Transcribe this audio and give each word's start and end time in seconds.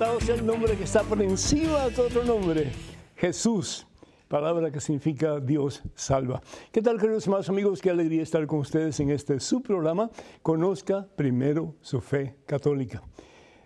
El 0.00 0.46
nombre 0.46 0.78
que 0.78 0.84
está 0.84 1.02
por 1.02 1.20
encima 1.20 1.90
de 1.90 2.00
otro 2.00 2.24
nombre. 2.24 2.72
Jesús, 3.16 3.86
palabra 4.28 4.70
que 4.70 4.80
significa 4.80 5.38
Dios 5.40 5.82
salva. 5.94 6.40
¿Qué 6.72 6.80
tal, 6.80 6.98
queridos 6.98 7.26
hermanos 7.26 7.50
amigos? 7.50 7.82
Qué 7.82 7.90
alegría 7.90 8.22
estar 8.22 8.46
con 8.46 8.60
ustedes 8.60 8.98
en 9.00 9.10
este 9.10 9.38
su 9.40 9.60
programa. 9.60 10.10
Conozca 10.40 11.06
primero 11.16 11.74
su 11.82 12.00
fe 12.00 12.36
católica. 12.46 13.02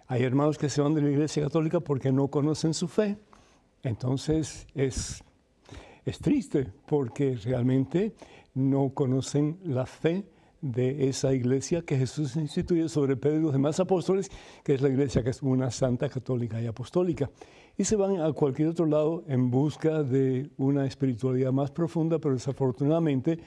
Hay 0.09 0.25
hermanos 0.25 0.59
que 0.59 0.69
se 0.69 0.83
van 0.83 0.93
de 0.95 1.03
la 1.03 1.11
iglesia 1.11 1.45
católica 1.45 1.79
porque 1.79 2.11
no 2.11 2.27
conocen 2.27 2.75
su 2.75 2.89
fe. 2.89 3.17
Entonces 3.85 4.67
es, 4.75 5.23
es 6.05 6.19
triste 6.19 6.73
porque 6.89 7.37
realmente 7.45 8.13
no 8.55 8.91
conocen 8.93 9.61
la 9.63 9.87
fe 9.87 10.25
de 10.65 11.11
esa 11.11 11.35
iglesia 11.35 11.83
que 11.83 11.99
Jesús 11.99 12.37
instituye 12.37 12.89
sobre 12.89 13.17
Pedro 13.17 13.39
y 13.39 13.43
los 13.43 13.53
demás 13.53 13.79
apóstoles, 13.81 14.31
que 14.63 14.73
es 14.73 14.81
la 14.81 14.89
iglesia 14.89 15.23
que 15.23 15.29
es 15.29 15.43
una 15.43 15.71
santa 15.71 16.09
católica 16.09 16.61
y 16.61 16.67
apostólica. 16.67 17.31
Y 17.77 17.85
se 17.85 17.97
van 17.97 18.19
a 18.19 18.33
cualquier 18.33 18.69
otro 18.69 18.87
lado 18.87 19.25
en 19.29 19.51
busca 19.51 20.03
de 20.03 20.49
una 20.57 20.87
espiritualidad 20.87 21.53
más 21.53 21.71
profunda, 21.71 22.19
pero 22.19 22.35
desafortunadamente 22.35 23.39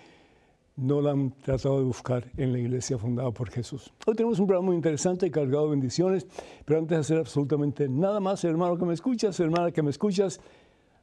no 0.76 1.02
la 1.02 1.10
han 1.10 1.32
tratado 1.32 1.80
de 1.80 1.86
buscar 1.86 2.30
en 2.38 2.52
la 2.52 2.60
iglesia 2.60 3.00
fundada 3.00 3.32
por 3.32 3.50
Jesús. 3.50 3.92
Hoy 4.06 4.14
tenemos 4.14 4.38
un 4.38 4.46
programa 4.46 4.68
muy 4.68 4.76
interesante 4.76 5.26
y 5.26 5.32
cargado 5.32 5.64
de 5.64 5.72
bendiciones, 5.72 6.28
pero 6.66 6.80
antes 6.80 6.98
de 6.98 7.02
hacer 7.02 7.18
absolutamente 7.18 7.90
nada 7.90 8.20
más, 8.20 8.44
hermano 8.44 8.78
que 8.78 8.86
me 8.86 8.94
escuchas, 8.94 9.40
hermana 9.40 9.72
que 9.72 9.82
me 9.82 9.90
escuchas, 9.90 10.40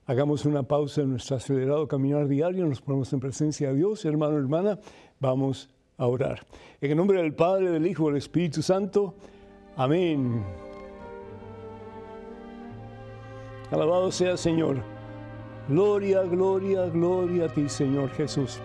hagamos 0.07 0.45
una 0.45 0.63
pausa 0.63 1.01
en 1.01 1.11
nuestro 1.11 1.39
acelerado 1.39 1.89
caminar 1.89 2.29
diario, 2.29 2.67
nos 2.67 2.81
ponemos 2.81 3.13
en 3.13 3.19
presencia 3.19 3.71
de 3.71 3.79
Dios, 3.79 4.05
hermano, 4.05 4.39
hermana, 4.39 4.79
vamos 5.19 5.71
orar. 5.99 6.47
En 6.81 6.91
el 6.91 6.97
nombre 6.97 7.23
del 7.23 7.35
Padre, 7.35 7.71
del 7.71 7.87
Hijo 7.87 8.09
del 8.09 8.17
Espíritu 8.17 8.63
Santo. 8.63 9.15
Amén. 9.77 10.45
Alabado 13.71 14.11
sea 14.11 14.37
Señor. 14.37 14.83
Gloria, 15.69 16.23
gloria, 16.23 16.87
gloria 16.87 17.47
a 17.47 17.49
ti, 17.49 17.69
Señor 17.69 18.11
Jesús. 18.11 18.61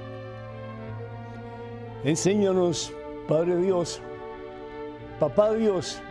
Enséñanos, 2.03 2.93
Padre 3.27 3.57
Dios, 3.57 4.01
Papá 5.19 5.53
Dios, 5.53 6.01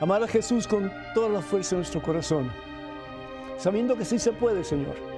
amar 0.00 0.22
a 0.22 0.28
Jesús 0.28 0.66
con 0.66 0.90
toda 1.14 1.28
la 1.28 1.42
fuerza 1.42 1.70
de 1.70 1.80
nuestro 1.80 2.02
corazón, 2.02 2.50
sabiendo 3.58 3.96
que 3.96 4.04
sí 4.04 4.18
se 4.18 4.32
puede, 4.32 4.64
Señor 4.64 5.09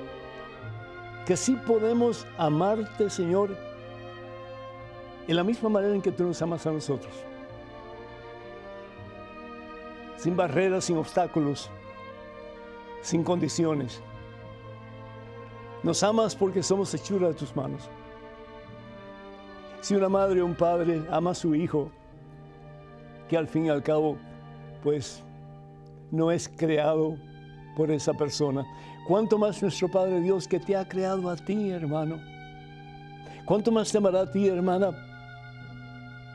que 1.26 1.36
sí 1.36 1.54
podemos 1.54 2.26
amarte, 2.36 3.08
Señor, 3.08 3.56
en 5.28 5.36
la 5.36 5.44
misma 5.44 5.68
manera 5.68 5.94
en 5.94 6.02
que 6.02 6.12
tú 6.12 6.24
nos 6.24 6.42
amas 6.42 6.66
a 6.66 6.72
nosotros. 6.72 7.12
Sin 10.16 10.36
barreras, 10.36 10.84
sin 10.84 10.96
obstáculos, 10.96 11.70
sin 13.00 13.22
condiciones. 13.22 14.02
Nos 15.82 16.02
amas 16.02 16.34
porque 16.34 16.62
somos 16.62 16.92
hechura 16.94 17.28
de 17.28 17.34
tus 17.34 17.54
manos. 17.54 17.88
Si 19.80 19.94
una 19.96 20.08
madre 20.08 20.42
o 20.42 20.46
un 20.46 20.54
padre 20.54 21.04
ama 21.10 21.32
a 21.32 21.34
su 21.34 21.55
hijo, 21.55 21.90
que 23.28 23.36
al 23.36 23.48
fin 23.48 23.66
y 23.66 23.70
al 23.70 23.82
cabo, 23.82 24.16
pues, 24.82 25.24
no 26.11 26.30
es 26.30 26.48
creado 26.48 27.16
por 27.77 27.90
esa 27.90 28.12
persona, 28.12 28.64
¿Cuánto 29.05 29.36
más 29.36 29.60
nuestro 29.60 29.88
Padre 29.88 30.20
Dios 30.20 30.46
que 30.46 30.60
te 30.60 30.77
ha 30.77 30.86
creado 30.86 31.28
a 31.28 31.34
ti, 31.34 31.70
hermano? 31.70 32.20
¿Cuánto 33.44 33.72
más 33.72 33.90
te 33.90 33.98
amará 33.98 34.20
a 34.20 34.30
ti, 34.30 34.46
hermana? 34.46 34.92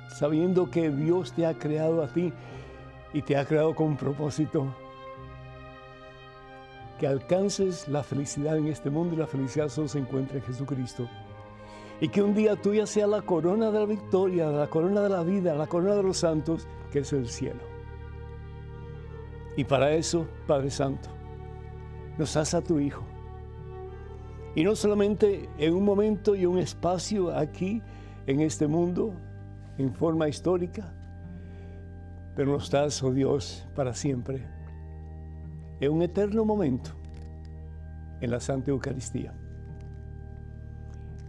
Sabiendo 0.10 0.70
que 0.70 0.90
Dios 0.90 1.32
te 1.32 1.46
ha 1.46 1.54
creado 1.54 2.04
a 2.04 2.08
ti 2.10 2.34
y 3.14 3.22
te 3.22 3.38
ha 3.38 3.46
creado 3.46 3.74
con 3.74 3.96
propósito. 3.96 4.68
Que 7.00 7.08
alcances 7.08 7.88
la 7.88 8.04
felicidad 8.04 8.58
en 8.58 8.68
este 8.68 8.90
mundo 8.90 9.16
y 9.16 9.20
la 9.20 9.28
felicidad 9.28 9.70
solo 9.70 9.88
se 9.88 10.00
encuentra 10.00 10.38
en 10.38 10.44
Jesucristo. 10.44 11.08
Y 12.02 12.10
que 12.10 12.22
un 12.22 12.36
día 12.36 12.58
tuya 12.58 12.86
sea 12.86 13.08
la 13.08 13.22
corona 13.22 13.72
de 13.72 13.80
la 13.80 13.86
victoria, 13.86 14.48
la 14.48 14.68
corona 14.68 15.02
de 15.02 15.10
la 15.10 15.24
vida, 15.24 15.56
la 15.56 15.68
corona 15.68 15.96
de 15.96 16.04
los 16.04 16.18
santos, 16.18 16.68
que 16.92 17.00
es 17.00 17.14
el 17.14 17.30
cielo. 17.30 17.62
Y 19.56 19.64
para 19.64 19.92
eso, 19.94 20.28
Padre 20.46 20.70
Santo, 20.70 21.17
nos 22.18 22.36
hace 22.36 22.58
a 22.58 22.62
tu 22.62 22.80
Hijo. 22.80 23.04
Y 24.56 24.64
no 24.64 24.76
solamente 24.76 25.50
en 25.58 25.74
un 25.74 25.86
momento 25.86 26.36
y 26.36 26.46
un 26.46 26.58
espacio 26.58 27.36
aquí, 27.36 27.82
en 28.28 28.42
este 28.42 28.68
mundo, 28.68 29.14
en 29.78 29.94
forma 29.94 30.28
histórica, 30.28 30.94
pero 32.36 32.52
nos 32.52 32.70
das, 32.70 33.02
oh 33.02 33.12
Dios, 33.12 33.66
para 33.76 33.94
siempre, 33.94 34.46
en 35.80 35.92
un 35.92 36.02
eterno 36.02 36.44
momento, 36.44 36.92
en 38.20 38.32
la 38.32 38.40
Santa 38.40 38.72
Eucaristía. 38.72 39.34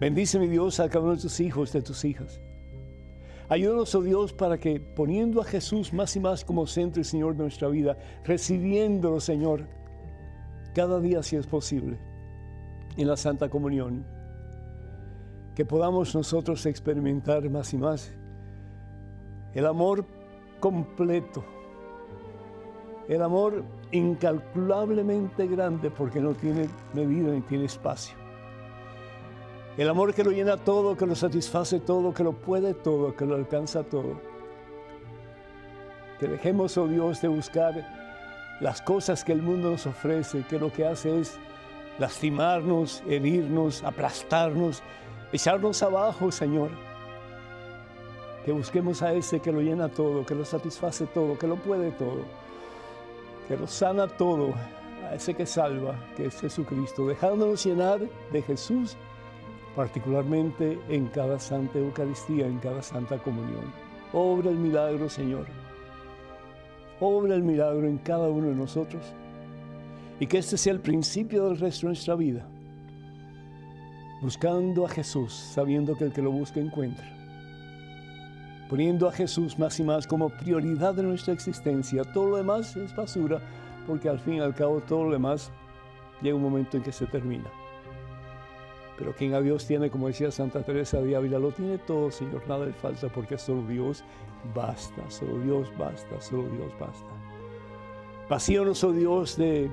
Bendice, 0.01 0.39
mi 0.39 0.49
Dios, 0.49 0.81
a 0.81 0.89
cada 0.89 1.05
uno 1.05 1.15
de 1.17 1.23
tus 1.23 1.41
hijos, 1.41 1.73
de 1.73 1.83
tus 1.83 2.05
hijas. 2.05 2.41
Ayúdanos, 3.49 3.95
oh 3.95 4.03
Dios, 4.03 4.33
para 4.33 4.59
que 4.59 4.81
poniendo 4.81 5.41
a 5.41 5.45
Jesús 5.45 5.93
más 5.93 6.15
y 6.17 6.21
más 6.21 6.45
como 6.45 6.67
centro 6.67 7.01
y 7.01 7.05
Señor 7.05 7.35
de 7.37 7.45
nuestra 7.45 7.69
vida, 7.69 7.97
recibiéndolo, 8.25 9.21
Señor, 9.21 9.67
cada 10.79 11.01
día 11.01 11.25
si 11.25 11.35
es 11.35 11.45
posible, 11.45 11.99
en 12.97 13.09
la 13.09 13.17
Santa 13.17 13.49
Comunión, 13.49 14.07
que 15.57 15.65
podamos 15.65 16.15
nosotros 16.15 16.65
experimentar 16.67 17.51
más 17.51 17.75
y 17.75 17.79
más 17.79 18.15
el 19.55 19.67
amor 19.67 20.05
completo, 20.61 21.45
el 23.09 23.21
amor 23.23 23.65
incalculablemente 23.91 25.49
grande 25.49 25.91
porque 25.91 26.21
no 26.21 26.33
tiene 26.35 26.69
medida 26.95 27.33
ni 27.33 27.41
tiene 27.41 27.65
espacio. 27.65 28.17
El 29.77 29.89
amor 29.89 30.15
que 30.15 30.23
lo 30.23 30.31
llena 30.31 30.59
todo, 30.59 30.97
que 30.97 31.07
lo 31.07 31.17
satisface 31.17 31.81
todo, 31.81 32.15
que 32.15 32.23
lo 32.23 32.35
puede 32.35 32.73
todo, 32.73 33.17
que 33.17 33.27
lo 33.27 33.35
alcanza 33.35 33.83
todo. 33.83 34.21
Que 36.21 36.29
dejemos, 36.29 36.79
oh 36.79 36.87
Dios, 36.87 37.21
de 37.21 37.27
buscar 37.27 37.98
las 38.61 38.83
cosas 38.83 39.25
que 39.25 39.33
el 39.33 39.43
mundo 39.43 39.71
nos 39.71 39.87
ofrece, 39.87 40.45
que 40.49 40.59
lo 40.59 40.73
que 40.73 40.85
hace 40.85 41.21
es 41.21 41.39
lastimarnos, 41.99 43.03
herirnos, 43.09 43.85
aplastarnos, 43.85 44.83
echarnos 45.33 45.83
abajo, 45.83 46.33
Señor. 46.33 46.71
Que 48.45 48.53
busquemos 48.53 49.03
a 49.03 49.13
ese 49.13 49.41
que 49.41 49.53
lo 49.53 49.61
llena 49.61 49.89
todo, 49.89 50.25
que 50.25 50.35
lo 50.35 50.45
satisface 50.45 51.07
todo, 51.07 51.39
que 51.39 51.47
lo 51.47 51.57
puede 51.57 51.91
todo, 51.93 52.23
que 53.47 53.57
lo 53.57 53.67
sana 53.67 54.09
todo, 54.09 54.55
a 55.09 55.15
ese 55.15 55.35
que 55.35 55.47
salva, 55.47 55.95
que 56.17 56.27
es 56.27 56.41
Jesucristo, 56.41 57.07
dejándonos 57.07 57.65
llenar 57.65 58.01
de 58.33 58.43
Jesús, 58.43 58.97
particularmente 59.77 60.79
en 60.89 61.07
cada 61.09 61.39
Santa 61.39 61.79
Eucaristía, 61.79 62.47
en 62.47 62.59
cada 62.59 62.83
Santa 62.83 63.19
Comunión. 63.19 63.73
Obra 64.13 64.51
el 64.51 64.57
milagro, 64.57 65.09
Señor 65.09 65.47
obra 67.01 67.35
el 67.35 67.43
milagro 67.43 67.87
en 67.87 67.99
cada 67.99 68.29
uno 68.29 68.49
de 68.49 68.55
nosotros 68.55 69.03
y 70.21 70.27
que 70.27 70.39
este 70.39 70.57
sea 70.57 70.73
el 70.73 70.81
principio 70.81 71.45
del 71.47 71.59
resto 71.59 71.87
de 71.87 71.91
nuestra 71.91 72.15
vida, 72.17 72.47
buscando 74.21 74.85
a 74.85 74.89
Jesús, 74.89 75.33
sabiendo 75.33 75.97
que 75.97 76.05
el 76.05 76.13
que 76.13 76.23
lo 76.23 76.33
busca 76.33 76.59
encuentra, 76.59 77.07
poniendo 78.69 79.09
a 79.09 79.13
Jesús 79.13 79.59
más 79.59 79.79
y 79.79 79.85
más 79.85 80.07
como 80.07 80.29
prioridad 80.29 80.95
de 80.95 81.05
nuestra 81.05 81.33
existencia. 81.33 82.03
Todo 82.13 82.31
lo 82.31 82.37
demás 82.37 82.77
es 82.77 82.95
basura, 82.95 83.41
porque 83.87 84.09
al 84.09 84.19
fin 84.19 84.35
y 84.35 84.41
al 84.41 84.55
cabo 84.55 84.81
todo 84.81 85.05
lo 85.05 85.13
demás 85.13 85.53
llega 86.21 86.37
un 86.37 86.43
momento 86.43 86.77
en 86.77 86.83
que 86.83 86.93
se 86.93 87.07
termina. 87.07 87.51
Pero 88.99 89.15
quien 89.15 89.33
a 89.35 89.41
Dios 89.41 89.65
tiene, 89.65 89.91
como 89.91 90.09
decía 90.09 90.33
Santa 90.33 90.63
Teresa 90.63 91.01
de 91.01 91.15
Ávila, 91.15 91.39
lo 91.39 91.53
tiene 91.53 91.79
todo, 91.79 92.11
Señor, 92.11 92.43
nada 92.49 92.67
le 92.67 92.73
falta, 92.73 93.09
porque 93.09 93.39
solo 93.39 93.63
Dios 93.63 94.03
basta, 94.55 95.09
solo 95.11 95.39
Dios 95.41 95.73
basta, 95.79 96.21
solo 96.21 96.49
Dios 96.51 96.73
basta. 96.79 97.07
Vacíonos, 98.29 98.85
oh 98.85 98.93
Dios, 98.93 99.37
de 99.37 99.71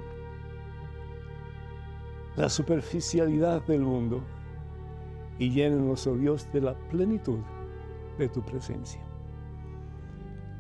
la 2.36 2.50
superficialidad 2.50 3.66
del 3.66 3.82
mundo 3.82 4.22
y 5.40 5.50
llénenos, 5.52 6.08
oh 6.08 6.16
Dios, 6.16 6.48
de 6.54 6.62
la 6.62 6.74
plenitud 6.90 7.40
de 8.18 8.30
tu 8.30 8.42
presencia. 8.42 9.02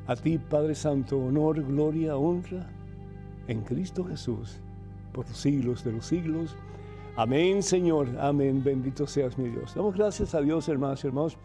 A 0.07 0.15
ti, 0.15 0.37
Padre 0.37 0.75
Santo, 0.75 1.17
honor, 1.17 1.63
gloria, 1.63 2.15
honra 2.17 2.69
en 3.47 3.61
Cristo 3.61 4.03
Jesús, 4.03 4.59
por 5.13 5.27
los 5.27 5.37
siglos 5.37 5.83
de 5.83 5.93
los 5.93 6.05
siglos. 6.05 6.55
Amén, 7.15 7.63
Señor. 7.63 8.07
Amén. 8.19 8.61
Bendito 8.63 9.07
seas 9.07 9.37
mi 9.37 9.49
Dios. 9.49 9.73
Damos 9.73 9.95
gracias 9.95 10.35
a 10.35 10.41
Dios, 10.41 10.67
hermanos 10.67 11.03
y 11.03 11.07
hermanos. 11.07 11.37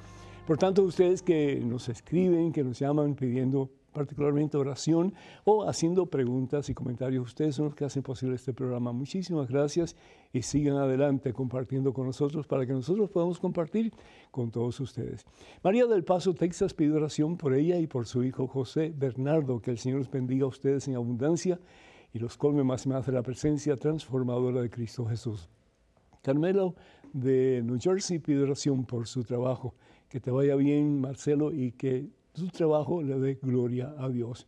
Por 0.50 0.58
tanto, 0.58 0.82
ustedes 0.82 1.22
que 1.22 1.60
nos 1.64 1.88
escriben, 1.88 2.50
que 2.50 2.64
nos 2.64 2.76
llaman 2.76 3.14
pidiendo 3.14 3.70
particularmente 3.92 4.56
oración 4.56 5.14
o 5.44 5.62
haciendo 5.62 6.06
preguntas 6.06 6.68
y 6.68 6.74
comentarios. 6.74 7.24
Ustedes 7.24 7.54
son 7.54 7.66
los 7.66 7.76
que 7.76 7.84
hacen 7.84 8.02
posible 8.02 8.34
este 8.34 8.52
programa. 8.52 8.90
Muchísimas 8.90 9.46
gracias 9.46 9.94
y 10.32 10.42
sigan 10.42 10.76
adelante 10.76 11.32
compartiendo 11.32 11.92
con 11.92 12.06
nosotros 12.06 12.48
para 12.48 12.66
que 12.66 12.72
nosotros 12.72 13.10
podamos 13.10 13.38
compartir 13.38 13.92
con 14.32 14.50
todos 14.50 14.80
ustedes. 14.80 15.24
María 15.62 15.86
del 15.86 16.02
Paso, 16.02 16.34
Texas, 16.34 16.74
pide 16.74 16.94
oración 16.94 17.36
por 17.36 17.54
ella 17.54 17.78
y 17.78 17.86
por 17.86 18.06
su 18.06 18.24
hijo 18.24 18.48
José 18.48 18.92
Bernardo. 18.92 19.62
Que 19.62 19.70
el 19.70 19.78
Señor 19.78 20.00
los 20.00 20.10
bendiga 20.10 20.46
a 20.46 20.48
ustedes 20.48 20.88
en 20.88 20.96
abundancia 20.96 21.60
y 22.12 22.18
los 22.18 22.36
colme 22.36 22.64
más 22.64 22.86
y 22.86 22.88
más 22.88 23.06
de 23.06 23.12
la 23.12 23.22
presencia 23.22 23.76
transformadora 23.76 24.62
de 24.62 24.68
Cristo 24.68 25.06
Jesús. 25.06 25.48
Carmelo 26.22 26.74
de 27.12 27.62
New 27.64 27.78
Jersey 27.80 28.18
pide 28.18 28.42
oración 28.42 28.84
por 28.84 29.06
su 29.06 29.22
trabajo. 29.22 29.76
Que 30.10 30.18
te 30.18 30.32
vaya 30.32 30.56
bien, 30.56 31.00
Marcelo, 31.00 31.52
y 31.52 31.70
que 31.70 32.08
su 32.34 32.48
trabajo 32.48 33.00
le 33.00 33.18
dé 33.20 33.38
gloria 33.40 33.94
a 33.96 34.08
Dios. 34.08 34.44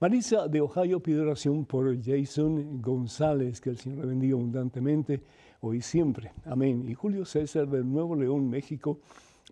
Marisa 0.00 0.48
de 0.48 0.62
Ohio 0.62 1.00
pide 1.00 1.20
oración 1.20 1.66
por 1.66 2.02
Jason 2.02 2.80
González, 2.80 3.60
que 3.60 3.68
el 3.68 3.76
Señor 3.76 4.00
le 4.00 4.06
bendiga 4.06 4.34
abundantemente 4.36 5.20
hoy 5.60 5.76
y 5.76 5.82
siempre. 5.82 6.32
Amén. 6.46 6.86
Y 6.88 6.94
Julio 6.94 7.26
César 7.26 7.68
de 7.68 7.84
Nuevo 7.84 8.16
León, 8.16 8.48
México, 8.48 9.00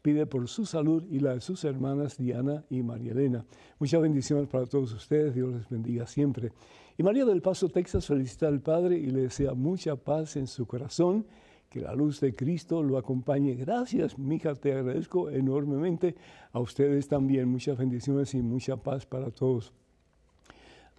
pide 0.00 0.24
por 0.24 0.48
su 0.48 0.64
salud 0.64 1.04
y 1.10 1.20
la 1.20 1.34
de 1.34 1.42
sus 1.42 1.62
hermanas 1.64 2.16
Diana 2.16 2.64
y 2.70 2.82
María 2.82 3.12
Elena. 3.12 3.44
Muchas 3.78 4.00
bendiciones 4.00 4.48
para 4.48 4.64
todos 4.64 4.94
ustedes, 4.94 5.34
Dios 5.34 5.52
les 5.52 5.68
bendiga 5.68 6.06
siempre. 6.06 6.52
Y 6.96 7.02
María 7.02 7.26
del 7.26 7.42
Paso, 7.42 7.68
Texas, 7.68 8.06
felicita 8.06 8.48
al 8.48 8.60
Padre 8.60 8.96
y 8.96 9.10
le 9.10 9.20
desea 9.24 9.52
mucha 9.52 9.94
paz 9.96 10.36
en 10.36 10.46
su 10.46 10.66
corazón 10.66 11.26
que 11.70 11.80
la 11.80 11.94
luz 11.94 12.20
de 12.20 12.34
Cristo 12.34 12.82
lo 12.82 12.98
acompañe. 12.98 13.54
Gracias, 13.54 14.18
mija, 14.18 14.56
te 14.56 14.72
agradezco 14.72 15.30
enormemente. 15.30 16.16
A 16.52 16.58
ustedes 16.58 17.06
también 17.06 17.48
muchas 17.48 17.78
bendiciones 17.78 18.34
y 18.34 18.42
mucha 18.42 18.76
paz 18.76 19.06
para 19.06 19.30
todos. 19.30 19.72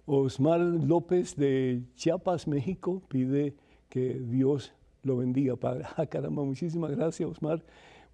Osmar 0.06 0.60
López 0.60 1.36
de 1.36 1.82
Chiapas, 1.94 2.48
México, 2.48 3.02
pide 3.08 3.54
que 3.90 4.14
Dios 4.14 4.72
lo 5.02 5.18
bendiga, 5.18 5.56
Padre. 5.56 5.84
Ah, 5.96 6.06
caramba, 6.06 6.42
muchísimas 6.42 6.90
gracias, 6.92 7.28
Osmar. 7.28 7.62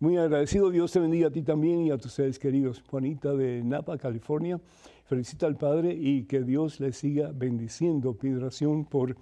Muy 0.00 0.16
agradecido, 0.16 0.70
Dios 0.70 0.90
te 0.90 0.98
bendiga 0.98 1.28
a 1.28 1.30
ti 1.30 1.42
también 1.42 1.82
y 1.82 1.90
a 1.92 1.98
tus 1.98 2.12
seres 2.12 2.40
queridos. 2.40 2.82
Juanita 2.90 3.34
de 3.34 3.62
Napa, 3.62 3.98
California, 3.98 4.60
felicita 5.06 5.46
al 5.46 5.56
Padre 5.56 5.92
y 5.92 6.24
que 6.24 6.42
Dios 6.42 6.80
le 6.80 6.92
siga 6.92 7.30
bendiciendo. 7.32 8.14
Pide 8.14 8.36
oración 8.36 8.84
por 8.84 9.16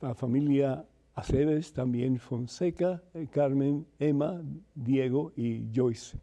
la 0.00 0.14
familia 0.14 0.86
Aceves, 1.18 1.72
también 1.72 2.20
Fonseca, 2.20 3.02
eh, 3.12 3.26
Carmen, 3.28 3.84
Emma, 3.98 4.40
Diego 4.72 5.32
y 5.34 5.64
Joyce. 5.74 6.16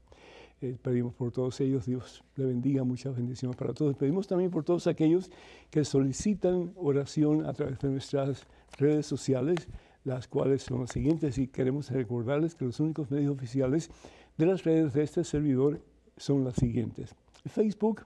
Eh, 0.61 0.77
pedimos 0.81 1.13
por 1.13 1.33
todos 1.33 1.59
ellos, 1.59 1.85
Dios 1.85 2.23
le 2.37 2.45
bendiga, 2.45 2.85
muchas 2.85 3.13
bendiciones 3.13 3.57
para 3.57 3.73
todos. 3.73 3.97
Pedimos 3.97 4.25
también 4.25 4.51
por 4.51 4.63
todos 4.63 4.87
aquellos 4.87 5.29
que 5.69 5.83
solicitan 5.83 6.71
oración 6.77 7.45
a 7.45 7.51
través 7.51 7.77
de 7.79 7.89
nuestras 7.89 8.47
redes 8.77 9.05
sociales, 9.05 9.67
las 10.05 10.29
cuales 10.29 10.63
son 10.63 10.79
las 10.79 10.91
siguientes 10.91 11.37
y 11.39 11.47
queremos 11.47 11.91
recordarles 11.91 12.55
que 12.55 12.63
los 12.63 12.79
únicos 12.79 13.11
medios 13.11 13.35
oficiales 13.35 13.89
de 14.37 14.45
las 14.45 14.63
redes 14.63 14.93
de 14.93 15.03
este 15.03 15.25
servidor 15.25 15.81
son 16.15 16.45
las 16.45 16.55
siguientes. 16.55 17.13
Facebook, 17.49 18.05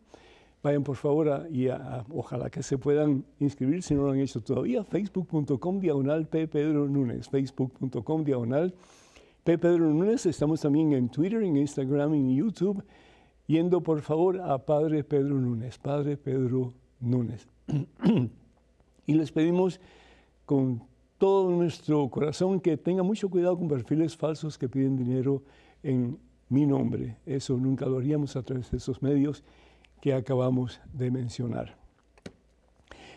Vayan 0.62 0.84
por 0.84 0.98
favor 0.98 1.48
y 1.50 1.68
ojalá 2.10 2.50
que 2.50 2.62
se 2.64 2.78
puedan 2.78 3.24
inscribir 3.40 3.82
si 3.82 3.96
no 3.96 4.04
lo 4.04 4.12
han 4.12 4.20
hecho 4.20 4.42
todavía. 4.42 4.84
Facebook.com 4.84 5.80
diagonal 5.80 6.28
P. 6.28 6.50
Pedro 6.50 6.90
Núñez. 6.90 7.30
Facebook.com 7.30 8.24
diagonal 8.26 8.74
P. 9.46 9.58
Pedro 9.58 9.86
Núñez. 9.86 10.26
Estamos 10.26 10.60
también 10.60 10.92
en 10.92 11.08
Twitter, 11.08 11.44
en 11.44 11.56
Instagram, 11.56 12.14
en 12.14 12.36
YouTube. 12.36 12.84
Yendo 13.48 13.82
por 13.82 14.02
favor 14.02 14.42
a 14.42 14.58
Padre 14.66 15.06
Pedro 15.06 15.36
Núñez. 15.36 15.78
Padre 15.78 16.18
Pedro 16.18 16.74
Núñez. 17.00 17.48
y 19.06 19.14
les 19.14 19.32
pedimos 19.32 19.80
con 20.46 20.84
todo 21.18 21.52
nuestro 21.52 22.10
corazón 22.10 22.60
que 22.60 22.76
tengan 22.76 23.06
mucho 23.06 23.30
cuidado 23.30 23.58
con 23.58 23.70
perfiles 23.70 24.18
falsos 24.18 24.58
que 24.58 24.68
piden 24.68 24.98
dinero 24.98 25.42
en 25.84 26.20
mi 26.50 26.66
nombre. 26.66 27.18
Eso 27.26 27.56
nunca 27.56 27.86
lo 27.86 27.98
haríamos 27.98 28.36
a 28.36 28.44
través 28.44 28.70
de 28.72 28.78
esos 28.78 29.02
medios 29.02 29.42
que 30.02 30.14
acabamos 30.14 30.80
de 30.94 31.12
mencionar. 31.12 31.78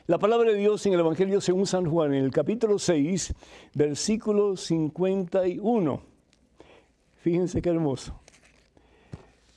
La 0.07 0.19
palabra 0.19 0.51
de 0.51 0.59
Dios 0.59 0.85
en 0.87 0.95
el 0.95 1.01
Evangelio 1.01 1.41
según 1.41 1.67
San 1.67 1.89
Juan, 1.89 2.13
en 2.13 2.25
el 2.25 2.33
capítulo 2.33 2.79
6, 2.79 3.35
versículo 3.75 4.57
51. 4.57 6.03
Fíjense 7.21 7.63
qué 7.63 7.71
hermoso. 7.71 8.19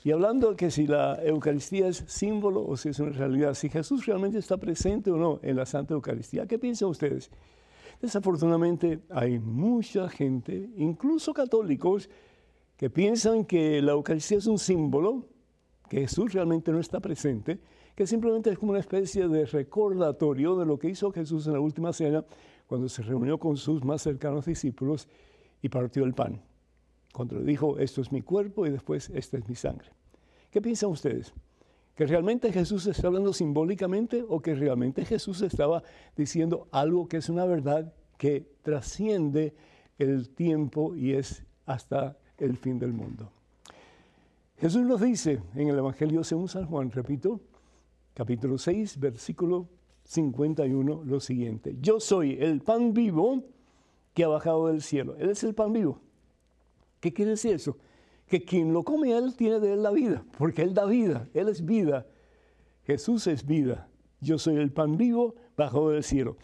Y 0.03 0.11
hablando 0.11 0.51
de 0.51 0.55
que 0.55 0.69
si 0.69 0.85
la 0.85 1.15
Eucaristía 1.23 1.87
es 1.87 2.03
símbolo 2.05 2.63
o 2.63 2.77
si 2.77 2.89
es 2.89 2.99
una 2.99 3.09
realidad, 3.09 3.55
si 3.55 3.69
Jesús 3.69 4.05
realmente 4.05 4.37
está 4.37 4.57
presente 4.57 5.09
o 5.09 5.17
no 5.17 5.39
en 5.41 5.55
la 5.55 5.65
Santa 5.65 5.95
Eucaristía, 5.95 6.45
¿qué 6.45 6.59
piensan 6.59 6.89
ustedes? 6.89 7.31
Desafortunadamente 7.99 8.99
hay 9.09 9.39
mucha 9.39 10.07
gente, 10.09 10.69
incluso 10.77 11.33
católicos, 11.33 12.07
que 12.77 12.91
piensan 12.91 13.45
que 13.45 13.81
la 13.81 13.93
Eucaristía 13.93 14.37
es 14.37 14.45
un 14.45 14.59
símbolo 14.59 15.25
que 15.89 16.01
Jesús 16.01 16.33
realmente 16.33 16.71
no 16.71 16.79
está 16.79 16.99
presente, 16.99 17.59
que 17.95 18.07
simplemente 18.07 18.49
es 18.49 18.57
como 18.57 18.71
una 18.71 18.79
especie 18.79 19.27
de 19.27 19.45
recordatorio 19.45 20.55
de 20.57 20.65
lo 20.65 20.77
que 20.77 20.89
hizo 20.89 21.11
Jesús 21.11 21.47
en 21.47 21.53
la 21.53 21.59
última 21.59 21.93
cena, 21.93 22.25
cuando 22.67 22.89
se 22.89 23.03
reunió 23.03 23.37
con 23.37 23.57
sus 23.57 23.83
más 23.83 24.01
cercanos 24.01 24.45
discípulos 24.45 25.07
y 25.61 25.69
partió 25.69 26.03
el 26.03 26.13
pan. 26.13 26.41
Cuando 27.13 27.37
le 27.39 27.45
dijo, 27.45 27.79
esto 27.79 28.01
es 28.01 28.11
mi 28.11 28.21
cuerpo 28.21 28.65
y 28.65 28.71
después, 28.71 29.09
esta 29.11 29.37
es 29.37 29.47
mi 29.47 29.55
sangre. 29.55 29.89
¿Qué 30.51 30.61
piensan 30.61 30.89
ustedes? 30.89 31.33
¿Que 31.95 32.05
realmente 32.05 32.51
Jesús 32.51 32.87
está 32.87 33.07
hablando 33.07 33.31
simbólicamente 33.31 34.25
o 34.27 34.41
que 34.41 34.53
realmente 34.53 35.05
Jesús 35.05 35.41
estaba 35.41 35.81
diciendo 36.17 36.67
algo 36.71 37.07
que 37.07 37.17
es 37.17 37.29
una 37.29 37.45
verdad 37.45 37.93
que 38.17 38.45
trasciende 38.63 39.53
el 39.97 40.29
tiempo 40.29 40.95
y 40.95 41.13
es 41.13 41.43
hasta 41.65 42.17
el 42.37 42.57
fin 42.57 42.79
del 42.79 42.91
mundo? 42.91 43.31
Jesús 44.57 44.83
nos 44.83 45.01
dice 45.01 45.41
en 45.53 45.67
el 45.67 45.77
Evangelio 45.77 46.23
según 46.23 46.47
San 46.47 46.65
Juan, 46.65 46.89
repito, 46.89 47.41
capítulo 48.13 48.57
6, 48.57 48.99
versículo 48.99 49.67
51, 50.05 51.03
lo 51.03 51.19
siguiente. 51.19 51.75
Yo 51.81 51.99
soy 51.99 52.37
el 52.39 52.61
pan 52.61 52.93
vivo 52.93 53.43
que 54.13 54.23
ha 54.23 54.29
bajado 54.29 54.67
del 54.67 54.81
cielo. 54.81 55.17
Él 55.17 55.29
es 55.29 55.43
el 55.43 55.53
pan 55.53 55.73
vivo. 55.73 55.99
¿Qué 57.01 57.11
quiere 57.11 57.31
decir 57.31 57.53
eso? 57.53 57.77
Que 58.27 58.45
quien 58.45 58.71
lo 58.71 58.83
come 58.83 59.15
Él 59.15 59.35
tiene 59.35 59.59
de 59.59 59.73
Él 59.73 59.83
la 59.83 59.91
vida, 59.91 60.23
porque 60.37 60.61
Él 60.61 60.73
da 60.73 60.85
vida, 60.85 61.27
Él 61.33 61.49
es 61.49 61.65
vida. 61.65 62.07
Jesús 62.83 63.27
es 63.27 63.45
vida. 63.45 63.89
Yo 64.21 64.39
soy 64.39 64.55
el 64.55 64.71
pan 64.71 64.95
vivo 64.95 65.35
bajado 65.57 65.89
del 65.89 66.03
cielo. 66.03 66.37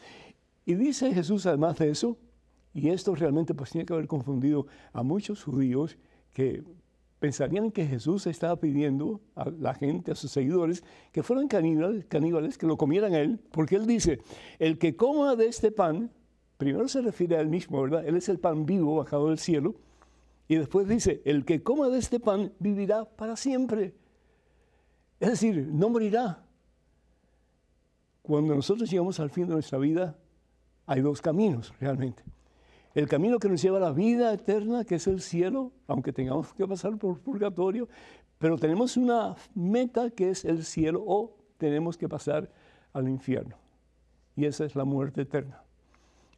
Y 0.65 0.75
dice 0.75 1.13
Jesús 1.13 1.45
además 1.45 1.77
de 1.77 1.89
eso, 1.89 2.17
y 2.73 2.89
esto 2.89 3.15
realmente 3.15 3.53
pues 3.53 3.71
tiene 3.71 3.85
que 3.85 3.93
haber 3.93 4.07
confundido 4.07 4.67
a 4.91 5.01
muchos 5.01 5.43
judíos 5.43 5.97
que 6.33 6.63
pensarían 7.21 7.69
que 7.69 7.85
Jesús 7.85 8.25
estaba 8.25 8.55
pidiendo 8.55 9.21
a 9.35 9.47
la 9.51 9.75
gente, 9.75 10.11
a 10.11 10.15
sus 10.15 10.31
seguidores, 10.31 10.83
que 11.11 11.21
fueran 11.21 11.47
caníbales, 11.47 12.57
que 12.57 12.65
lo 12.65 12.77
comieran 12.77 13.13
a 13.13 13.19
él, 13.19 13.39
porque 13.51 13.75
él 13.75 13.85
dice, 13.85 14.19
el 14.57 14.79
que 14.79 14.95
coma 14.95 15.35
de 15.35 15.45
este 15.45 15.71
pan, 15.71 16.11
primero 16.57 16.87
se 16.87 16.99
refiere 16.99 17.37
a 17.37 17.41
él 17.41 17.47
mismo, 17.47 17.79
¿verdad? 17.79 18.07
Él 18.07 18.17
es 18.17 18.27
el 18.27 18.39
pan 18.39 18.65
vivo 18.65 18.95
bajado 18.95 19.29
del 19.29 19.37
cielo, 19.37 19.75
y 20.47 20.55
después 20.55 20.87
dice, 20.87 21.21
el 21.23 21.45
que 21.45 21.61
coma 21.61 21.89
de 21.89 21.99
este 21.99 22.19
pan 22.19 22.53
vivirá 22.57 23.05
para 23.05 23.35
siempre. 23.35 23.93
Es 25.19 25.29
decir, 25.29 25.69
no 25.71 25.89
morirá. 25.89 26.43
Cuando 28.23 28.55
nosotros 28.55 28.89
llegamos 28.89 29.19
al 29.19 29.29
fin 29.29 29.45
de 29.45 29.53
nuestra 29.53 29.77
vida, 29.77 30.17
hay 30.87 31.01
dos 31.01 31.21
caminos 31.21 31.71
realmente 31.79 32.23
el 32.93 33.07
camino 33.07 33.39
que 33.39 33.47
nos 33.49 33.61
lleva 33.61 33.77
a 33.77 33.81
la 33.81 33.91
vida 33.91 34.33
eterna, 34.33 34.83
que 34.83 34.95
es 34.95 35.07
el 35.07 35.21
cielo, 35.21 35.71
aunque 35.87 36.11
tengamos 36.11 36.53
que 36.53 36.67
pasar 36.67 36.97
por 36.97 37.19
purgatorio, 37.19 37.87
pero 38.37 38.57
tenemos 38.57 38.97
una 38.97 39.35
meta 39.53 40.09
que 40.09 40.29
es 40.29 40.45
el 40.45 40.65
cielo 40.65 41.03
o 41.05 41.37
tenemos 41.57 41.97
que 41.97 42.09
pasar 42.09 42.49
al 42.91 43.07
infierno. 43.07 43.55
Y 44.35 44.45
esa 44.45 44.65
es 44.65 44.75
la 44.75 44.83
muerte 44.83 45.21
eterna. 45.21 45.63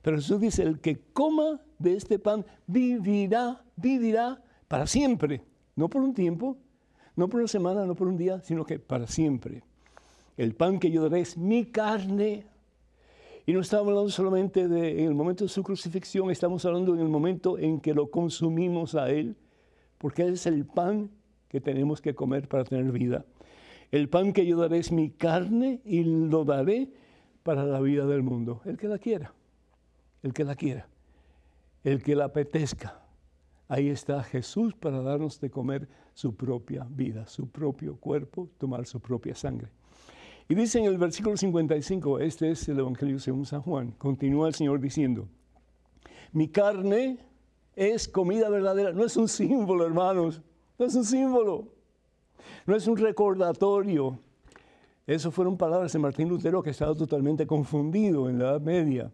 Pero 0.01 0.17
Jesús 0.17 0.41
dice, 0.41 0.63
el 0.63 0.79
que 0.79 0.99
coma 1.13 1.61
de 1.79 1.95
este 1.95 2.19
pan 2.19 2.45
vivirá, 2.67 3.63
vivirá 3.77 4.41
para 4.67 4.85
siempre. 4.85 5.41
No 5.75 5.89
por 5.89 6.01
un 6.01 6.13
tiempo, 6.13 6.57
no 7.15 7.29
por 7.29 7.39
una 7.39 7.47
semana, 7.47 7.85
no 7.85 7.95
por 7.95 8.07
un 8.07 8.17
día, 8.17 8.41
sino 8.41 8.65
que 8.65 8.79
para 8.79 9.07
siempre. 9.07 9.63
El 10.35 10.55
pan 10.55 10.79
que 10.79 10.91
yo 10.91 11.03
daré 11.03 11.21
es 11.21 11.37
mi 11.37 11.65
carne, 11.65 12.45
y 13.45 13.53
no 13.53 13.59
estamos 13.59 13.89
hablando 13.89 14.09
solamente 14.09 14.67
de 14.67 15.01
en 15.01 15.07
el 15.07 15.15
momento 15.15 15.43
de 15.43 15.49
su 15.49 15.63
crucifixión, 15.63 16.31
estamos 16.31 16.63
hablando 16.65 16.93
en 16.93 17.01
el 17.01 17.09
momento 17.09 17.57
en 17.57 17.81
que 17.81 17.93
lo 17.93 18.09
consumimos 18.09 18.95
a 18.95 19.09
Él, 19.09 19.35
porque 19.97 20.23
Él 20.23 20.33
es 20.33 20.45
el 20.45 20.65
pan 20.65 21.09
que 21.49 21.59
tenemos 21.59 22.01
que 22.01 22.15
comer 22.15 22.47
para 22.47 22.63
tener 22.63 22.91
vida. 22.91 23.25
El 23.91 24.09
pan 24.09 24.33
que 24.33 24.45
yo 24.45 24.57
daré 24.57 24.79
es 24.79 24.91
mi 24.91 25.09
carne 25.09 25.81
y 25.83 26.03
lo 26.03 26.45
daré 26.45 26.89
para 27.43 27.65
la 27.65 27.79
vida 27.81 28.05
del 28.05 28.23
mundo. 28.23 28.61
El 28.65 28.77
que 28.77 28.87
la 28.87 28.97
quiera, 28.97 29.33
el 30.23 30.33
que 30.33 30.45
la 30.45 30.55
quiera, 30.55 30.87
el 31.83 32.01
que 32.01 32.15
la 32.15 32.25
apetezca. 32.25 33.01
Ahí 33.67 33.89
está 33.89 34.23
Jesús 34.23 34.73
para 34.73 35.01
darnos 35.01 35.39
de 35.41 35.51
comer 35.51 35.89
su 36.13 36.35
propia 36.35 36.87
vida, 36.89 37.27
su 37.27 37.49
propio 37.49 37.97
cuerpo, 37.97 38.49
tomar 38.57 38.85
su 38.85 38.99
propia 38.99 39.35
sangre. 39.35 39.69
Y 40.53 40.55
dice 40.55 40.77
en 40.77 40.85
el 40.85 40.99
versículo 40.99 41.35
55, 41.35 42.19
este 42.19 42.51
es 42.51 42.69
el 42.69 42.77
Evangelio 42.77 43.17
según 43.17 43.43
San 43.43 43.63
Juan, 43.63 43.89
continúa 43.97 44.47
el 44.47 44.53
Señor 44.53 44.79
diciendo, 44.79 45.27
mi 46.31 46.47
carne 46.47 47.17
es 47.75 48.07
comida 48.07 48.49
verdadera, 48.49 48.91
no 48.91 49.03
es 49.03 49.17
un 49.17 49.27
símbolo, 49.27 49.83
hermanos, 49.83 50.43
no 50.77 50.85
es 50.85 50.93
un 50.93 51.05
símbolo, 51.05 51.69
no 52.67 52.75
es 52.75 52.85
un 52.85 52.97
recordatorio. 52.97 54.19
Eso 55.07 55.31
fueron 55.31 55.57
palabras 55.57 55.91
de 55.91 55.97
Martín 55.97 56.29
Lutero 56.29 56.61
que 56.61 56.69
estaba 56.69 56.93
totalmente 56.93 57.47
confundido 57.47 58.29
en 58.29 58.37
la 58.37 58.51
Edad 58.51 58.61
Media, 58.61 59.11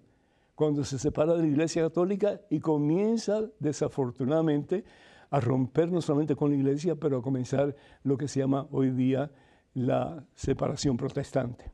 cuando 0.55 0.83
se 0.83 0.99
separa 0.99 1.35
de 1.35 1.43
la 1.43 1.47
Iglesia 1.47 1.83
Católica 1.83 2.41
y 2.49 2.59
comienza 2.59 3.45
desafortunadamente 3.59 4.83
a 5.29 5.39
romper 5.39 5.89
no 5.89 6.01
solamente 6.01 6.35
con 6.35 6.51
la 6.51 6.57
Iglesia, 6.57 6.95
pero 6.97 7.19
a 7.19 7.21
comenzar 7.21 7.77
lo 8.03 8.17
que 8.17 8.27
se 8.27 8.41
llama 8.41 8.67
hoy 8.71 8.89
día 8.89 9.31
la 9.73 10.25
separación 10.35 10.97
protestante. 10.97 11.71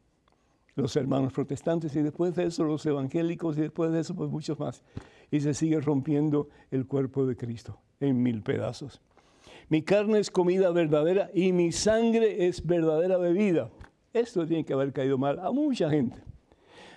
Los 0.76 0.96
hermanos 0.96 1.32
protestantes 1.32 1.96
y 1.96 2.02
después 2.02 2.36
de 2.36 2.46
eso 2.46 2.66
los 2.66 2.86
evangélicos 2.86 3.58
y 3.58 3.62
después 3.62 3.92
de 3.92 4.02
eso 4.02 4.16
pues 4.16 4.30
muchos 4.30 4.60
más. 4.60 4.84
Y 5.32 5.40
se 5.40 5.54
sigue 5.54 5.80
rompiendo 5.80 6.50
el 6.72 6.86
cuerpo 6.86 7.26
de 7.26 7.38
Cristo 7.38 7.80
en 8.00 8.22
mil 8.22 8.42
pedazos. 8.42 9.02
Mi 9.70 9.82
carne 9.82 10.20
es 10.20 10.30
comida 10.30 10.72
verdadera 10.72 11.32
y 11.34 11.54
mi 11.54 11.72
sangre 11.72 12.48
es 12.48 12.66
verdadera 12.66 13.18
bebida. 13.18 13.70
Esto 14.14 14.46
tiene 14.46 14.64
que 14.64 14.74
haber 14.74 14.94
caído 14.94 15.18
mal 15.18 15.40
a 15.40 15.52
mucha 15.52 15.90
gente. 15.90 16.22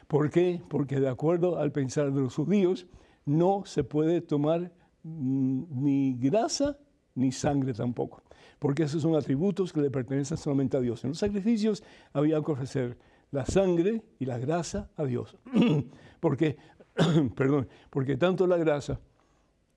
¿Por 0.07 0.31
qué? 0.31 0.61
Porque 0.69 1.01
de 1.01 1.09
acuerdo 1.09 1.59
al 1.59 1.73
pensar 1.73 2.13
de 2.13 2.21
los 2.21 2.35
judíos, 2.35 2.87
no 3.25 3.63
se 3.67 3.85
puede 3.85 4.21
tomar 4.21 4.73
mm, 5.03 5.83
ni 5.83 6.15
grasa 6.19 6.79
ni 7.15 7.33
sangre 7.33 7.75
tampoco, 7.75 8.23
porque 8.59 8.85
esos 8.85 9.03
son 9.03 9.15
atributos 9.15 9.73
que 9.73 9.81
le 9.81 9.91
pertenecen 9.91 10.37
solamente 10.37 10.77
a 10.77 10.81
Dios. 10.81 11.05
En 11.05 11.11
los 11.11 11.19
sacrificios 11.19 11.83
había 12.13 12.43
que 12.43 12.53
ofrecer 12.53 12.99
la 13.31 13.45
sangre 13.47 14.03
y 14.19 14.25
la 14.25 14.39
grasa 14.39 14.91
a 14.97 15.05
Dios. 15.05 15.37
porque, 16.21 16.57
perdón, 17.37 17.69
porque 17.91 18.17
tanto 18.17 18.47
la 18.47 18.57
grasa 18.57 19.01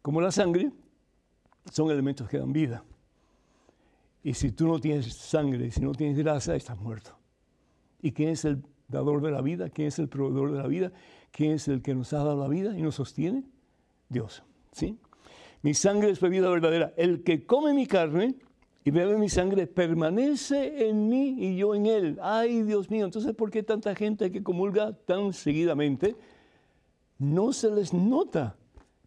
como 0.02 0.22
la 0.22 0.32
sangre 0.32 0.72
son 1.72 1.92
elementos 1.92 2.28
que 2.28 2.38
dan 2.38 2.54
vida. 2.54 2.84
Y 4.24 4.34
si 4.34 4.52
tú 4.52 4.68
no 4.68 4.80
tienes 4.80 5.14
sangre, 5.14 5.72
si 5.72 5.82
no 5.82 5.94
tienes 5.94 6.18
grasa, 6.18 6.56
estás 6.56 6.80
muerto. 6.80 7.18
¿Y 8.02 8.12
quién 8.12 8.30
es 8.30 8.46
el 8.46 8.64
dador 8.88 9.22
de 9.22 9.32
la 9.32 9.42
vida? 9.42 9.70
¿Quién 9.70 9.88
es 9.88 10.00
el 10.00 10.10
proveedor 10.10 10.52
de 10.52 10.58
la 10.58 10.68
vida? 10.68 10.92
¿Quién 11.32 11.54
es 11.54 11.68
el 11.68 11.82
que 11.82 11.96
nos 11.96 12.14
ha 12.14 12.18
dado 12.18 12.40
la 12.40 12.48
vida 12.48 12.78
y 12.78 12.82
nos 12.82 12.96
sostiene? 12.96 13.46
Dios. 14.10 14.44
¿sí? 14.72 14.98
Mi 15.62 15.74
sangre 15.74 16.10
es 16.10 16.20
bebida 16.20 16.50
verdadera. 16.50 16.94
El 16.98 17.24
que 17.24 17.46
come 17.46 17.74
mi 17.74 17.88
carne 17.88 18.36
y 18.84 18.92
bebe 18.92 19.18
mi 19.18 19.30
sangre 19.30 19.68
permanece 19.68 20.90
en 20.90 21.08
mí 21.08 21.36
y 21.38 21.56
yo 21.56 21.76
en 21.76 21.86
él. 21.86 22.20
Ay, 22.22 22.64
Dios 22.64 22.90
mío, 22.90 23.06
entonces 23.06 23.36
¿por 23.36 23.52
qué 23.52 23.62
tanta 23.62 23.94
gente 23.94 24.32
que 24.32 24.42
comulga 24.42 24.94
tan 24.94 25.34
seguidamente 25.34 26.16
no 27.20 27.54
se 27.54 27.70
les 27.70 27.94
nota 27.94 28.56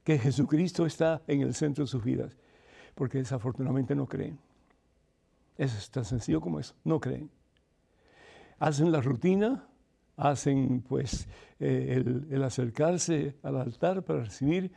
que 0.05 0.19
Jesucristo 0.19 0.87
está 0.87 1.23
en 1.27 1.41
el 1.41 1.55
centro 1.55 1.85
de 1.85 1.89
sus 1.89 2.05
vidas? 2.05 2.37
Porque 2.95 3.19
desafortunadamente 3.19 3.97
no 3.97 4.07
creen. 4.07 4.39
Es 5.59 5.91
tan 5.91 6.05
sencillo 6.05 6.41
como 6.41 6.61
eso, 6.61 6.75
no 6.85 7.01
creen. 7.01 7.29
Hacen 8.61 8.93
la 8.93 9.01
rutina, 9.01 9.67
hacen 10.17 10.83
pues 10.83 11.27
eh, 11.59 11.95
el, 11.97 12.29
el 12.31 12.43
acercarse 12.45 13.35
al 13.43 13.57
altar 13.57 14.05
para 14.05 14.23
recibir 14.23 14.71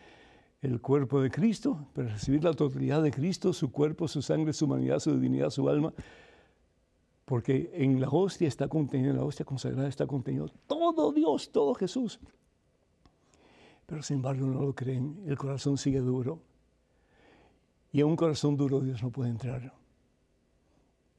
el 0.61 0.81
cuerpo 0.81 1.21
de 1.21 1.29
Cristo, 1.29 1.87
para 1.93 2.09
recibir 2.09 2.43
la 2.43 2.53
totalidad 2.53 3.03
de 3.03 3.11
Cristo, 3.11 3.53
su 3.53 3.71
cuerpo, 3.71 4.07
su 4.07 4.21
sangre, 4.21 4.53
su 4.53 4.65
humanidad, 4.65 4.99
su 4.99 5.13
divinidad, 5.13 5.49
su 5.49 5.69
alma, 5.69 5.93
porque 7.25 7.71
en 7.73 7.99
la 7.99 8.09
hostia 8.09 8.47
está 8.47 8.67
contenido, 8.67 9.11
en 9.11 9.17
la 9.17 9.25
hostia 9.25 9.45
consagrada 9.45 9.87
está 9.87 10.07
contenido 10.07 10.49
todo 10.65 11.11
Dios, 11.11 11.51
todo 11.51 11.73
Jesús. 11.75 12.19
Pero 13.85 14.01
sin 14.01 14.17
embargo 14.17 14.47
no 14.47 14.61
lo 14.61 14.73
creen, 14.73 15.23
el 15.25 15.37
corazón 15.37 15.77
sigue 15.77 15.99
duro. 15.99 16.41
Y 17.91 18.01
en 18.01 18.07
un 18.07 18.15
corazón 18.15 18.57
duro 18.57 18.79
Dios 18.81 19.01
no 19.03 19.11
puede 19.11 19.29
entrar. 19.29 19.73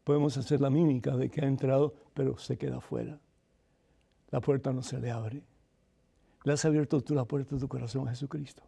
Podemos 0.05 0.37
hacer 0.37 0.61
la 0.61 0.71
mímica 0.71 1.17
de 1.17 1.31
que 1.31 1.43
ha 1.43 1.47
entrado, 1.47 1.95
pero 2.15 2.39
se 2.39 2.57
queda 2.57 2.79
afuera. 2.79 3.21
La 4.31 4.41
puerta 4.41 4.73
no 4.73 4.83
se 4.83 4.99
le 4.99 5.11
abre. 5.11 5.43
Le 6.45 6.53
has 6.53 6.65
abierto 6.65 7.01
tú 7.03 7.15
la 7.15 7.25
puerta 7.25 7.55
de 7.55 7.61
tu 7.61 7.69
corazón 7.69 8.07
a 8.07 8.11
Jesucristo. 8.11 8.63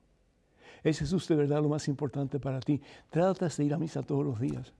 ¿Es 0.82 0.98
Jesús 0.98 1.28
de 1.28 1.36
verdad 1.36 1.62
lo 1.62 1.68
más 1.68 1.88
importante 1.88 2.40
para 2.40 2.60
ti? 2.60 2.80
Tratas 3.10 3.56
de 3.56 3.64
ir 3.64 3.74
a 3.74 3.78
misa 3.78 4.02
todos 4.02 4.24
los 4.24 4.40
días. 4.40 4.72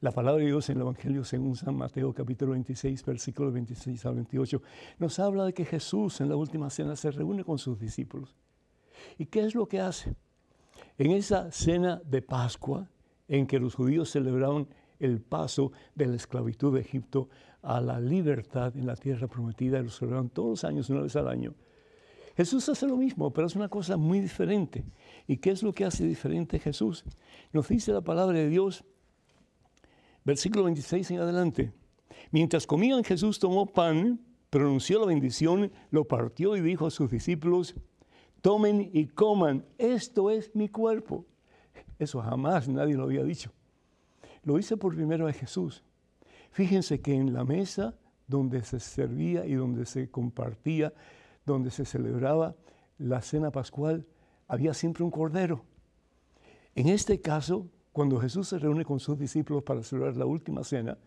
La 0.00 0.10
palabra 0.10 0.40
de 0.40 0.48
Dios 0.48 0.68
en 0.68 0.76
el 0.76 0.82
Evangelio 0.82 1.24
según 1.24 1.54
San 1.56 1.76
Mateo 1.76 2.12
capítulo 2.12 2.52
26, 2.52 3.04
versículos 3.04 3.52
26 3.54 4.04
al 4.04 4.16
28, 4.16 4.62
nos 4.98 5.18
habla 5.18 5.44
de 5.44 5.54
que 5.54 5.64
Jesús 5.64 6.20
en 6.20 6.28
la 6.28 6.36
última 6.36 6.70
cena 6.70 6.96
se 6.96 7.10
reúne 7.10 7.44
con 7.44 7.58
sus 7.58 7.78
discípulos. 7.78 8.34
¿Y 9.16 9.26
qué 9.26 9.44
es 9.44 9.54
lo 9.54 9.66
que 9.66 9.80
hace? 9.80 10.14
En 10.98 11.12
esa 11.12 11.50
cena 11.52 12.02
de 12.04 12.20
Pascua, 12.20 12.88
en 13.28 13.46
que 13.46 13.58
los 13.58 13.76
judíos 13.76 14.10
celebraban 14.10 14.66
el 14.98 15.20
paso 15.20 15.72
de 15.94 16.06
la 16.06 16.16
esclavitud 16.16 16.74
de 16.74 16.80
Egipto 16.80 17.28
a 17.62 17.80
la 17.80 18.00
libertad 18.00 18.76
en 18.76 18.86
la 18.86 18.96
tierra 18.96 19.28
prometida, 19.28 19.80
lo 19.80 19.90
celebraban 19.90 20.28
todos 20.28 20.50
los 20.50 20.64
años, 20.64 20.90
una 20.90 21.02
vez 21.02 21.14
al 21.16 21.28
año, 21.28 21.54
Jesús 22.36 22.68
hace 22.68 22.86
lo 22.86 22.96
mismo, 22.96 23.32
pero 23.32 23.46
es 23.46 23.54
una 23.54 23.68
cosa 23.68 23.96
muy 23.96 24.20
diferente. 24.20 24.84
¿Y 25.26 25.36
qué 25.36 25.50
es 25.50 25.62
lo 25.62 25.72
que 25.72 25.84
hace 25.84 26.04
diferente 26.04 26.58
Jesús? 26.58 27.04
Nos 27.52 27.68
dice 27.68 27.92
la 27.92 28.00
palabra 28.00 28.38
de 28.38 28.48
Dios, 28.48 28.84
versículo 30.24 30.64
26 30.64 31.10
en 31.10 31.20
adelante. 31.20 31.72
Mientras 32.30 32.66
comían, 32.66 33.04
Jesús 33.04 33.38
tomó 33.38 33.66
pan, 33.66 34.20
pronunció 34.48 35.00
la 35.00 35.06
bendición, 35.06 35.70
lo 35.90 36.04
partió 36.04 36.56
y 36.56 36.60
dijo 36.60 36.86
a 36.86 36.90
sus 36.90 37.10
discípulos, 37.10 37.74
tomen 38.40 38.90
y 38.92 39.06
coman, 39.06 39.64
esto 39.78 40.30
es 40.30 40.54
mi 40.54 40.68
cuerpo. 40.68 41.26
Eso 41.98 42.20
jamás 42.20 42.68
nadie 42.68 42.94
lo 42.94 43.04
había 43.04 43.22
dicho. 43.22 43.52
Lo 44.44 44.58
hice 44.58 44.76
por 44.76 44.94
primero 44.94 45.28
a 45.28 45.32
Jesús. 45.32 45.84
Fíjense 46.50 47.00
que 47.00 47.14
en 47.14 47.32
la 47.32 47.44
mesa 47.44 47.94
donde 48.26 48.62
se 48.62 48.80
servía 48.80 49.46
y 49.46 49.54
donde 49.54 49.86
se 49.86 50.10
compartía 50.10 50.92
donde 51.44 51.70
se 51.70 51.84
celebraba 51.84 52.54
la 52.98 53.20
cena 53.22 53.50
pascual, 53.50 54.06
había 54.48 54.74
siempre 54.74 55.04
un 55.04 55.10
cordero. 55.10 55.64
En 56.74 56.88
este 56.88 57.20
caso, 57.20 57.68
cuando 57.92 58.20
Jesús 58.20 58.48
se 58.48 58.58
reúne 58.58 58.84
con 58.84 59.00
sus 59.00 59.18
discípulos 59.18 59.62
para 59.62 59.82
celebrar 59.82 60.16
la 60.16 60.26
última 60.26 60.64
cena, 60.64 60.98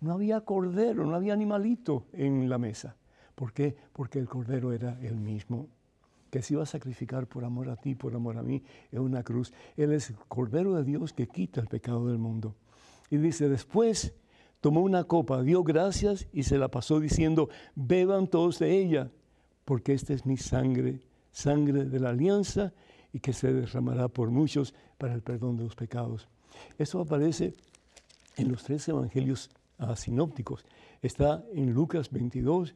no 0.00 0.12
había 0.12 0.40
cordero, 0.42 1.06
no 1.06 1.14
había 1.14 1.32
animalito 1.32 2.06
en 2.12 2.48
la 2.48 2.58
mesa. 2.58 2.96
¿Por 3.34 3.52
qué? 3.52 3.76
Porque 3.92 4.18
el 4.18 4.28
cordero 4.28 4.72
era 4.72 4.98
el 5.00 5.16
mismo, 5.16 5.68
que 6.30 6.42
se 6.42 6.54
iba 6.54 6.62
a 6.62 6.66
sacrificar 6.66 7.26
por 7.26 7.44
amor 7.44 7.68
a 7.68 7.76
ti, 7.76 7.94
por 7.94 8.14
amor 8.14 8.38
a 8.38 8.42
mí, 8.42 8.62
en 8.90 9.00
una 9.00 9.22
cruz. 9.22 9.52
Él 9.76 9.92
es 9.92 10.10
el 10.10 10.16
cordero 10.28 10.74
de 10.74 10.84
Dios 10.84 11.12
que 11.12 11.28
quita 11.28 11.60
el 11.60 11.68
pecado 11.68 12.08
del 12.08 12.18
mundo. 12.18 12.54
Y 13.10 13.18
dice, 13.18 13.48
después 13.48 14.14
tomó 14.60 14.80
una 14.80 15.04
copa, 15.04 15.42
dio 15.42 15.62
gracias 15.62 16.28
y 16.32 16.42
se 16.42 16.58
la 16.58 16.68
pasó 16.68 16.98
diciendo, 16.98 17.48
beban 17.74 18.26
todos 18.26 18.58
de 18.58 18.76
ella 18.76 19.10
porque 19.66 19.92
esta 19.92 20.14
es 20.14 20.24
mi 20.24 20.38
sangre, 20.38 21.00
sangre 21.32 21.84
de 21.84 22.00
la 22.00 22.10
alianza 22.10 22.72
y 23.12 23.20
que 23.20 23.34
se 23.34 23.52
derramará 23.52 24.08
por 24.08 24.30
muchos 24.30 24.72
para 24.96 25.12
el 25.12 25.20
perdón 25.20 25.58
de 25.58 25.64
los 25.64 25.74
pecados. 25.74 26.28
Eso 26.78 27.00
aparece 27.00 27.52
en 28.36 28.50
los 28.50 28.62
tres 28.62 28.88
evangelios 28.88 29.50
sinópticos. 29.96 30.64
Está 31.02 31.44
en 31.52 31.74
Lucas 31.74 32.10
22, 32.10 32.74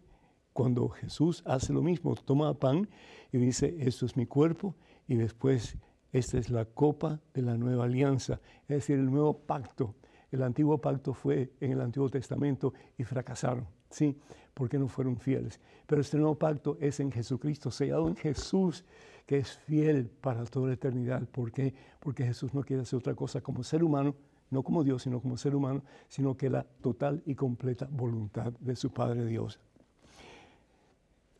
cuando 0.53 0.89
Jesús 0.89 1.43
hace 1.47 1.73
lo 1.73 1.81
mismo, 1.81 2.15
toma 2.17 2.53
pan 2.55 2.89
y 3.33 3.39
dice, 3.39 3.77
esto 3.79 4.05
es 4.05 4.17
mi 4.17 4.27
cuerpo, 4.27 4.75
y 5.07 5.15
después, 5.15 5.77
esta 6.13 6.39
es 6.39 6.51
la 6.51 6.65
copa 6.65 7.21
de 7.33 7.43
la 7.43 7.57
nueva 7.57 7.85
alianza, 7.85 8.41
es 8.63 8.69
decir, 8.69 8.99
el 8.99 9.11
nuevo 9.11 9.39
pacto. 9.39 9.95
El 10.33 10.43
antiguo 10.43 10.79
pacto 10.79 11.15
fue 11.15 11.53
en 11.61 11.73
el 11.73 11.81
Antiguo 11.81 12.09
Testamento 12.09 12.75
y 12.99 13.05
fracasaron. 13.05 13.67
¿Sí? 13.91 14.17
Porque 14.55 14.79
no 14.79 14.89
fueron 14.89 15.17
fieles. 15.17 15.61
Pero 15.87 16.01
este 16.01 16.17
nuevo 16.17 16.37
pacto 16.37 16.77
es 16.81 17.01
en 17.01 17.11
Jesucristo, 17.13 17.71
sellado 17.71 18.09
en 18.09 18.17
Jesús, 18.17 18.85
que 19.27 19.39
es 19.39 19.59
fiel 19.59 20.07
para 20.21 20.45
toda 20.45 20.69
la 20.69 20.75
eternidad. 20.75 21.23
¿Por 21.29 21.53
qué? 21.53 21.75
Porque 22.01 22.25
Jesús 22.25 22.55
no 22.55 22.63
quiere 22.63 22.83
hacer 22.83 22.99
otra 22.99 23.15
cosa 23.15 23.41
como 23.41 23.63
ser 23.63 23.85
humano, 23.85 24.15
no 24.51 24.63
como 24.63 24.83
Dios, 24.83 25.03
sino 25.03 25.21
como 25.21 25.37
ser 25.37 25.55
humano, 25.55 25.83
sino 26.09 26.37
que 26.37 26.51
la 26.51 26.65
total 26.65 27.23
y 27.27 27.35
completa 27.35 27.89
voluntad 27.91 28.53
de 28.61 28.75
su 28.77 28.91
Padre 28.91 29.27
Dios. 29.27 29.61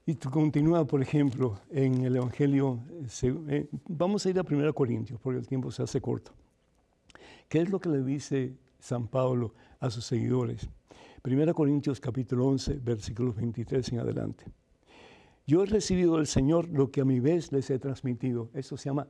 Y 0.07 0.17
continúa, 0.17 0.85
por 0.85 1.03
ejemplo, 1.03 1.61
en 1.71 2.05
el 2.05 2.17
Evangelio, 2.17 2.81
eh, 3.49 3.69
vamos 3.87 4.27
a 4.27 4.31
ir 4.31 4.39
a 4.39 4.43
1 4.43 4.75
Corintios, 4.75 5.21
porque 5.21 5.39
el 5.39 5.47
tiempo 5.47 5.71
se 5.71 5.83
hace 5.83 6.01
corto. 6.01 6.33
¿Qué 7.49 7.61
es 7.61 7.71
lo 7.71 7.81
que 7.81 7.89
le 7.89 8.03
dice 8.03 8.57
San 8.79 9.07
Pablo 9.07 9.55
a 9.79 9.91
sus 9.91 10.05
seguidores? 10.05 10.69
1 11.23 11.55
Corintios 11.55 12.01
capítulo 12.01 12.47
11, 12.47 12.81
versículos 12.83 13.37
23 13.37 13.93
en 13.93 13.99
adelante. 13.99 14.47
Yo 15.47 15.63
he 15.63 15.67
recibido 15.67 16.17
del 16.17 16.27
Señor 16.27 16.69
lo 16.71 16.91
que 16.91 17.03
a 17.03 17.05
mi 17.05 17.21
vez 17.21 17.53
les 17.53 17.69
he 17.69 17.79
transmitido. 17.79 18.49
Eso 18.55 18.79
se 18.79 18.89
llama 18.89 19.07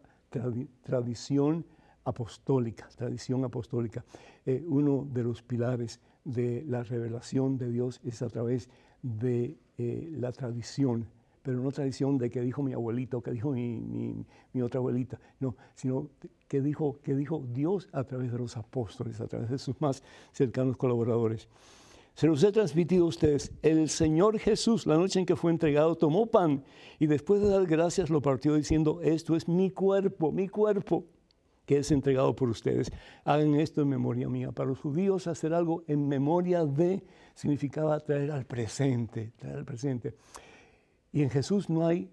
tradición 0.82 1.64
apostólica, 2.04 2.88
tradición 2.96 3.44
apostólica, 3.44 4.04
eh, 4.44 4.64
uno 4.66 5.06
de 5.08 5.22
los 5.22 5.42
pilares 5.42 6.00
de 6.24 6.64
la 6.66 6.82
revelación 6.82 7.58
de 7.58 7.70
Dios 7.70 8.00
es 8.02 8.22
a 8.22 8.28
través 8.28 8.68
de 9.02 9.56
eh, 9.78 10.10
la 10.16 10.32
tradición, 10.32 11.06
pero 11.42 11.60
no 11.60 11.70
tradición 11.70 12.18
de 12.18 12.28
que 12.28 12.40
dijo 12.40 12.62
mi 12.62 12.72
abuelito, 12.72 13.22
que 13.22 13.30
dijo 13.30 13.52
mi, 13.52 14.24
otra 14.60 14.78
abuelita, 14.78 15.20
no, 15.38 15.54
sino 15.74 16.08
que 16.48 16.60
dijo, 16.60 16.98
que 17.02 17.14
dijo 17.14 17.44
Dios 17.52 17.88
a 17.92 18.02
través 18.02 18.32
de 18.32 18.38
los 18.38 18.56
apóstoles, 18.56 19.20
a 19.20 19.28
través 19.28 19.50
de 19.50 19.58
sus 19.58 19.80
más 19.80 20.02
cercanos 20.32 20.76
colaboradores. 20.76 21.48
Se 22.14 22.26
los 22.26 22.42
he 22.42 22.52
transmitido 22.52 23.04
a 23.04 23.08
ustedes. 23.08 23.52
El 23.62 23.88
Señor 23.88 24.38
Jesús, 24.38 24.86
la 24.86 24.96
noche 24.96 25.20
en 25.20 25.26
que 25.26 25.36
fue 25.36 25.50
entregado, 25.50 25.96
tomó 25.96 26.26
pan 26.26 26.64
y 26.98 27.06
después 27.06 27.40
de 27.40 27.48
dar 27.48 27.66
gracias 27.66 28.10
lo 28.10 28.20
partió 28.20 28.54
diciendo, 28.54 29.00
esto 29.02 29.36
es 29.36 29.48
mi 29.48 29.70
cuerpo, 29.70 30.32
mi 30.32 30.48
cuerpo 30.48 31.06
que 31.70 31.78
es 31.78 31.90
entregado 31.92 32.34
por 32.34 32.48
ustedes. 32.48 32.90
Hagan 33.24 33.54
esto 33.54 33.82
en 33.82 33.88
memoria 33.88 34.28
mía. 34.28 34.50
Para 34.50 34.70
los 34.70 34.80
judíos 34.80 35.28
hacer 35.28 35.54
algo 35.54 35.84
en 35.86 36.08
memoria 36.08 36.64
de 36.64 37.04
significaba 37.34 38.00
traer 38.00 38.32
al 38.32 38.44
presente, 38.44 39.32
traer 39.36 39.58
al 39.58 39.64
presente. 39.64 40.16
Y 41.12 41.22
en 41.22 41.30
Jesús 41.30 41.70
no 41.70 41.86
hay, 41.86 42.10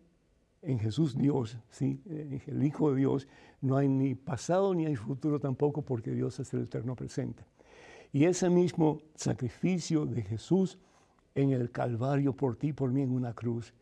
en 0.62 0.78
Jesús 0.78 1.18
Dios, 1.18 1.58
¿sí? 1.72 2.02
el 2.06 2.64
Hijo 2.64 2.92
de 2.92 2.98
Dios, 2.98 3.28
no 3.62 3.78
hay 3.78 3.88
ni 3.88 4.14
pasado 4.14 4.76
ni 4.76 4.86
hay 4.86 4.96
futuro 4.96 5.40
tampoco 5.40 5.82
porque 5.82 6.12
Dios 6.12 6.40
es 6.40 6.54
el 6.54 6.62
eterno 6.62 6.96
presente. 6.96 7.44
Y 8.12 8.26
ese 8.26 8.50
mismo 8.50 9.02
sacrificio 9.16 10.06
de 10.06 10.22
Jesús 10.22 10.78
en 11.36 11.52
el 11.52 11.72
Calvario 11.72 12.34
por 12.34 12.56
ti, 12.56 12.74
por 12.74 12.92
mí 12.92 13.02
en 13.02 13.12
una 13.12 13.34
cruz, 13.34 13.74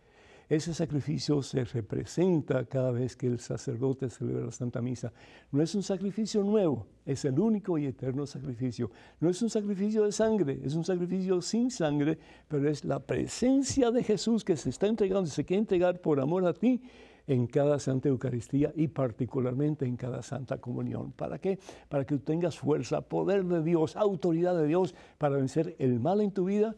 ese 0.48 0.76
sacrificio 0.76 1.42
se 1.42 1.66
representa 1.66 2.66
cada 2.66 2.92
vez 2.92 3.16
que 3.16 3.26
el 3.26 3.40
sacerdote 3.40 4.12
celebra 4.12 4.46
la 4.46 4.52
Santa 4.52 4.80
Misa. 4.80 5.12
No 5.52 5.62
es 5.62 5.74
un 5.74 5.82
sacrificio 5.82 6.44
nuevo, 6.44 6.86
es 7.04 7.26
el 7.26 7.40
único 7.40 7.80
y 7.80 7.88
eterno 7.88 8.28
sacrificio. 8.28 8.92
No 9.20 9.30
es 9.30 9.42
un 9.42 9.50
sacrificio 9.50 10.04
de 10.04 10.12
sangre, 10.12 10.60
es 10.64 10.76
un 10.76 10.84
sacrificio 10.84 11.42
sin 11.42 11.72
sangre, 11.72 12.20
pero 12.48 12.70
es 12.70 12.86
la 12.86 13.00
presencia 13.00 13.90
de 13.90 14.04
Jesús 14.04 14.44
que 14.44 14.56
se 14.56 14.70
está 14.70 14.86
entregando, 14.86 15.28
se 15.28 15.46
quiere 15.46 15.62
entregar 15.62 16.00
por 16.00 16.20
amor 16.20 16.46
a 16.46 16.54
ti 16.54 16.80
en 17.28 17.48
cada 17.48 17.80
Santa 17.80 18.10
Eucaristía 18.10 18.72
y 18.76 18.88
particularmente 18.88 19.86
en 19.86 19.98
cada 19.98 20.22
Santa 20.22 20.58
Comunión. 20.60 21.12
¿Para 21.12 21.40
qué? 21.40 21.60
Para 21.90 22.06
que 22.06 22.16
tú 22.16 22.24
tengas 22.24 22.58
fuerza, 22.58 23.02
poder 23.02 23.46
de 23.46 23.64
Dios, 23.64 23.96
autoridad 23.96 24.56
de 24.56 24.68
Dios 24.68 24.96
para 25.18 25.38
vencer 25.38 25.76
el 25.80 26.00
mal 26.00 26.22
en 26.22 26.32
tu 26.32 26.46
vida 26.46 26.76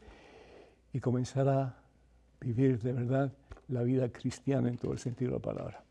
y 0.93 0.99
comenzar 0.99 1.49
a 1.49 1.77
vivir 2.39 2.79
de 2.81 2.93
verdad 2.93 3.33
la 3.67 3.83
vida 3.83 4.09
cristiana 4.09 4.69
en 4.69 4.77
todo 4.77 4.93
el 4.93 4.99
sentido 4.99 5.31
de 5.31 5.37
la 5.37 5.41
palabra. 5.41 5.83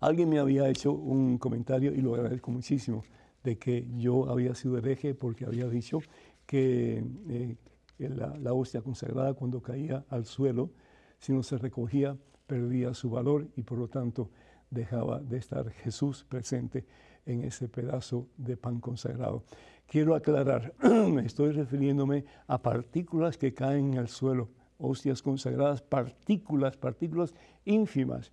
Alguien 0.00 0.28
me 0.28 0.38
había 0.38 0.68
hecho 0.68 0.92
un 0.92 1.38
comentario, 1.38 1.94
y 1.94 2.00
lo 2.00 2.14
agradezco 2.14 2.50
muchísimo, 2.50 3.04
de 3.42 3.56
que 3.56 3.86
yo 3.96 4.28
había 4.28 4.54
sido 4.54 4.76
hereje 4.76 5.14
porque 5.14 5.46
había 5.46 5.68
dicho 5.68 6.00
que 6.46 7.02
eh, 7.28 7.56
la, 7.98 8.36
la, 8.36 8.52
hostia 8.52 8.82
consagrada 8.82 9.34
cuando 9.34 9.62
caía 9.62 10.04
al 10.10 10.26
suelo, 10.26 10.70
si 11.18 11.32
no 11.32 11.42
se 11.42 11.56
recogía, 11.56 12.16
perdía 12.46 12.94
su 12.94 13.10
valor 13.10 13.48
y 13.56 13.62
por 13.62 13.78
lo 13.78 13.88
tanto 13.88 14.30
dejaba 14.70 15.20
de 15.20 15.38
estar 15.38 15.70
Jesús 15.70 16.24
presente 16.28 16.84
en 17.24 17.42
ese 17.42 17.68
pedazo 17.68 18.28
de 18.36 18.56
pan 18.56 18.80
consagrado. 18.80 19.44
Quiero 19.86 20.14
aclarar, 20.14 20.74
estoy 21.24 21.52
refiriéndome 21.52 22.24
a 22.46 22.62
partículas 22.62 23.36
que 23.36 23.54
caen 23.54 23.92
en 23.92 23.98
el 23.98 24.08
suelo 24.08 24.48
hostias 24.78 25.22
consagradas, 25.22 25.82
partículas, 25.82 26.76
partículas 26.76 27.34
ínfimas, 27.64 28.32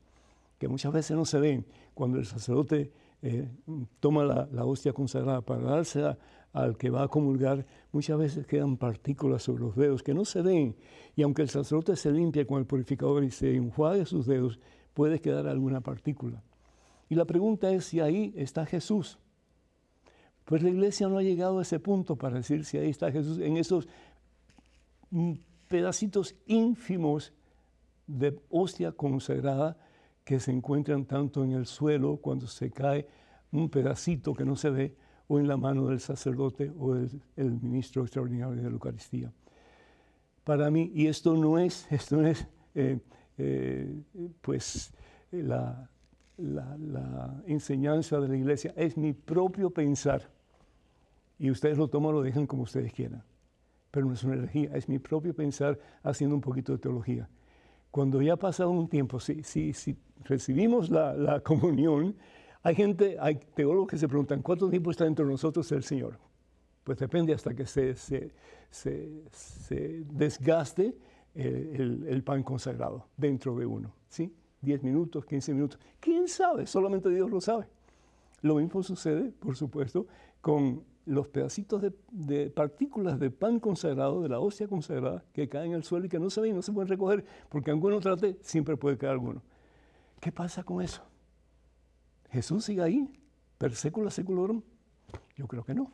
que 0.58 0.68
muchas 0.68 0.92
veces 0.94 1.16
no 1.16 1.26
se 1.26 1.40
ven. 1.40 1.66
Cuando 1.94 2.18
el 2.18 2.26
sacerdote 2.26 2.92
eh, 3.22 3.48
toma 4.00 4.24
la, 4.26 4.66
hostia 4.66 4.94
consagrada 4.94 5.42
para 5.42 5.62
dársela 5.62 6.18
al 6.54 6.78
que 6.78 6.92
va 6.92 7.04
a 7.04 7.08
comulgar, 7.08 7.66
muchas 7.92 8.18
veces 8.18 8.46
quedan 8.46 8.78
partículas 8.78 9.44
sobre 9.44 9.64
los 9.64 9.76
dedos 9.76 10.04
que 10.04 10.14
no 10.14 10.24
se 10.24 10.42
ven. 10.44 10.76
Y 11.16 11.24
aunque 11.24 11.42
el 11.42 11.50
sacerdote 11.50 11.96
se 11.96 12.12
limpia 12.12 12.46
con 12.46 12.60
el 12.60 12.66
purificador 12.66 13.24
y 13.24 13.32
se 13.32 13.56
enjuague 13.56 14.06
sus 14.06 14.28
dedos, 14.28 14.60
puede 14.94 15.20
quedar 15.20 15.48
alguna 15.48 15.82
partícula. 15.82 16.44
Y 17.10 17.16
la 17.16 17.26
pregunta 17.26 17.72
es 17.72 17.86
si 17.86 18.00
ahí 18.00 18.34
está 18.38 18.66
Jesús. 18.68 19.18
Pues 20.46 20.62
la 20.62 20.70
iglesia 20.70 21.08
no 21.08 21.18
ha 21.18 21.24
llegado 21.24 21.60
a 21.60 21.64
ese 21.64 21.80
punto 21.80 22.16
para 22.16 22.38
decir 22.38 22.66
si 22.66 22.78
ahí 22.78 22.90
está 22.90 23.12
Jesús 23.12 23.40
en 23.40 23.58
esos 23.58 23.88
mm, 25.10 25.34
pedacitos 25.68 26.36
ínfimos 26.46 27.34
de 28.06 28.40
hostia 28.50 28.92
consagrada 28.92 29.78
que 30.24 30.40
se 30.40 30.52
encuentran 30.52 31.06
tanto 31.06 31.44
en 31.44 31.54
el 31.54 31.66
suelo 31.66 32.18
cuando 32.18 32.48
se 32.48 32.70
cae 32.70 33.08
un 33.52 33.70
pedacito 33.70 34.34
que 34.34 34.46
no 34.46 34.56
se 34.56 34.70
ve 34.70 34.96
o 35.28 35.40
en 35.40 35.48
la 35.48 35.58
mano 35.58 35.88
del 35.88 36.00
sacerdote 36.00 36.72
o 36.80 36.94
del 36.94 37.10
el 37.36 37.52
ministro 37.62 38.04
extraordinario 38.04 38.56
de 38.56 38.64
la 38.64 38.70
Eucaristía. 38.70 39.32
Para 40.44 40.70
mí, 40.70 40.92
y 40.94 41.08
esto 41.08 41.36
no 41.36 41.58
es, 41.58 41.88
esto 41.92 42.26
es 42.26 42.48
eh, 42.76 43.00
eh, 43.38 44.02
pues 44.42 44.94
la, 45.32 45.90
la, 46.38 47.44
enseñanza 47.48 48.20
de 48.20 48.28
la 48.28 48.38
iglesia, 48.38 48.74
es 48.76 48.98
mi 48.98 49.14
propio 49.14 49.70
pensar. 49.70 50.30
Y 51.40 51.50
ustedes 51.50 51.78
lo 51.78 51.88
toman 51.88 52.10
o 52.10 52.14
lo 52.14 52.22
dejan 52.22 52.46
como 52.46 52.64
ustedes 52.64 52.94
quieran 52.94 53.24
pero 53.94 54.08
no 54.08 54.14
es 54.14 54.24
una 54.24 54.34
herejía, 54.34 54.72
es 54.74 54.90
mi 54.90 54.98
propio 54.98 55.36
pensar 55.36 55.78
haciendo 56.02 56.36
un 56.36 56.42
poquito 56.42 56.72
de 56.72 56.80
teología. 56.80 57.30
Cuando 57.92 58.24
ya 58.24 58.34
ha 58.34 58.38
pasado 58.38 58.72
un 58.72 58.90
tiempo, 58.90 59.20
si, 59.20 59.44
si, 59.44 59.72
si 59.72 59.96
recibimos 60.24 60.90
la, 60.90 61.14
la, 61.14 61.40
comunión, 61.44 62.16
hay 62.64 62.76
gente, 62.76 63.18
hay 63.20 63.36
teólogos 63.36 63.90
que 63.90 63.98
se 63.98 64.08
preguntan, 64.08 64.42
¿cuánto 64.42 64.70
tiempo 64.70 64.90
está 64.90 65.06
entre 65.06 65.26
nosotros 65.26 65.70
el 65.74 65.84
Señor? 65.84 66.18
Pues 66.84 66.98
depende 66.98 67.34
hasta 67.34 67.54
que 67.54 67.66
se, 67.66 67.94
se, 67.96 68.32
se, 68.72 70.04
desgaste 70.12 70.96
el, 71.36 72.06
el, 72.08 72.24
pan 72.24 72.44
consagrado 72.44 73.08
dentro 73.18 73.56
de 73.56 73.66
uno, 73.66 73.94
¿sí? 74.08 74.34
10 74.62 74.84
minutos, 74.84 75.26
15 75.26 75.54
minutos. 75.54 75.80
¿Quién 76.00 76.28
sabe? 76.28 76.66
Solamente 76.66 77.10
Dios 77.10 77.30
lo 77.30 77.42
sabe. 77.42 77.68
Lo 78.42 78.56
mismo 78.56 78.82
sucede, 78.82 79.32
por 79.32 79.56
supuesto, 79.56 80.08
con 80.42 80.84
los 81.06 81.28
pedacitos 81.28 81.82
de, 82.12 82.50
partículas 82.50 83.20
de 83.20 83.30
pan 83.30 83.60
consagrado, 83.60 84.22
de 84.22 84.30
la 84.30 84.40
hostia 84.40 84.68
consagrada, 84.68 85.24
que 85.34 85.50
caen 85.50 85.72
en 85.72 85.78
el 85.78 85.84
suelo 85.84 86.06
y 86.06 86.10
que 86.10 86.20
no 86.20 86.30
se 86.30 86.40
ven, 86.40 86.56
no 86.56 86.62
se 86.62 86.72
pueden 86.72 86.88
recoger, 86.88 87.26
porque 87.50 87.72
aunque 87.72 87.88
uno 87.88 88.00
trate, 88.00 88.38
siempre 88.42 88.78
puede 88.78 88.98
caer 88.98 89.14
alguno. 89.14 89.42
¿Qué 90.22 90.32
pasa 90.32 90.64
con 90.64 90.82
eso? 90.82 91.04
¿Jesús 92.34 92.66
sigue 92.66 92.82
ahí? 92.82 93.08
¿Per 93.60 93.76
secula 93.76 94.10
seculorum? 94.10 94.64
Yo 95.36 95.48
creo 95.48 95.64
que 95.64 95.76
no. 95.76 95.92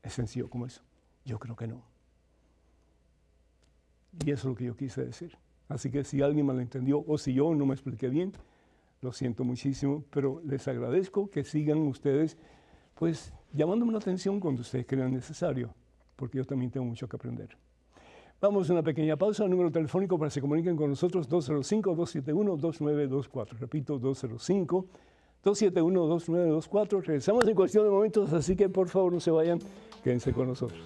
Es 0.00 0.12
sencillo 0.12 0.48
como 0.48 0.64
eso. 0.64 0.80
Yo 1.24 1.40
creo 1.40 1.56
que 1.56 1.66
no. 1.66 1.82
Y 4.24 4.30
eso 4.30 4.42
es 4.42 4.52
lo 4.52 4.54
que 4.54 4.66
yo 4.66 4.76
quise 4.76 5.04
decir. 5.04 5.36
Así 5.68 5.90
que 5.90 6.04
si 6.04 6.22
alguien 6.22 6.46
malentendió 6.46 7.04
o 7.04 7.18
si 7.18 7.34
yo 7.34 7.52
no 7.52 7.66
me 7.66 7.74
expliqué 7.74 8.08
bien, 8.08 8.32
lo 9.00 9.12
siento 9.12 9.42
muchísimo, 9.42 10.04
pero 10.10 10.40
les 10.44 10.68
agradezco 10.68 11.28
que 11.30 11.42
sigan 11.42 11.78
ustedes, 11.78 12.38
pues 12.94 13.32
llamándome 13.52 13.90
la 13.90 13.98
atención 13.98 14.38
cuando 14.38 14.60
ustedes 14.60 14.86
crean 14.86 15.12
necesario, 15.12 15.74
porque 16.14 16.38
yo 16.38 16.44
también 16.44 16.70
tengo 16.70 16.86
mucho 16.86 17.08
que 17.08 17.16
aprender. 17.16 17.58
Vamos 18.40 18.70
a 18.70 18.72
una 18.72 18.84
pequeña 18.84 19.16
pausa, 19.16 19.42
el 19.44 19.50
número 19.50 19.72
telefónico 19.72 20.16
para 20.16 20.28
que 20.28 20.34
se 20.34 20.40
comuniquen 20.40 20.76
con 20.76 20.90
nosotros 20.90 21.28
205-271-2924. 21.28 23.58
Repito, 23.58 23.98
205-271-2924. 25.44 27.02
Regresamos 27.02 27.46
en 27.46 27.54
cuestión 27.54 27.84
de 27.84 27.90
momentos, 27.90 28.32
así 28.32 28.56
que 28.56 28.68
por 28.68 28.88
favor 28.88 29.12
no 29.12 29.20
se 29.20 29.30
vayan, 29.30 29.58
quédense 30.02 30.32
con 30.32 30.48
nosotros. 30.48 30.80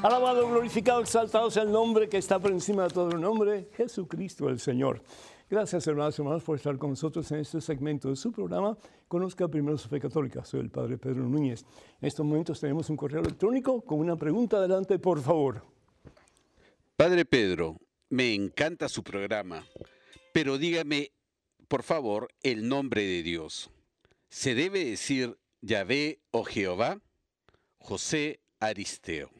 Alabado, 0.00 0.48
glorificado, 0.48 1.00
exaltado 1.00 1.50
sea 1.50 1.64
el 1.64 1.72
nombre 1.72 2.08
que 2.08 2.18
está 2.18 2.38
por 2.38 2.52
encima 2.52 2.84
de 2.84 2.90
todo 2.90 3.10
nombre, 3.18 3.68
Jesucristo 3.76 4.48
el 4.48 4.60
Señor. 4.60 5.02
Gracias, 5.50 5.88
hermanos 5.88 6.16
y 6.16 6.22
hermanas, 6.22 6.44
por 6.44 6.56
estar 6.56 6.78
con 6.78 6.90
nosotros 6.90 7.28
en 7.32 7.40
este 7.40 7.60
segmento 7.60 8.08
de 8.08 8.14
su 8.14 8.30
programa. 8.30 8.78
Conozca 9.08 9.48
primero 9.48 9.76
su 9.76 9.88
fe 9.88 9.98
católica. 9.98 10.44
Soy 10.44 10.60
el 10.60 10.70
Padre 10.70 10.98
Pedro 10.98 11.24
Núñez. 11.24 11.64
En 12.00 12.06
estos 12.06 12.24
momentos 12.24 12.60
tenemos 12.60 12.88
un 12.90 12.96
correo 12.96 13.20
electrónico 13.20 13.80
con 13.80 13.98
una 13.98 14.14
pregunta. 14.14 14.58
Adelante, 14.58 15.00
por 15.00 15.20
favor. 15.20 15.64
Padre 16.96 17.24
Pedro, 17.24 17.80
me 18.08 18.34
encanta 18.34 18.88
su 18.88 19.02
programa, 19.02 19.64
pero 20.32 20.58
dígame, 20.58 21.10
por 21.66 21.82
favor, 21.82 22.28
el 22.44 22.68
nombre 22.68 23.02
de 23.02 23.24
Dios. 23.24 23.68
¿Se 24.28 24.54
debe 24.54 24.84
decir 24.84 25.36
Yahvé 25.60 26.20
o 26.30 26.44
Jehová? 26.44 27.00
José 27.78 28.38
Aristeo. 28.60 29.37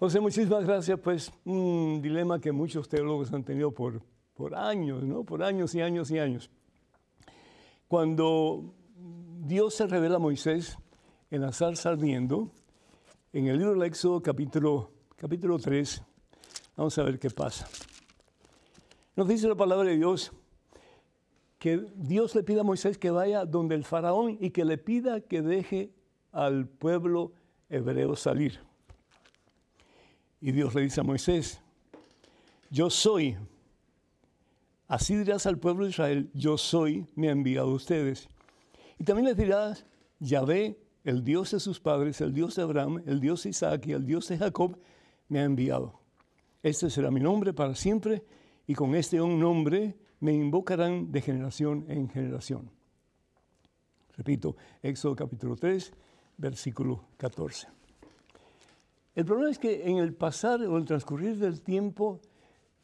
José, 0.00 0.18
muchísimas 0.18 0.64
gracias. 0.64 0.98
Pues 0.98 1.30
un 1.44 2.00
dilema 2.00 2.40
que 2.40 2.52
muchos 2.52 2.88
teólogos 2.88 3.30
han 3.34 3.44
tenido 3.44 3.70
por, 3.70 4.00
por 4.32 4.54
años, 4.54 5.02
¿no? 5.04 5.24
Por 5.24 5.42
años 5.42 5.74
y 5.74 5.82
años 5.82 6.10
y 6.10 6.18
años. 6.18 6.50
Cuando 7.86 8.72
Dios 8.96 9.74
se 9.74 9.86
revela 9.86 10.16
a 10.16 10.18
Moisés 10.18 10.78
en 11.30 11.42
la 11.42 11.52
zarza 11.52 11.90
ardiendo, 11.90 12.50
en 13.34 13.48
el 13.48 13.58
libro 13.58 13.74
del 13.74 13.82
Éxodo 13.82 14.22
capítulo, 14.22 14.90
capítulo 15.16 15.58
3, 15.58 16.02
vamos 16.78 16.96
a 16.96 17.02
ver 17.02 17.18
qué 17.18 17.28
pasa. 17.28 17.68
Nos 19.16 19.28
dice 19.28 19.48
la 19.48 19.54
palabra 19.54 19.90
de 19.90 19.98
Dios 19.98 20.32
que 21.58 21.76
Dios 21.94 22.34
le 22.34 22.42
pide 22.42 22.60
a 22.60 22.64
Moisés 22.64 22.96
que 22.96 23.10
vaya 23.10 23.44
donde 23.44 23.74
el 23.74 23.84
faraón 23.84 24.38
y 24.40 24.48
que 24.48 24.64
le 24.64 24.78
pida 24.78 25.20
que 25.20 25.42
deje 25.42 25.92
al 26.32 26.66
pueblo 26.68 27.32
hebreo 27.68 28.16
salir. 28.16 28.69
Y 30.40 30.52
Dios 30.52 30.74
le 30.74 30.82
dice 30.82 31.00
a 31.00 31.04
Moisés, 31.04 31.60
yo 32.70 32.88
soy, 32.88 33.36
así 34.88 35.14
dirás 35.16 35.44
al 35.46 35.58
pueblo 35.58 35.84
de 35.84 35.90
Israel, 35.90 36.30
yo 36.32 36.56
soy, 36.56 37.06
me 37.14 37.28
ha 37.28 37.32
enviado 37.32 37.70
a 37.70 37.74
ustedes. 37.74 38.28
Y 38.98 39.04
también 39.04 39.26
les 39.26 39.36
dirás, 39.36 39.84
Yahvé, 40.18 40.78
el 41.04 41.24
Dios 41.24 41.50
de 41.50 41.60
sus 41.60 41.80
padres, 41.80 42.20
el 42.20 42.32
Dios 42.32 42.56
de 42.56 42.62
Abraham, 42.62 43.02
el 43.06 43.20
Dios 43.20 43.42
de 43.42 43.50
Isaac 43.50 43.86
y 43.86 43.92
el 43.92 44.06
Dios 44.06 44.28
de 44.28 44.38
Jacob, 44.38 44.78
me 45.28 45.40
ha 45.40 45.44
enviado. 45.44 46.00
Este 46.62 46.90
será 46.90 47.10
mi 47.10 47.20
nombre 47.20 47.52
para 47.52 47.74
siempre 47.74 48.22
y 48.66 48.74
con 48.74 48.94
este 48.94 49.18
nombre 49.18 49.96
me 50.20 50.32
invocarán 50.32 51.10
de 51.10 51.22
generación 51.22 51.84
en 51.88 52.08
generación. 52.08 52.70
Repito, 54.16 54.56
Éxodo 54.82 55.16
capítulo 55.16 55.56
3, 55.56 55.92
versículo 56.36 57.04
14. 57.16 57.79
El 59.14 59.24
problema 59.24 59.50
es 59.50 59.58
que 59.58 59.88
en 59.88 59.98
el 59.98 60.14
pasar 60.14 60.62
o 60.62 60.76
el 60.76 60.84
transcurrir 60.84 61.36
del 61.36 61.62
tiempo, 61.62 62.20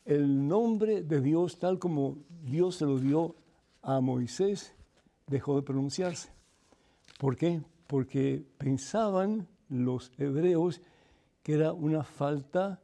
el 0.04 0.46
nombre 0.46 1.02
de 1.02 1.20
Dios, 1.20 1.58
tal 1.58 1.78
como 1.78 2.18
Dios 2.42 2.76
se 2.76 2.84
lo 2.84 2.98
dio 2.98 3.36
a 3.82 4.00
Moisés, 4.00 4.74
dejó 5.26 5.56
de 5.56 5.62
pronunciarse. 5.62 6.30
¿Por 7.18 7.36
qué? 7.36 7.62
Porque 7.86 8.44
pensaban 8.58 9.46
los 9.68 10.12
hebreos 10.18 10.80
que 11.42 11.54
era 11.54 11.72
una 11.72 12.02
falta 12.02 12.80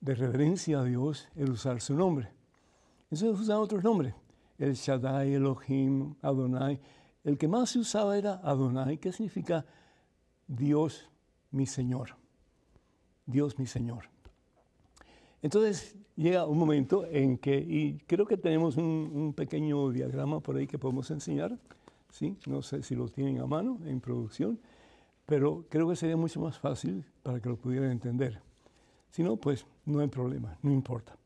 de 0.00 0.14
reverencia 0.14 0.80
a 0.80 0.84
Dios 0.84 1.28
el 1.34 1.50
usar 1.50 1.80
su 1.80 1.94
nombre. 1.94 2.30
Entonces 3.10 3.40
usaban 3.40 3.62
otros 3.62 3.82
nombres, 3.82 4.14
el 4.58 4.74
Shaddai, 4.74 5.34
Elohim, 5.34 6.14
Adonai. 6.22 6.80
El 7.24 7.36
que 7.36 7.48
más 7.48 7.70
se 7.70 7.80
usaba 7.80 8.16
era 8.16 8.34
Adonai, 8.44 8.98
que 8.98 9.12
significa 9.12 9.66
Dios 10.46 11.10
mi 11.50 11.66
Señor. 11.66 12.19
Dios 13.30 13.58
mi 13.58 13.66
Señor. 13.66 14.04
Entonces 15.42 15.96
llega 16.16 16.46
un 16.46 16.58
momento 16.58 17.06
en 17.06 17.38
que, 17.38 17.56
y 17.56 17.98
creo 18.06 18.26
que 18.26 18.36
tenemos 18.36 18.76
un, 18.76 19.32
pequeño 19.34 19.90
diagrama 19.90 20.40
por 20.40 20.56
ahí 20.56 20.66
que 20.66 20.78
podemos 20.78 21.10
enseñar, 21.10 21.58
¿sí? 22.10 22.36
no 22.46 22.62
sé 22.62 22.82
si 22.82 22.94
lo 22.94 23.08
tienen 23.08 23.40
a 23.40 23.46
mano 23.46 23.78
en 23.86 24.00
producción, 24.00 24.58
pero 25.24 25.64
creo 25.68 25.88
que 25.88 25.96
sería 25.96 26.16
mucho 26.16 26.40
más 26.40 26.58
fácil 26.58 27.04
para 27.22 27.40
que 27.40 27.48
lo 27.48 27.56
pudieran 27.56 27.90
entender. 27.90 28.40
Si 29.10 29.22
no, 29.22 29.36
pues 29.36 29.64
no 29.86 30.00
hay 30.00 30.08
problema, 30.08 30.58
no 30.62 30.72
importa. 30.72 31.16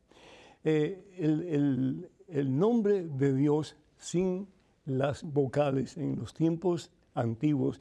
Eh, 0.63 1.15
el, 1.19 2.59
nombre 2.59 3.07
de 3.07 3.35
Dios 3.35 3.77
sin 3.99 4.47
las 4.87 5.23
vocales 5.23 5.97
en 5.97 6.17
los 6.17 6.35
tiempos 6.35 6.91
antiguos, 7.15 7.81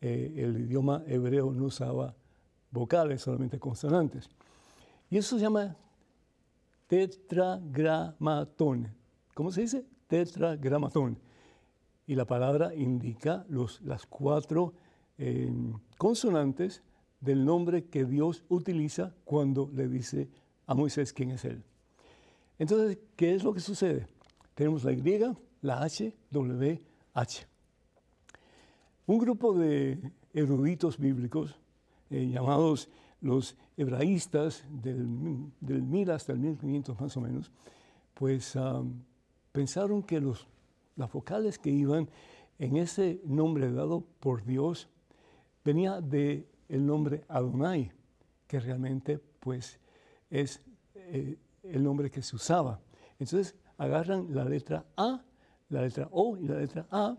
eh, 0.00 0.32
el 0.36 0.60
idioma 0.60 1.02
hebreo 1.06 1.52
no 1.52 1.64
usaba 1.64 2.14
vocales, 2.72 3.22
solamente 3.22 3.60
consonantes. 3.60 4.28
Y 5.10 5.18
eso 5.18 5.36
se 5.36 5.42
llama 5.42 5.76
tetragramatón. 6.88 8.88
¿Cómo 9.34 9.52
se 9.52 9.60
dice? 9.60 9.84
Tetragramatón. 10.08 11.18
Y 12.06 12.14
la 12.14 12.26
palabra 12.26 12.74
indica 12.74 13.44
los, 13.48 13.80
las 13.82 14.06
cuatro 14.06 14.74
eh, 15.18 15.52
consonantes 15.98 16.82
del 17.20 17.44
nombre 17.44 17.84
que 17.84 18.04
Dios 18.04 18.42
utiliza 18.48 19.14
cuando 19.24 19.70
le 19.72 19.86
dice 19.86 20.28
a 20.66 20.74
Moisés 20.74 21.12
quién 21.12 21.30
es 21.30 21.44
Él. 21.44 21.62
Entonces, 22.58 22.98
¿qué 23.16 23.34
es 23.34 23.44
lo 23.44 23.54
que 23.54 23.60
sucede? 23.60 24.06
Tenemos 24.54 24.84
la 24.84 24.92
Y, 24.92 25.20
la 25.60 25.82
H, 25.82 26.14
W, 26.30 26.82
H. 27.14 27.46
Un 29.06 29.18
grupo 29.18 29.54
de 29.54 30.12
eruditos 30.32 30.98
bíblicos 30.98 31.58
eh, 32.12 32.28
llamados 32.28 32.88
los 33.20 33.56
hebraístas 33.76 34.64
del, 34.70 35.06
del 35.60 35.82
1000 35.82 36.10
hasta 36.10 36.32
el 36.32 36.38
1500 36.38 37.00
más 37.00 37.16
o 37.16 37.20
menos, 37.20 37.50
pues 38.14 38.56
pensaron 39.52 40.02
que 40.02 40.20
los, 40.20 40.46
las 40.96 41.10
vocales 41.12 41.58
que 41.58 41.70
iban 41.70 42.08
en 42.58 42.76
ese 42.76 43.20
nombre 43.24 43.72
dado 43.72 44.04
por 44.20 44.44
Dios 44.44 44.88
venía 45.64 46.00
de 46.00 46.48
el 46.68 46.84
nombre 46.86 47.24
Adonai, 47.28 47.92
que 48.46 48.60
realmente 48.60 49.18
pues 49.40 49.78
es 50.30 50.62
eh, 50.94 51.36
el 51.62 51.82
nombre 51.82 52.10
que 52.10 52.22
se 52.22 52.36
usaba. 52.36 52.80
Entonces 53.18 53.54
agarran 53.78 54.34
la 54.34 54.44
letra 54.44 54.84
A, 54.96 55.22
la 55.68 55.82
letra 55.82 56.08
O 56.10 56.36
y 56.36 56.46
la 56.46 56.58
letra 56.58 56.86
A 56.90 57.16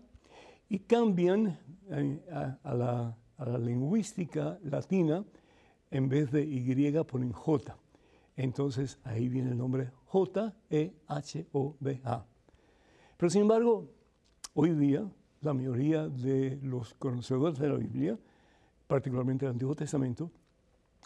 y 0.70 0.80
cambian 0.80 1.60
eh, 1.90 2.58
a 2.64 2.74
la 2.74 3.18
a 3.44 3.50
la 3.50 3.58
lingüística 3.58 4.58
latina, 4.64 5.26
en 5.92 6.08
vez 6.08 6.32
de 6.32 6.44
Y 6.44 6.92
ponen 7.04 7.34
J. 7.34 7.78
Entonces 8.38 8.98
ahí 9.04 9.28
viene 9.28 9.52
el 9.52 9.58
nombre 9.58 9.92
J-E-H-O-B-A. 10.06 10.96
Pero 13.18 13.30
sin 13.30 13.42
embargo, 13.42 13.90
hoy 14.54 14.70
día 14.72 15.06
la 15.42 15.54
mayoría 15.54 16.08
de 16.08 16.58
los 16.64 16.94
conocedores 16.94 17.60
de 17.60 17.68
la 17.68 17.76
Biblia, 17.76 18.18
particularmente 18.88 19.46
el 19.46 19.52
Antiguo 19.52 19.76
Testamento, 19.76 20.32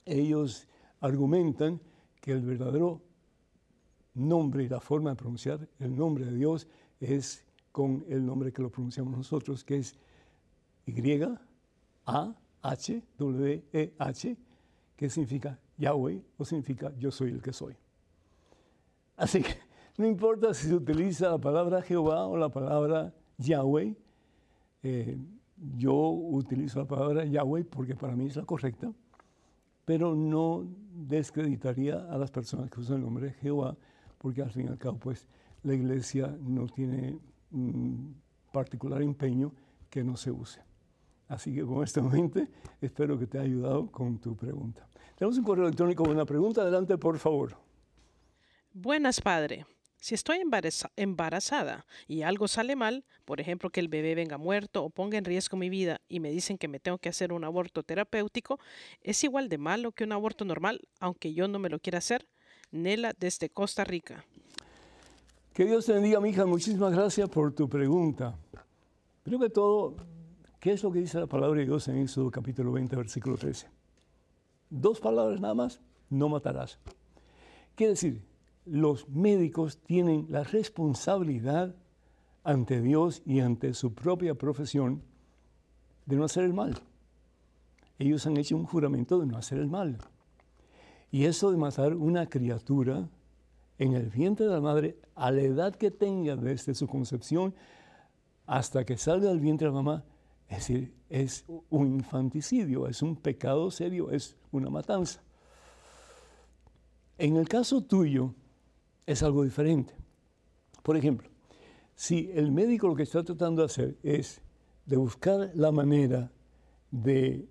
ellos 0.06 0.67
argumentan 1.02 1.82
que 2.21 2.34
el 2.34 2.41
verdadero 2.41 3.02
nombre 4.13 4.63
y 4.63 4.69
la 4.69 4.80
forma 4.80 5.10
de 5.10 5.15
pronunciar 5.15 5.67
el 5.80 5.95
nombre 5.95 6.26
de 6.26 6.36
Dios 6.36 6.67
es 7.00 7.43
con 7.71 8.06
el 8.08 8.23
nombre 8.23 8.54
que 8.54 8.62
lo 8.62 8.69
pronunciamos 8.71 9.17
nosotros, 9.17 9.63
que 9.63 9.78
es 9.78 9.97
Y, 10.86 10.93
a-H-W-E-H, 12.08 13.08
que 14.96 15.10
significa 15.10 15.60
Yahweh 15.78 16.22
o 16.38 16.46
significa 16.46 16.91
yo 16.98 17.12
soy 17.12 17.32
el 17.32 17.41
que 17.41 17.54
soy. 17.54 17.76
Así 19.15 19.43
que 19.43 19.60
no 19.98 20.08
importa 20.08 20.54
si 20.54 20.67
se 20.67 20.76
utiliza 20.76 21.30
la 21.30 21.38
palabra 21.38 21.82
Jehová 21.82 22.26
o 22.28 22.38
la 22.38 22.50
palabra 22.50 23.13
Yahweh, 23.38 23.96
eh, 24.84 25.17
yo 25.76 25.93
utilizo 25.93 26.80
la 26.80 26.88
palabra 26.88 27.26
Yahweh 27.26 27.65
porque 27.65 27.96
para 27.96 28.15
mí 28.15 28.28
es 28.28 28.36
la 28.36 28.46
correcta, 28.46 28.91
pero 29.86 30.15
no 30.15 30.67
descreditaría 30.93 31.96
a 32.10 32.17
las 32.17 32.32
personas 32.32 32.70
que 32.70 32.80
usan 32.80 32.98
el 32.98 33.04
nombre 33.04 33.34
Jehová, 33.34 33.76
porque 34.17 34.41
al 34.41 34.52
fin 34.52 34.65
y 34.65 34.70
al 34.70 34.78
cabo, 34.78 34.98
pues, 34.98 35.28
la 35.63 35.74
iglesia 35.74 36.36
no 36.41 36.67
tiene 36.67 37.17
particular 38.52 39.02
empeño 39.02 39.52
que 39.89 40.04
no 40.04 40.17
se 40.17 40.32
use. 40.32 40.66
Así 41.28 41.54
que 41.54 41.63
con 41.63 41.84
esta 41.84 42.02
mente 42.02 42.48
espero 42.82 43.20
que 43.20 43.28
te 43.28 43.38
haya 43.38 43.48
ayudado 43.48 43.92
con 43.92 44.20
tu 44.20 44.36
pregunta. 44.36 44.88
Tenemos 45.18 45.38
un 45.38 45.44
correo 45.44 45.66
electrónico 45.66 46.04
con 46.04 46.13
una 46.13 46.26
pregunta. 46.26 46.62
Adelante, 46.62 46.98
por 46.98 47.18
favor. 47.18 47.58
Buenas, 48.74 49.20
padre. 49.20 49.66
Si 50.00 50.13
estoy 50.13 50.40
embarazada 50.96 51.86
y 52.08 52.22
algo 52.22 52.48
sale 52.48 52.76
mal, 52.76 53.04
por 53.26 53.42
ejemplo 53.42 53.72
que 53.72 53.80
el 53.80 53.88
bebé 53.88 54.13
venga 54.13 54.38
muerto 54.38 54.84
o 54.84 54.90
ponga 54.92 55.18
en 55.18 55.26
riesgo 55.26 55.58
mi 55.58 55.70
vida 55.70 56.02
y 56.08 56.20
me 56.20 56.30
dicen 56.30 56.58
que 56.58 56.68
me 56.68 56.80
tengo 56.80 57.00
que 57.00 57.10
hacer 57.10 57.34
un 57.34 57.44
aborto 57.44 57.82
terapéutico, 57.82 58.60
¿es 59.02 59.24
igual 59.24 59.50
de 59.50 59.58
malo 59.58 59.92
que 59.92 60.04
un 60.04 60.12
aborto 60.12 60.46
normal, 60.46 60.88
aunque 61.00 61.34
yo 61.34 61.48
no 61.48 61.58
me 61.58 61.70
lo 61.70 61.80
quiera 61.80 61.98
hacer? 61.98 62.28
Nela 62.72 63.13
desde 63.18 63.50
Costa 63.50 63.84
Rica. 63.84 64.24
Que 65.54 65.66
Dios 65.66 65.88
te 65.88 65.94
bendiga, 65.94 66.20
mi 66.20 66.30
hija. 66.30 66.46
Muchísimas 66.46 66.94
gracias 66.94 67.28
por 67.30 67.52
tu 67.54 67.68
pregunta. 67.68 68.38
Primero 69.24 69.44
que 69.44 69.50
todo, 69.50 69.96
¿Qué 70.60 70.72
es 70.72 70.84
lo 70.84 70.91
que 70.91 71.00
dice 71.00 71.20
la 71.20 71.28
palabra 71.28 71.60
de 71.60 71.65
Dios 71.65 71.88
en 71.88 71.98
Éxodo 71.98 72.32
capítulo 72.32 72.72
20, 72.72 72.96
versículo 72.96 73.38
13? 73.38 73.67
Dos 74.72 75.00
palabras 75.00 75.39
nada 75.39 75.54
más, 75.54 75.82
no 76.10 76.30
matarás. 76.30 76.80
Quiere 77.76 77.91
decir, 77.91 78.24
los 78.65 79.08
médicos 79.08 79.78
tienen 79.78 80.26
la 80.30 80.43
responsabilidad 80.43 81.76
ante 82.43 82.82
Dios 82.82 83.22
y 83.24 83.41
ante 83.41 83.76
su 83.76 83.93
propia 83.93 84.34
profesión 84.34 85.04
de 86.08 86.15
no 86.15 86.24
hacer 86.24 86.43
el 86.43 86.56
mal. 86.56 86.76
Ellos 88.00 88.26
han 88.26 88.38
hecho 88.38 88.58
un 88.58 88.65
juramento 88.65 89.20
de 89.20 89.28
no 89.28 89.38
hacer 89.38 89.60
el 89.60 89.67
mal. 89.67 90.00
Y 91.12 91.26
eso 91.26 91.52
de 91.52 91.58
matar 91.58 91.93
una 91.93 92.30
criatura 92.30 93.08
en 93.78 93.93
el 93.93 94.10
vientre 94.10 94.48
de 94.48 94.54
la 94.54 94.62
madre, 94.62 94.98
a 95.13 95.30
la 95.30 95.41
edad 95.41 95.76
que 95.76 95.91
tenga 95.91 96.36
desde 96.36 96.74
su 96.74 96.88
concepción 96.88 97.54
hasta 98.48 98.86
que 98.86 98.98
salga 98.98 99.30
del 99.30 99.39
vientre 99.39 99.67
de 99.67 99.74
la 99.74 99.82
mamá, 99.82 100.04
es 100.49 100.57
decir, 100.57 100.93
es 101.10 101.45
un 101.69 101.95
infanticidio, 101.95 102.88
es 102.88 103.01
un 103.01 103.15
pecado 103.15 103.69
serio, 103.69 104.12
es 104.12 104.36
una 104.51 104.69
matanza. 104.69 105.21
En 107.17 107.36
el 107.36 107.49
caso 107.49 107.81
tuyo 107.81 108.33
es 109.05 109.23
algo 109.23 109.43
diferente. 109.43 109.93
Por 110.83 110.95
ejemplo, 110.95 111.29
si 111.95 112.31
el 112.33 112.51
médico 112.51 112.88
lo 112.88 112.95
que 112.95 113.03
está 113.03 113.23
tratando 113.23 113.62
de 113.62 113.65
hacer 113.65 113.97
es 114.03 114.41
de 114.86 114.97
buscar 114.97 115.51
la 115.53 115.71
manera 115.71 116.31
de 116.91 117.47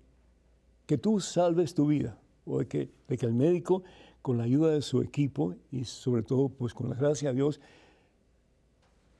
que 0.85 0.97
tú 0.97 1.19
salves 1.19 1.75
tu 1.75 1.87
vida, 1.87 2.17
o 2.45 2.59
de 2.59 2.67
que, 2.67 2.89
de 3.07 3.17
que 3.17 3.25
el 3.25 3.33
médico, 3.33 3.83
con 4.21 4.37
la 4.37 4.45
ayuda 4.45 4.71
de 4.71 4.81
su 4.81 5.01
equipo 5.01 5.55
y 5.71 5.83
sobre 5.83 6.23
todo 6.23 6.49
pues 6.49 6.73
con 6.73 6.89
la 6.89 6.95
gracia 6.95 7.29
de 7.29 7.35
Dios, 7.35 7.59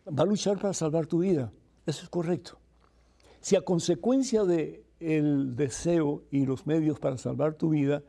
va 0.07 0.23
a 0.23 0.25
luchar 0.25 0.57
para 0.59 0.73
salvar 0.73 1.05
tu 1.05 1.19
vida. 1.19 1.51
Eso 1.85 2.03
es 2.03 2.09
correcto. 2.09 2.57
Si 3.47 3.55
a 3.55 3.61
consecuencia 3.61 4.43
del 4.43 4.83
el 4.99 5.55
deseo 5.55 6.25
y 6.31 6.45
los 6.45 6.67
medios 6.67 6.99
para 6.99 7.17
salvar 7.17 7.53
tu 7.53 7.69
vida, 7.69 8.03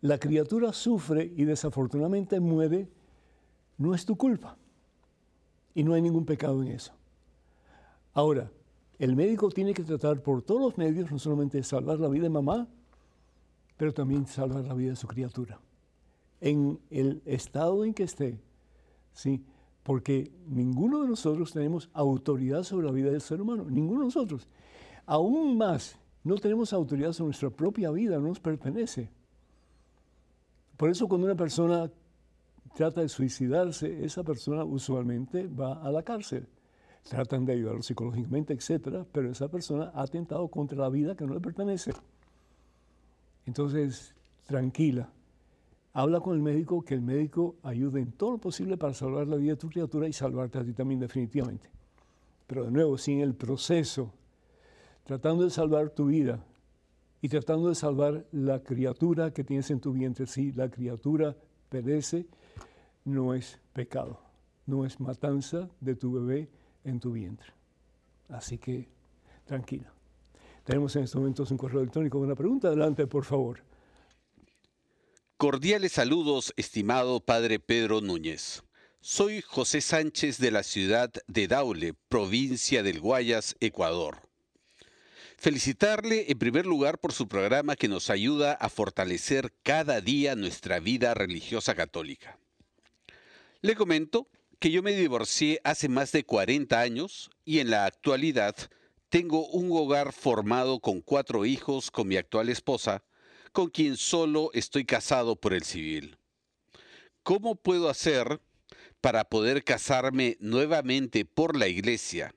la 0.00 0.16
criatura 0.16 0.72
sufre 0.72 1.30
y 1.36 1.44
desafortunadamente 1.44 2.40
muere, 2.40 2.88
no 3.76 3.94
es 3.94 4.06
tu 4.06 4.16
culpa. 4.16 4.56
Y 5.74 5.84
no 5.84 5.92
hay 5.92 6.00
ningún 6.00 6.24
pecado 6.24 6.62
en 6.62 6.68
eso. 6.68 6.94
Ahora, 8.14 8.50
el 8.98 9.14
médico 9.14 9.50
tiene 9.50 9.74
que 9.74 9.82
tratar 9.82 10.22
por 10.22 10.40
todos 10.40 10.62
los 10.62 10.78
medios, 10.78 11.12
no 11.12 11.18
solamente 11.18 11.62
salvar 11.62 12.00
la 12.00 12.08
vida 12.08 12.22
de 12.22 12.30
mamá, 12.30 12.66
pero 13.76 13.92
también 13.92 14.26
salvar 14.26 14.64
la 14.64 14.72
vida 14.72 14.92
de 14.92 14.96
su 14.96 15.06
criatura. 15.06 15.60
En 16.40 16.80
el 16.88 17.20
estado 17.26 17.84
en 17.84 17.92
que 17.92 18.04
esté, 18.04 18.40
¿sí? 19.12 19.44
Porque 19.84 20.32
ninguno 20.48 21.02
de 21.02 21.08
nosotros 21.08 21.52
tenemos 21.52 21.90
autoridad 21.92 22.64
sobre 22.64 22.86
la 22.86 22.92
vida 22.92 23.10
del 23.10 23.20
ser 23.20 23.40
humano, 23.40 23.66
ninguno 23.70 24.00
de 24.00 24.06
nosotros. 24.06 24.48
Aún 25.06 25.56
más, 25.56 25.96
no 26.24 26.36
tenemos 26.36 26.72
autoridad 26.72 27.12
sobre 27.12 27.28
nuestra 27.28 27.50
propia 27.50 27.90
vida, 27.90 28.18
no 28.18 28.28
nos 28.28 28.40
pertenece. 28.40 29.10
Por 30.76 30.90
eso 30.90 31.06
cuando 31.06 31.26
una 31.26 31.36
persona 31.36 31.90
trata 32.74 33.02
de 33.02 33.08
suicidarse, 33.08 34.04
esa 34.04 34.24
persona 34.24 34.64
usualmente 34.64 35.46
va 35.46 35.74
a 35.82 35.92
la 35.92 36.02
cárcel. 36.02 36.48
Tratan 37.08 37.44
de 37.44 37.52
ayudarlo 37.52 37.82
psicológicamente, 37.82 38.54
etc. 38.54 39.06
Pero 39.12 39.30
esa 39.30 39.48
persona 39.48 39.92
ha 39.94 40.02
atentado 40.02 40.48
contra 40.48 40.78
la 40.78 40.88
vida 40.88 41.14
que 41.14 41.26
no 41.26 41.34
le 41.34 41.40
pertenece. 41.40 41.92
Entonces, 43.44 44.14
tranquila. 44.46 45.10
Habla 45.96 46.20
con 46.20 46.34
el 46.34 46.42
médico, 46.42 46.82
que 46.82 46.94
el 46.94 47.02
médico 47.02 47.54
ayude 47.62 48.00
en 48.00 48.10
todo 48.10 48.32
lo 48.32 48.38
posible 48.38 48.76
para 48.76 48.92
salvar 48.92 49.28
la 49.28 49.36
vida 49.36 49.52
de 49.52 49.58
tu 49.58 49.68
criatura 49.68 50.08
y 50.08 50.12
salvarte 50.12 50.58
a 50.58 50.64
ti 50.64 50.72
también 50.72 50.98
definitivamente. 50.98 51.70
Pero 52.48 52.64
de 52.64 52.72
nuevo, 52.72 52.98
sin 52.98 53.20
el 53.20 53.34
proceso, 53.34 54.12
tratando 55.04 55.44
de 55.44 55.50
salvar 55.50 55.90
tu 55.90 56.06
vida 56.06 56.44
y 57.22 57.28
tratando 57.28 57.68
de 57.68 57.76
salvar 57.76 58.26
la 58.32 58.60
criatura 58.60 59.32
que 59.32 59.44
tienes 59.44 59.70
en 59.70 59.78
tu 59.78 59.92
vientre, 59.92 60.26
si 60.26 60.50
la 60.50 60.68
criatura 60.68 61.36
perece, 61.68 62.26
no 63.04 63.32
es 63.32 63.60
pecado, 63.72 64.18
no 64.66 64.84
es 64.84 64.98
matanza 64.98 65.70
de 65.80 65.94
tu 65.94 66.12
bebé 66.12 66.48
en 66.82 66.98
tu 66.98 67.12
vientre. 67.12 67.52
Así 68.28 68.58
que 68.58 68.88
tranquila. 69.44 69.92
Tenemos 70.64 70.96
en 70.96 71.04
estos 71.04 71.20
momentos 71.20 71.52
un 71.52 71.56
correo 71.56 71.82
electrónico 71.82 72.18
una 72.18 72.34
pregunta. 72.34 72.66
Adelante, 72.66 73.06
por 73.06 73.24
favor. 73.24 73.60
Cordiales 75.44 75.92
saludos, 75.92 76.54
estimado 76.56 77.20
Padre 77.20 77.58
Pedro 77.58 78.00
Núñez. 78.00 78.62
Soy 79.02 79.42
José 79.42 79.82
Sánchez 79.82 80.38
de 80.38 80.50
la 80.50 80.62
ciudad 80.62 81.12
de 81.26 81.48
Daule, 81.48 81.92
provincia 82.08 82.82
del 82.82 82.98
Guayas, 82.98 83.54
Ecuador. 83.60 84.22
Felicitarle 85.36 86.30
en 86.30 86.38
primer 86.38 86.64
lugar 86.64 86.98
por 86.98 87.12
su 87.12 87.28
programa 87.28 87.76
que 87.76 87.88
nos 87.88 88.08
ayuda 88.08 88.54
a 88.54 88.70
fortalecer 88.70 89.52
cada 89.62 90.00
día 90.00 90.34
nuestra 90.34 90.80
vida 90.80 91.12
religiosa 91.12 91.74
católica. 91.74 92.38
Le 93.60 93.76
comento 93.76 94.30
que 94.58 94.70
yo 94.70 94.82
me 94.82 94.96
divorcié 94.96 95.60
hace 95.62 95.90
más 95.90 96.10
de 96.12 96.24
40 96.24 96.80
años 96.80 97.30
y 97.44 97.58
en 97.58 97.68
la 97.68 97.84
actualidad 97.84 98.56
tengo 99.10 99.46
un 99.48 99.68
hogar 99.72 100.14
formado 100.14 100.80
con 100.80 101.02
cuatro 101.02 101.44
hijos 101.44 101.90
con 101.90 102.08
mi 102.08 102.16
actual 102.16 102.48
esposa, 102.48 103.04
con 103.54 103.70
quien 103.70 103.96
solo 103.96 104.50
estoy 104.52 104.84
casado 104.84 105.36
por 105.36 105.54
el 105.54 105.62
civil. 105.62 106.18
¿Cómo 107.22 107.54
puedo 107.54 107.88
hacer 107.88 108.40
para 109.00 109.24
poder 109.24 109.62
casarme 109.62 110.36
nuevamente 110.40 111.24
por 111.24 111.56
la 111.56 111.68
iglesia, 111.68 112.34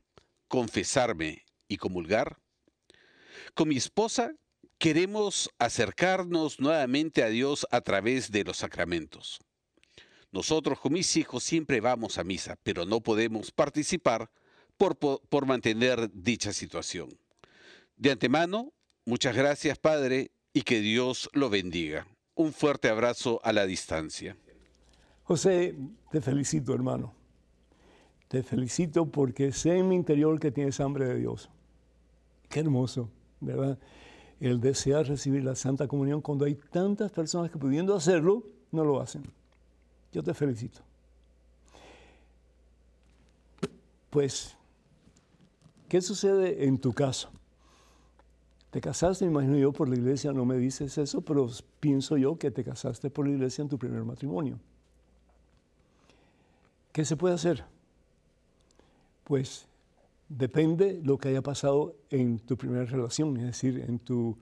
confesarme 0.47 1.43
y 1.67 1.77
comulgar? 1.77 2.37
Con 3.55 3.69
mi 3.69 3.77
esposa 3.77 4.35
queremos 4.77 5.49
acercarnos 5.57 6.59
nuevamente 6.59 7.23
a 7.23 7.29
Dios 7.29 7.65
a 7.71 7.81
través 7.81 8.31
de 8.31 8.43
los 8.43 8.57
sacramentos. 8.57 9.39
Nosotros 10.31 10.79
con 10.79 10.93
mis 10.93 11.17
hijos 11.17 11.43
siempre 11.43 11.81
vamos 11.81 12.19
a 12.19 12.23
misa, 12.23 12.59
pero 12.61 12.85
no 12.85 13.01
podemos 13.01 13.51
participar 13.51 14.29
por, 14.77 14.99
por, 14.99 15.45
mantener 15.47 16.11
dicha 16.13 16.53
situación. 16.53 17.09
De 17.95 18.11
antemano, 18.11 18.71
muchas 19.03 19.35
gracias 19.35 19.79
Padre 19.79 20.29
y 20.57 20.63
que 20.63 20.81
Dios 20.81 21.29
lo 21.33 21.51
bendiga. 21.51 22.07
Un 22.33 22.51
fuerte 22.51 22.89
abrazo 22.89 23.39
a 23.43 23.53
la 23.53 23.67
distancia. 23.67 24.35
José, 25.21 25.75
te 26.09 26.19
felicito 26.19 26.73
hermano. 26.73 27.13
Te 28.27 28.41
felicito 28.41 29.05
porque 29.05 29.51
sé 29.51 29.77
en 29.77 29.87
mi 29.87 29.93
interior 29.93 30.39
que 30.39 30.49
tienes 30.49 30.79
hambre 30.79 31.05
de 31.05 31.19
Dios. 31.19 31.51
Qué 32.49 32.61
hermoso, 32.61 33.11
¿verdad? 33.39 33.77
El 34.39 34.59
desear 34.59 35.05
recibir 35.05 35.43
la 35.43 35.53
Santa 35.53 35.87
Comunión 35.87 36.21
cuando 36.21 36.45
hay 36.45 36.55
tantas 36.55 37.11
personas 37.11 37.51
que 37.51 37.59
pudiendo 37.59 37.95
hacerlo, 37.95 38.43
no 38.71 38.83
lo 38.83 38.99
hacen. 38.99 39.25
Yo 40.11 40.23
te 40.23 40.33
felicito. 40.33 40.81
Pues, 44.09 44.57
¿qué 45.87 46.01
sucede 46.01 46.65
en 46.65 46.79
tu 46.79 46.93
caso? 46.93 47.29
Te 48.77 48.81
casaste, 48.81 49.25
me 49.25 49.31
imagino 49.31 49.57
yo, 49.57 49.73
por 49.73 49.89
la 49.89 49.95
iglesia, 49.95 50.31
no 50.31 50.45
me 50.45 50.55
dices 50.55 50.99
eso, 50.99 51.21
pero 51.21 51.49
pienso 51.79 52.15
yo 52.15 52.37
que 52.37 52.51
te 52.51 52.63
casaste 52.63 53.09
por 53.09 53.25
la 53.25 53.33
iglesia 53.33 53.63
en 53.63 53.69
tu 53.69 53.79
primer 53.79 54.03
matrimonio. 54.03 54.59
¿Qué 56.91 57.03
se 57.03 57.17
puede 57.17 57.33
hacer? 57.33 57.65
Pues 59.23 59.67
depende 60.29 61.01
lo 61.03 61.17
que 61.17 61.29
haya 61.29 61.41
pasado 61.41 61.95
en 62.11 62.37
tu 62.37 62.55
primera 62.55 62.85
relación, 62.85 63.35
es 63.37 63.45
decir, 63.45 63.79
en 63.79 63.97
tu 63.97 64.37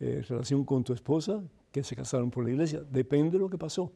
eh, 0.00 0.22
relación 0.28 0.64
con 0.66 0.84
tu 0.84 0.92
esposa, 0.92 1.42
que 1.72 1.82
se 1.82 1.96
casaron 1.96 2.30
por 2.30 2.44
la 2.44 2.50
iglesia. 2.50 2.82
Depende 2.90 3.30
de 3.30 3.38
lo 3.38 3.48
que 3.48 3.56
pasó. 3.56 3.90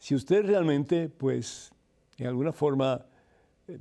Si 0.00 0.16
usted 0.16 0.44
realmente, 0.44 1.08
pues, 1.08 1.70
en 2.16 2.26
alguna 2.26 2.52
forma 2.52 3.06
eh, 3.68 3.78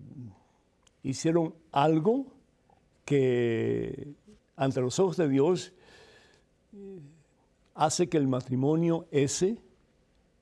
hicieron 1.02 1.56
algo 1.72 2.28
que 3.06 4.14
ante 4.58 4.82
los 4.82 5.00
ojos 5.00 5.16
de 5.16 5.30
Dios 5.30 5.74
eh, 6.74 7.00
hace 7.74 8.10
que 8.10 8.18
el 8.18 8.28
matrimonio 8.28 9.08
ese 9.12 9.62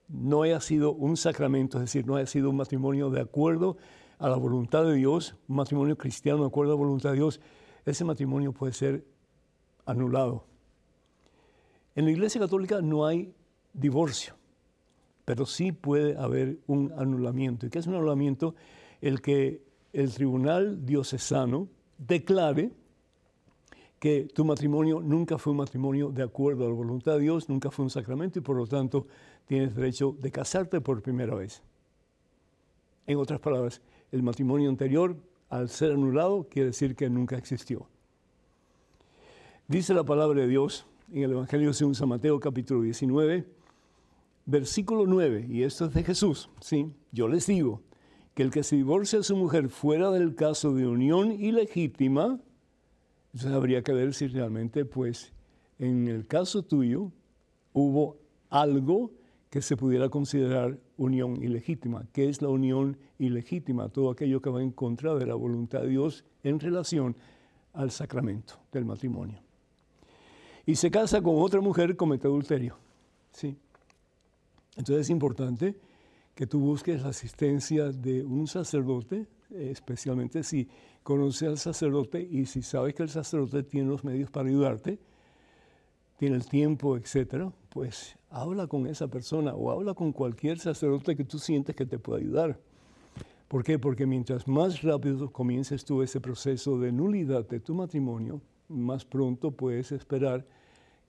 no 0.08 0.42
haya 0.42 0.60
sido 0.60 0.92
un 0.94 1.18
sacramento, 1.18 1.78
es 1.78 1.84
decir, 1.84 2.08
no 2.08 2.16
haya 2.16 2.26
sido 2.26 2.50
un 2.50 2.56
matrimonio 2.56 3.12
de 3.12 3.22
acuerdo 3.22 3.78
a 4.18 4.28
la 4.28 4.36
voluntad 4.38 4.86
de 4.86 4.96
Dios, 4.96 5.36
un 5.48 5.58
matrimonio 5.58 5.98
cristiano 5.98 6.42
de 6.42 6.48
acuerdo 6.48 6.74
a 6.74 6.76
la 6.76 6.80
voluntad 6.80 7.12
de 7.12 7.18
Dios, 7.18 7.40
ese 7.86 8.04
matrimonio 8.04 8.54
puede 8.54 8.74
ser 8.74 9.06
anulado. 9.86 10.46
En 11.94 12.06
la 12.06 12.12
Iglesia 12.12 12.42
Católica 12.42 12.82
no 12.82 13.06
hay 13.06 13.32
divorcio 13.74 14.36
pero 15.26 15.48
sí 15.48 15.72
puede 15.72 16.16
haber 16.18 16.60
un 16.68 16.94
anulamiento. 16.98 17.66
¿Y 17.66 17.70
qué 17.70 17.80
es 17.80 17.88
un 17.88 17.96
anulamiento? 17.96 18.56
El 19.02 19.22
que 19.22 19.64
el 19.92 20.14
tribunal 20.14 20.86
diocesano 20.86 21.68
declare 21.98 22.72
que 24.06 24.28
tu 24.32 24.46
matrimonio 24.46 25.02
nunca 25.02 25.40
fue 25.40 25.50
un 25.50 25.58
matrimonio 25.58 26.12
de 26.12 26.22
acuerdo 26.22 26.66
a 26.66 26.68
la 26.68 26.76
voluntad 26.76 27.14
de 27.14 27.22
Dios, 27.22 27.50
nunca 27.50 27.72
fue 27.72 27.86
un 27.86 27.90
sacramento 27.90 28.38
y 28.38 28.44
por 28.44 28.56
lo 28.56 28.68
tanto 28.68 29.08
tienes 29.48 29.76
derecho 29.76 30.16
de 30.22 30.30
casarte 30.30 30.80
por 30.80 31.02
primera 31.02 31.34
vez. 31.34 31.64
En 33.08 33.18
otras 33.18 33.40
palabras, 33.40 33.82
el 34.12 34.22
matrimonio 34.22 34.70
anterior, 34.70 35.18
al 35.50 35.70
ser 35.70 35.94
anulado, 35.94 36.48
quiere 36.48 36.68
decir 36.68 36.96
que 36.96 37.10
nunca 37.10 37.36
existió. 37.36 37.88
Dice 39.68 39.96
la 39.96 40.04
palabra 40.04 40.42
de 40.42 40.50
Dios 40.50 40.86
en 41.12 41.24
el 41.24 41.32
Evangelio 41.32 41.74
según 41.74 41.96
San 41.96 42.10
Mateo 42.10 42.40
capítulo 42.40 42.84
19, 42.84 43.44
Versículo 44.46 45.08
9, 45.08 45.48
y 45.50 45.64
esto 45.64 45.86
es 45.86 45.96
de 45.96 46.04
Jesús, 46.04 46.52
¿sí? 46.60 46.92
Yo 47.12 47.28
les 47.28 47.48
digo 47.48 47.82
que 48.36 48.44
el 48.44 48.52
que 48.52 48.62
se 48.62 48.76
divorcia 48.76 49.18
a 49.18 49.24
su 49.24 49.36
mujer 49.36 49.70
fuera 49.70 50.12
del 50.12 50.36
caso 50.36 50.76
de 50.76 50.86
unión 50.86 51.32
ilegítima, 51.32 52.40
entonces 53.36 53.52
habría 53.52 53.82
que 53.82 53.92
ver 53.92 54.14
si 54.14 54.28
realmente, 54.28 54.86
pues, 54.86 55.34
en 55.78 56.08
el 56.08 56.26
caso 56.26 56.64
tuyo 56.64 57.12
hubo 57.74 58.16
algo 58.50 59.12
que 59.50 59.62
se 59.62 59.76
pudiera 59.76 60.08
considerar 60.08 60.80
unión 60.96 61.44
ilegítima. 61.44 62.08
¿Qué 62.14 62.30
es 62.30 62.42
la 62.42 62.48
unión 62.48 62.98
ilegítima? 63.20 63.90
Todo 63.90 64.10
aquello 64.10 64.42
que 64.42 64.50
va 64.50 64.64
en 64.64 64.72
contra 64.72 65.16
de 65.16 65.26
la 65.26 65.36
voluntad 65.36 65.82
de 65.82 65.90
Dios 65.90 66.24
en 66.44 66.62
relación 66.62 67.14
al 67.74 67.92
sacramento 67.92 68.54
del 68.72 68.86
matrimonio. 68.86 69.42
Y 70.66 70.78
se 70.78 70.90
casa 70.90 71.22
con 71.22 71.36
otra 71.38 71.60
mujer, 71.60 71.98
comete 71.98 72.28
adulterio. 72.28 72.78
¿sí? 73.34 73.58
Entonces 74.78 75.08
es 75.08 75.10
importante 75.10 75.76
que 76.34 76.48
tú 76.48 76.62
busques 76.62 77.02
la 77.02 77.10
asistencia 77.10 77.90
de 77.90 78.24
un 78.24 78.48
sacerdote, 78.48 79.28
especialmente 79.50 80.42
si 80.42 80.70
conoces 81.06 81.48
al 81.48 81.60
sacerdote 81.60 82.20
y 82.20 82.48
si 82.48 82.64
sabes 82.64 82.96
que 82.96 83.04
el 83.04 83.10
sacerdote 83.10 83.62
tiene 83.62 83.90
los 83.90 84.04
medios 84.04 84.32
para 84.32 84.50
ayudarte, 84.50 84.98
tiene 86.18 86.36
el 86.36 86.48
tiempo, 86.48 86.98
etcétera, 86.98 87.54
pues 87.70 88.18
habla 88.32 88.66
con 88.66 88.88
esa 88.88 89.08
persona 89.08 89.54
o 89.54 89.70
habla 89.70 89.94
con 89.94 90.12
cualquier 90.12 90.58
sacerdote 90.58 91.16
que 91.16 91.24
tú 91.24 91.38
sientes 91.38 91.76
que 91.76 91.86
te 91.86 92.00
pueda 92.00 92.22
ayudar. 92.22 92.60
¿Por 93.48 93.64
qué? 93.64 93.78
Porque 93.78 94.08
mientras 94.08 94.48
más 94.48 94.82
rápido 94.82 95.32
comiences 95.32 95.86
tú 95.86 96.02
ese 96.02 96.20
proceso 96.20 96.80
de 96.80 96.92
nulidad 96.92 97.48
de 97.48 97.60
tu 97.60 97.76
matrimonio, 97.76 98.42
más 98.68 99.06
pronto 99.06 99.52
puedes 99.52 99.92
esperar 99.92 100.44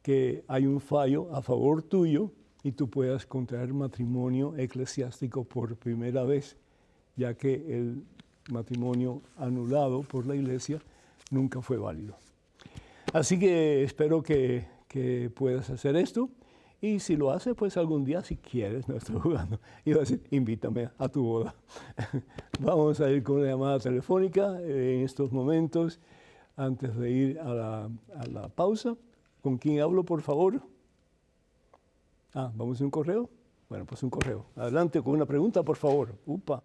que 0.03 0.45
hay 0.47 0.67
un 0.67 0.79
fallo 0.79 1.35
a 1.35 1.41
favor 1.41 1.83
tuyo 1.83 2.33
y 2.63 2.73
tú 2.73 2.91
puedas 2.91 3.25
contraer 3.25 3.73
matrimonio 3.73 4.55
eclesiástico 4.59 5.45
por 5.45 5.75
primera 5.77 6.25
vez, 6.25 6.59
ya 7.17 7.33
que 7.33 7.55
el 7.55 8.05
matrimonio 8.51 9.23
anulado 9.37 10.03
por 10.03 10.27
la 10.27 10.35
iglesia 10.35 10.81
nunca 11.31 11.61
fue 11.61 11.77
válido. 11.77 12.17
Así 13.13 13.39
que 13.39 13.83
espero 13.85 14.23
que, 14.23 14.75
puedas 15.35 15.69
hacer 15.71 15.97
esto. 15.97 16.31
Y 16.81 17.01
si 17.01 17.17
lo 17.17 17.31
haces, 17.31 17.55
pues 17.55 17.77
algún 17.77 18.05
día, 18.05 18.23
si 18.23 18.37
quieres, 18.37 18.89
no 18.89 18.97
estoy 18.97 19.17
jugando, 19.23 19.61
iba 19.85 19.99
a 19.99 20.01
decir, 20.01 20.23
invítame 20.31 20.91
a 20.99 21.09
tu 21.09 21.23
boda. 21.23 21.55
Vamos 22.61 23.01
a 23.01 23.11
ir 23.11 23.23
con 23.23 23.37
una 23.37 23.49
llamada 23.49 23.79
telefónica 23.79 24.61
en 24.61 25.01
estos 25.01 25.33
momentos, 25.33 26.01
antes 26.57 26.97
de 26.97 27.11
ir 27.11 27.41
a 27.41 27.53
la, 27.53 27.91
a 28.15 28.27
la 28.27 28.49
pausa. 28.49 28.97
¿Con 29.43 29.59
quién 29.59 29.81
hablo, 29.81 30.05
por 30.05 30.23
favor? 30.23 30.61
Ah, 32.35 32.51
¿vamos 32.55 32.81
a 32.81 32.85
un 32.85 32.91
correo? 32.91 33.31
Bueno, 33.69 33.85
pues 33.85 34.03
un 34.03 34.11
correo. 34.11 34.47
Adelante 34.57 35.03
con 35.03 35.15
una 35.15 35.27
pregunta, 35.27 35.63
por 35.63 35.77
favor. 35.77 36.15
Upa. 36.27 36.63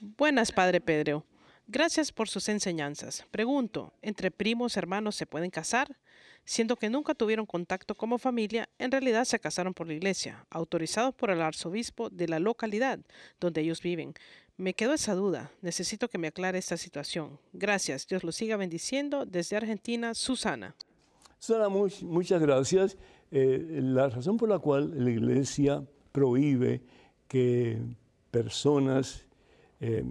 Buenas, 0.00 0.52
Padre 0.52 0.80
Pedro. 0.80 1.24
Gracias 1.66 2.12
por 2.12 2.28
sus 2.28 2.48
enseñanzas. 2.48 3.24
Pregunto, 3.32 3.92
¿entre 4.00 4.30
primos 4.30 4.76
hermanos 4.76 5.16
se 5.16 5.26
pueden 5.26 5.50
casar? 5.50 5.98
Siendo 6.44 6.76
que 6.76 6.88
nunca 6.88 7.14
tuvieron 7.14 7.46
contacto 7.46 7.96
como 7.96 8.16
familia, 8.16 8.68
en 8.78 8.92
realidad 8.92 9.24
se 9.24 9.40
casaron 9.40 9.74
por 9.74 9.88
la 9.88 9.94
iglesia, 9.94 10.46
autorizados 10.50 11.14
por 11.14 11.30
el 11.30 11.42
arzobispo 11.42 12.10
de 12.10 12.28
la 12.28 12.38
localidad 12.38 13.00
donde 13.40 13.60
ellos 13.60 13.82
viven. 13.82 14.14
Me 14.56 14.72
quedó 14.72 14.94
esa 14.94 15.14
duda. 15.14 15.50
Necesito 15.62 16.08
que 16.08 16.18
me 16.18 16.28
aclare 16.28 16.58
esta 16.58 16.76
situación. 16.76 17.38
Gracias. 17.52 18.06
Dios 18.06 18.22
lo 18.22 18.30
siga 18.30 18.56
bendiciendo. 18.56 19.26
Desde 19.26 19.56
Argentina, 19.56 20.14
Susana. 20.14 20.76
Susana, 21.38 21.68
muchas 21.68 22.40
gracias. 22.40 22.96
Eh, 23.32 23.80
la 23.82 24.08
razón 24.08 24.36
por 24.36 24.48
la 24.48 24.60
cual 24.60 24.92
la 24.94 25.10
iglesia 25.10 25.84
prohíbe 26.12 26.82
que 27.26 27.78
personas, 28.30 29.27
eh, 29.80 30.04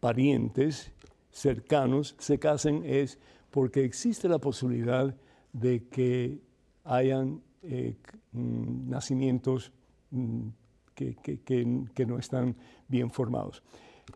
parientes 0.00 0.92
cercanos 1.30 2.14
se 2.18 2.38
casen 2.38 2.82
es 2.84 3.18
porque 3.50 3.84
existe 3.84 4.28
la 4.28 4.38
posibilidad 4.38 5.14
de 5.52 5.86
que 5.88 6.40
hayan 6.84 7.42
eh, 7.62 7.96
mm, 8.32 8.90
nacimientos 8.90 9.72
mm, 10.10 10.48
que, 10.94 12.06
no 12.06 12.18
están 12.18 12.56
bien 12.88 13.10
formados. 13.10 13.62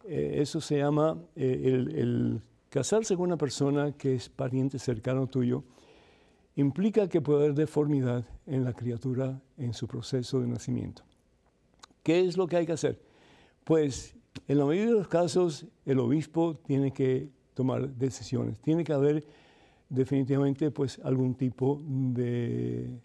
eso 0.06 0.60
se 0.62 0.78
llama 0.78 1.18
el, 1.36 1.94
el 1.94 2.42
casarse 2.70 3.16
con 3.16 3.26
una 3.26 3.36
persona 3.36 3.92
que 3.92 4.14
es 4.14 4.30
pariente 4.30 4.78
cercano 4.78 5.26
tuyo 5.26 5.64
implica 6.56 7.08
que 7.08 7.20
puede 7.20 7.40
haber 7.40 7.54
deformidad 7.54 8.24
en 8.46 8.64
la 8.64 8.72
criatura 8.72 9.42
en 9.56 9.74
su 9.74 9.86
proceso 9.86 10.40
de 10.40 10.48
nacimiento. 10.48 11.02
¿Qué 12.02 12.20
es 12.20 12.36
lo 12.36 12.46
que 12.46 12.56
hay 12.56 12.66
que 12.66 12.72
hacer? 12.72 13.00
Pues 13.64 14.14
en 14.48 14.58
la 14.58 14.64
mayoría 14.64 14.92
de 14.92 14.98
los 14.98 15.08
casos 15.08 15.66
el 15.84 15.98
obispo 15.98 16.56
tiene 16.64 16.92
que 16.92 17.28
tomar 17.54 17.88
decisiones, 17.90 18.60
tiene 18.60 18.84
que 18.84 18.92
haber 18.92 19.24
definitivamente 19.88 20.70
pues 20.70 21.00
algún 21.04 21.34
tipo 21.34 21.80
de, 21.84 22.98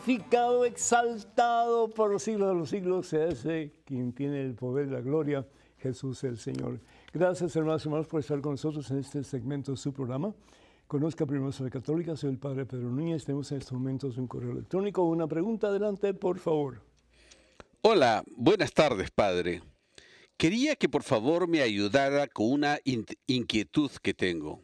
Glorificado, 0.09 0.65
exaltado 0.65 1.91
por 1.91 2.11
los 2.11 2.23
siglos 2.23 2.49
de 2.49 2.55
los 2.55 2.71
siglos, 2.71 3.09
sea 3.09 3.27
ese 3.27 3.73
quien 3.85 4.15
tiene 4.15 4.41
el 4.41 4.55
poder 4.55 4.87
de 4.87 4.93
la 4.93 5.01
gloria, 5.03 5.47
Jesús 5.77 6.25
el 6.25 6.39
Señor. 6.39 6.81
Gracias, 7.13 7.55
hermanos 7.57 7.85
y 7.85 7.89
hermanos, 7.89 8.07
por 8.07 8.21
estar 8.21 8.41
con 8.41 8.53
nosotros 8.53 8.91
en 8.91 9.01
este 9.01 9.23
segmento 9.23 9.73
de 9.73 9.77
su 9.77 9.93
programa. 9.93 10.35
Conozca 10.87 11.27
primero 11.27 11.53
sobre 11.53 11.71
Católica, 11.71 12.17
soy 12.17 12.31
el 12.31 12.39
Padre 12.39 12.65
Pedro 12.65 12.89
Núñez. 12.89 13.27
Tenemos 13.27 13.53
en 13.53 13.59
estos 13.59 13.75
momentos 13.75 14.17
un 14.17 14.27
correo 14.27 14.53
electrónico. 14.53 15.03
Una 15.05 15.27
pregunta, 15.27 15.67
adelante, 15.67 16.15
por 16.15 16.39
favor. 16.39 16.81
Hola, 17.83 18.25
buenas 18.35 18.73
tardes, 18.73 19.11
Padre. 19.11 19.61
Quería 20.39 20.75
que 20.75 20.89
por 20.89 21.03
favor 21.03 21.49
me 21.49 21.61
ayudara 21.61 22.29
con 22.29 22.51
una 22.51 22.79
inquietud 23.27 23.91
que 24.03 24.15
tengo. 24.15 24.63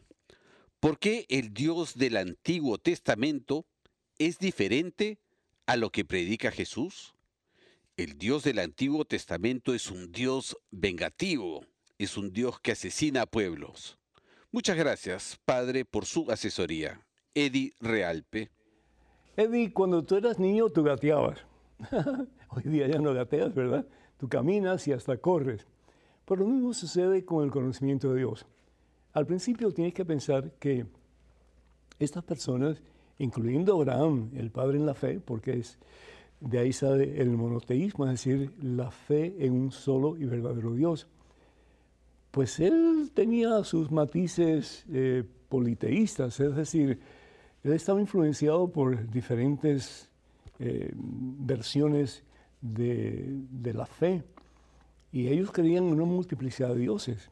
¿Por 0.79 0.97
qué 0.97 1.27
el 1.29 1.53
Dios 1.53 1.95
del 1.95 2.17
Antiguo 2.17 2.79
Testamento 2.79 3.67
es 4.17 4.39
diferente 4.39 5.19
a 5.65 5.75
lo 5.75 5.91
que 5.91 6.05
predica 6.05 6.51
Jesús? 6.51 7.15
El 7.97 8.17
Dios 8.17 8.43
del 8.43 8.59
Antiguo 8.59 9.05
Testamento 9.05 9.73
es 9.73 9.89
un 9.89 10.11
Dios 10.11 10.57
vengativo, 10.71 11.65
es 11.97 12.17
un 12.17 12.33
Dios 12.33 12.59
que 12.59 12.73
asesina 12.73 13.21
a 13.21 13.25
pueblos. 13.25 13.97
Muchas 14.51 14.77
gracias, 14.77 15.39
Padre, 15.45 15.85
por 15.85 16.05
su 16.05 16.29
asesoría. 16.31 17.01
Eddie 17.33 17.73
Realpe. 17.79 18.49
Eddie, 19.37 19.73
cuando 19.73 20.03
tú 20.03 20.15
eras 20.15 20.39
niño, 20.39 20.69
tú 20.69 20.83
gateabas. 20.83 21.39
Hoy 22.49 22.63
día 22.63 22.87
ya 22.87 22.99
no 22.99 23.13
gateas, 23.13 23.53
¿verdad? 23.53 23.85
Tú 24.17 24.29
caminas 24.29 24.87
y 24.87 24.93
hasta 24.93 25.17
corres. 25.17 25.67
Pero 26.25 26.41
lo 26.41 26.47
mismo 26.47 26.73
sucede 26.73 27.25
con 27.25 27.43
el 27.43 27.51
conocimiento 27.51 28.13
de 28.13 28.19
Dios. 28.19 28.45
Al 29.13 29.25
principio 29.25 29.71
tienes 29.71 29.93
que 29.93 30.05
pensar 30.05 30.51
que 30.59 30.85
estas 31.99 32.23
personas 32.23 32.81
incluyendo 33.17 33.75
Abraham, 33.75 34.31
el 34.35 34.51
padre 34.51 34.77
en 34.77 34.85
la 34.85 34.93
fe, 34.93 35.19
porque 35.19 35.59
es, 35.59 35.77
de 36.39 36.59
ahí 36.59 36.73
sale 36.73 37.21
el 37.21 37.29
monoteísmo, 37.29 38.05
es 38.05 38.11
decir, 38.11 38.51
la 38.61 38.91
fe 38.91 39.35
en 39.39 39.53
un 39.53 39.71
solo 39.71 40.17
y 40.17 40.25
verdadero 40.25 40.73
Dios. 40.73 41.07
Pues 42.31 42.59
él 42.59 43.11
tenía 43.13 43.63
sus 43.63 43.91
matices 43.91 44.85
eh, 44.91 45.23
politeístas, 45.47 46.39
es 46.39 46.55
decir, 46.55 46.99
él 47.63 47.73
estaba 47.73 48.01
influenciado 48.01 48.67
por 48.67 49.09
diferentes 49.09 50.09
eh, 50.59 50.91
versiones 50.93 52.23
de, 52.61 53.25
de 53.49 53.73
la 53.73 53.85
fe 53.85 54.23
y 55.11 55.29
ellos 55.29 55.49
creían 55.51 55.85
en 55.85 55.93
una 55.93 56.03
multiplicidad 56.05 56.73
de 56.73 56.81
dioses. 56.81 57.31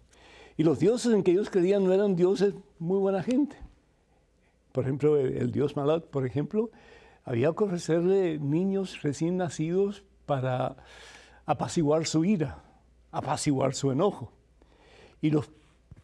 Y 0.56 0.64
los 0.64 0.80
dioses 0.80 1.14
en 1.14 1.22
que 1.22 1.32
ellos 1.32 1.50
creían 1.50 1.84
no 1.84 1.92
eran 1.92 2.16
dioses 2.16 2.54
muy 2.80 2.98
buena 2.98 3.22
gente. 3.22 3.58
Por 4.74 4.86
ejemplo, 4.86 5.18
el, 5.18 5.52
dios 5.52 5.76
Malak, 5.76 6.06
por 6.08 6.26
ejemplo, 6.26 6.72
había 7.24 7.54
que 7.54 7.64
ofrecerle 7.64 8.40
niños 8.40 9.04
recién 9.04 9.38
nacidos 9.38 10.04
para 10.26 10.76
apaciguar 11.46 12.08
su 12.08 12.26
ira, 12.26 12.64
apaciguar 13.12 13.76
su 13.76 13.92
enojo. 13.92 14.34
Y 15.22 15.30
los 15.30 15.52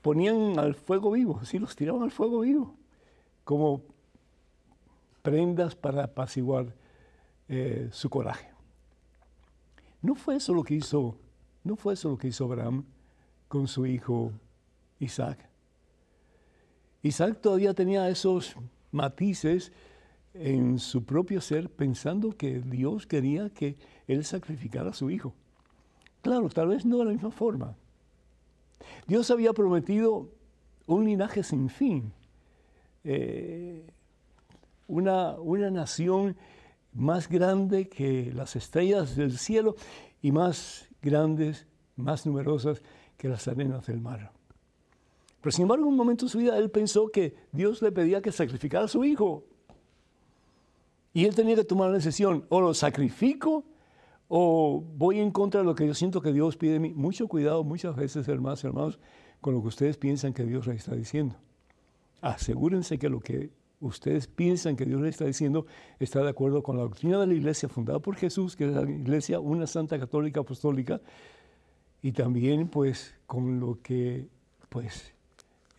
ponían 0.03 0.59
al 0.59 0.75
fuego 0.75 1.11
vivo, 1.11 1.43
sí, 1.43 1.57
los 1.57 1.75
tiraban 1.75 2.03
al 2.03 2.11
fuego 2.11 2.41
vivo, 2.41 2.75
como 3.43 3.81
prendas 5.23 5.75
para 5.75 6.03
apaciguar 6.03 6.75
eh, 7.47 7.89
su 7.91 8.07
coraje. 8.07 8.51
No 10.03 10.13
fue 10.13 10.35
eso 10.35 10.53
lo 10.53 10.63
que 10.63 10.75
hizo, 10.75 11.17
no 11.63 11.75
fue 11.75 11.95
eso 11.95 12.09
lo 12.09 12.19
que 12.19 12.27
hizo 12.27 12.45
Abraham 12.45 12.85
con 13.47 13.67
su 13.67 13.87
hijo 13.87 14.31
Isaac. 14.99 15.48
Isaac 17.01 17.39
todavía 17.41 17.73
tenía 17.73 18.09
esos 18.09 18.55
matices 18.91 19.71
en 20.33 20.79
su 20.79 21.03
propio 21.05 21.41
ser 21.41 21.69
pensando 21.69 22.35
que 22.35 22.59
Dios 22.61 23.07
quería 23.07 23.49
que 23.49 23.77
él 24.07 24.23
sacrificara 24.25 24.91
a 24.91 24.93
su 24.93 25.09
hijo. 25.09 25.33
Claro, 26.21 26.49
tal 26.49 26.69
vez 26.69 26.85
no 26.85 26.97
de 26.99 27.05
la 27.05 27.11
misma 27.11 27.31
forma. 27.31 27.75
Dios 29.07 29.31
había 29.31 29.53
prometido 29.53 30.29
un 30.85 31.05
linaje 31.05 31.43
sin 31.43 31.69
fin, 31.69 32.11
eh, 33.03 33.85
una, 34.87 35.33
una 35.39 35.71
nación 35.71 36.35
más 36.93 37.29
grande 37.29 37.87
que 37.87 38.31
las 38.33 38.55
estrellas 38.55 39.15
del 39.15 39.37
cielo 39.37 39.75
y 40.21 40.31
más 40.31 40.89
grandes, 41.01 41.67
más 41.95 42.25
numerosas 42.25 42.81
que 43.17 43.29
las 43.29 43.47
arenas 43.47 43.85
del 43.85 44.01
mar. 44.01 44.31
Pero 45.41 45.51
sin 45.51 45.63
embargo, 45.63 45.85
en 45.85 45.91
un 45.91 45.97
momento 45.97 46.25
de 46.25 46.31
su 46.31 46.37
vida, 46.37 46.57
él 46.57 46.69
pensó 46.69 47.09
que 47.09 47.35
Dios 47.51 47.81
le 47.81 47.91
pedía 47.91 48.21
que 48.21 48.31
sacrificara 48.31 48.85
a 48.85 48.87
su 48.89 49.03
hijo. 49.05 49.45
Y 51.13 51.25
él 51.25 51.35
tenía 51.35 51.55
que 51.55 51.63
tomar 51.63 51.89
una 51.89 51.97
decisión, 51.97 52.45
o 52.49 52.61
lo 52.61 52.73
sacrifico 52.73 53.65
o 54.29 54.83
voy 54.95 55.19
en 55.19 55.31
contra 55.31 55.61
de 55.61 55.65
lo 55.65 55.75
que 55.75 55.85
yo 55.85 55.93
siento 55.93 56.21
que 56.21 56.31
Dios 56.31 56.55
pide 56.55 56.73
de 56.73 56.79
mí. 56.79 56.93
Mucho 56.93 57.27
cuidado 57.27 57.63
muchas 57.63 57.95
veces, 57.95 58.27
hermanos, 58.27 58.63
hermanos, 58.63 58.99
con 59.41 59.55
lo 59.55 59.61
que 59.61 59.67
ustedes 59.67 59.97
piensan 59.97 60.33
que 60.33 60.45
Dios 60.45 60.67
les 60.67 60.77
está 60.77 60.95
diciendo. 60.95 61.35
Asegúrense 62.21 62.99
que 62.99 63.09
lo 63.09 63.19
que 63.19 63.49
ustedes 63.79 64.27
piensan 64.27 64.75
que 64.75 64.85
Dios 64.85 65.01
les 65.01 65.11
está 65.11 65.25
diciendo 65.25 65.65
está 65.99 66.21
de 66.21 66.29
acuerdo 66.29 66.61
con 66.61 66.77
la 66.77 66.83
doctrina 66.83 67.19
de 67.19 67.25
la 67.25 67.33
iglesia 67.33 67.67
fundada 67.69 67.99
por 67.99 68.15
Jesús, 68.17 68.55
que 68.55 68.65
es 68.65 68.71
la 68.71 68.83
iglesia, 68.83 69.39
una 69.39 69.65
santa 69.65 69.97
católica 69.97 70.41
apostólica, 70.41 71.01
y 72.03 72.11
también 72.11 72.67
pues 72.67 73.15
con 73.25 73.59
lo 73.59 73.81
que 73.81 74.27
pues 74.69 75.15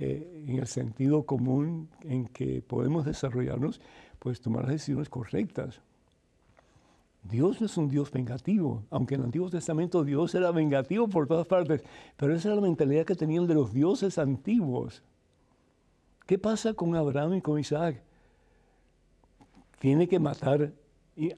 eh, 0.03 0.45
en 0.49 0.59
el 0.59 0.67
sentido 0.67 1.25
común 1.25 1.91
en 2.01 2.27
que 2.27 2.63
podemos 2.63 3.05
desarrollarnos, 3.05 3.83
pues 4.19 4.41
tomar 4.41 4.63
las 4.63 4.73
decisiones 4.73 5.11
correctas. 5.11 5.83
Dios 7.23 7.61
no 7.61 7.67
es 7.67 7.77
un 7.77 7.91
Dios 7.91 8.11
vengativo, 8.11 8.83
aunque 8.89 9.17
en 9.17 9.21
el 9.21 9.27
Antiguo 9.27 9.51
Testamento 9.51 10.03
Dios 10.03 10.35
era 10.35 10.53
vengativo 10.53 11.07
por 11.07 11.27
todas 11.27 11.47
partes, 11.47 11.83
pero 12.17 12.35
esa 12.35 12.49
era 12.49 12.55
la 12.55 12.63
mentalidad 12.63 13.05
que 13.05 13.15
tenían 13.15 13.47
de 13.47 13.53
los 13.53 13.75
dioses 13.75 14.17
antiguos. 14.17 15.03
¿Qué 16.25 16.39
pasa 16.39 16.73
con 16.73 16.97
Abraham 16.97 17.35
y 17.35 17.43
con 17.43 17.59
Isaac? 17.59 18.03
¿Tiene 19.81 20.09
que 20.09 20.19
matar 20.19 20.73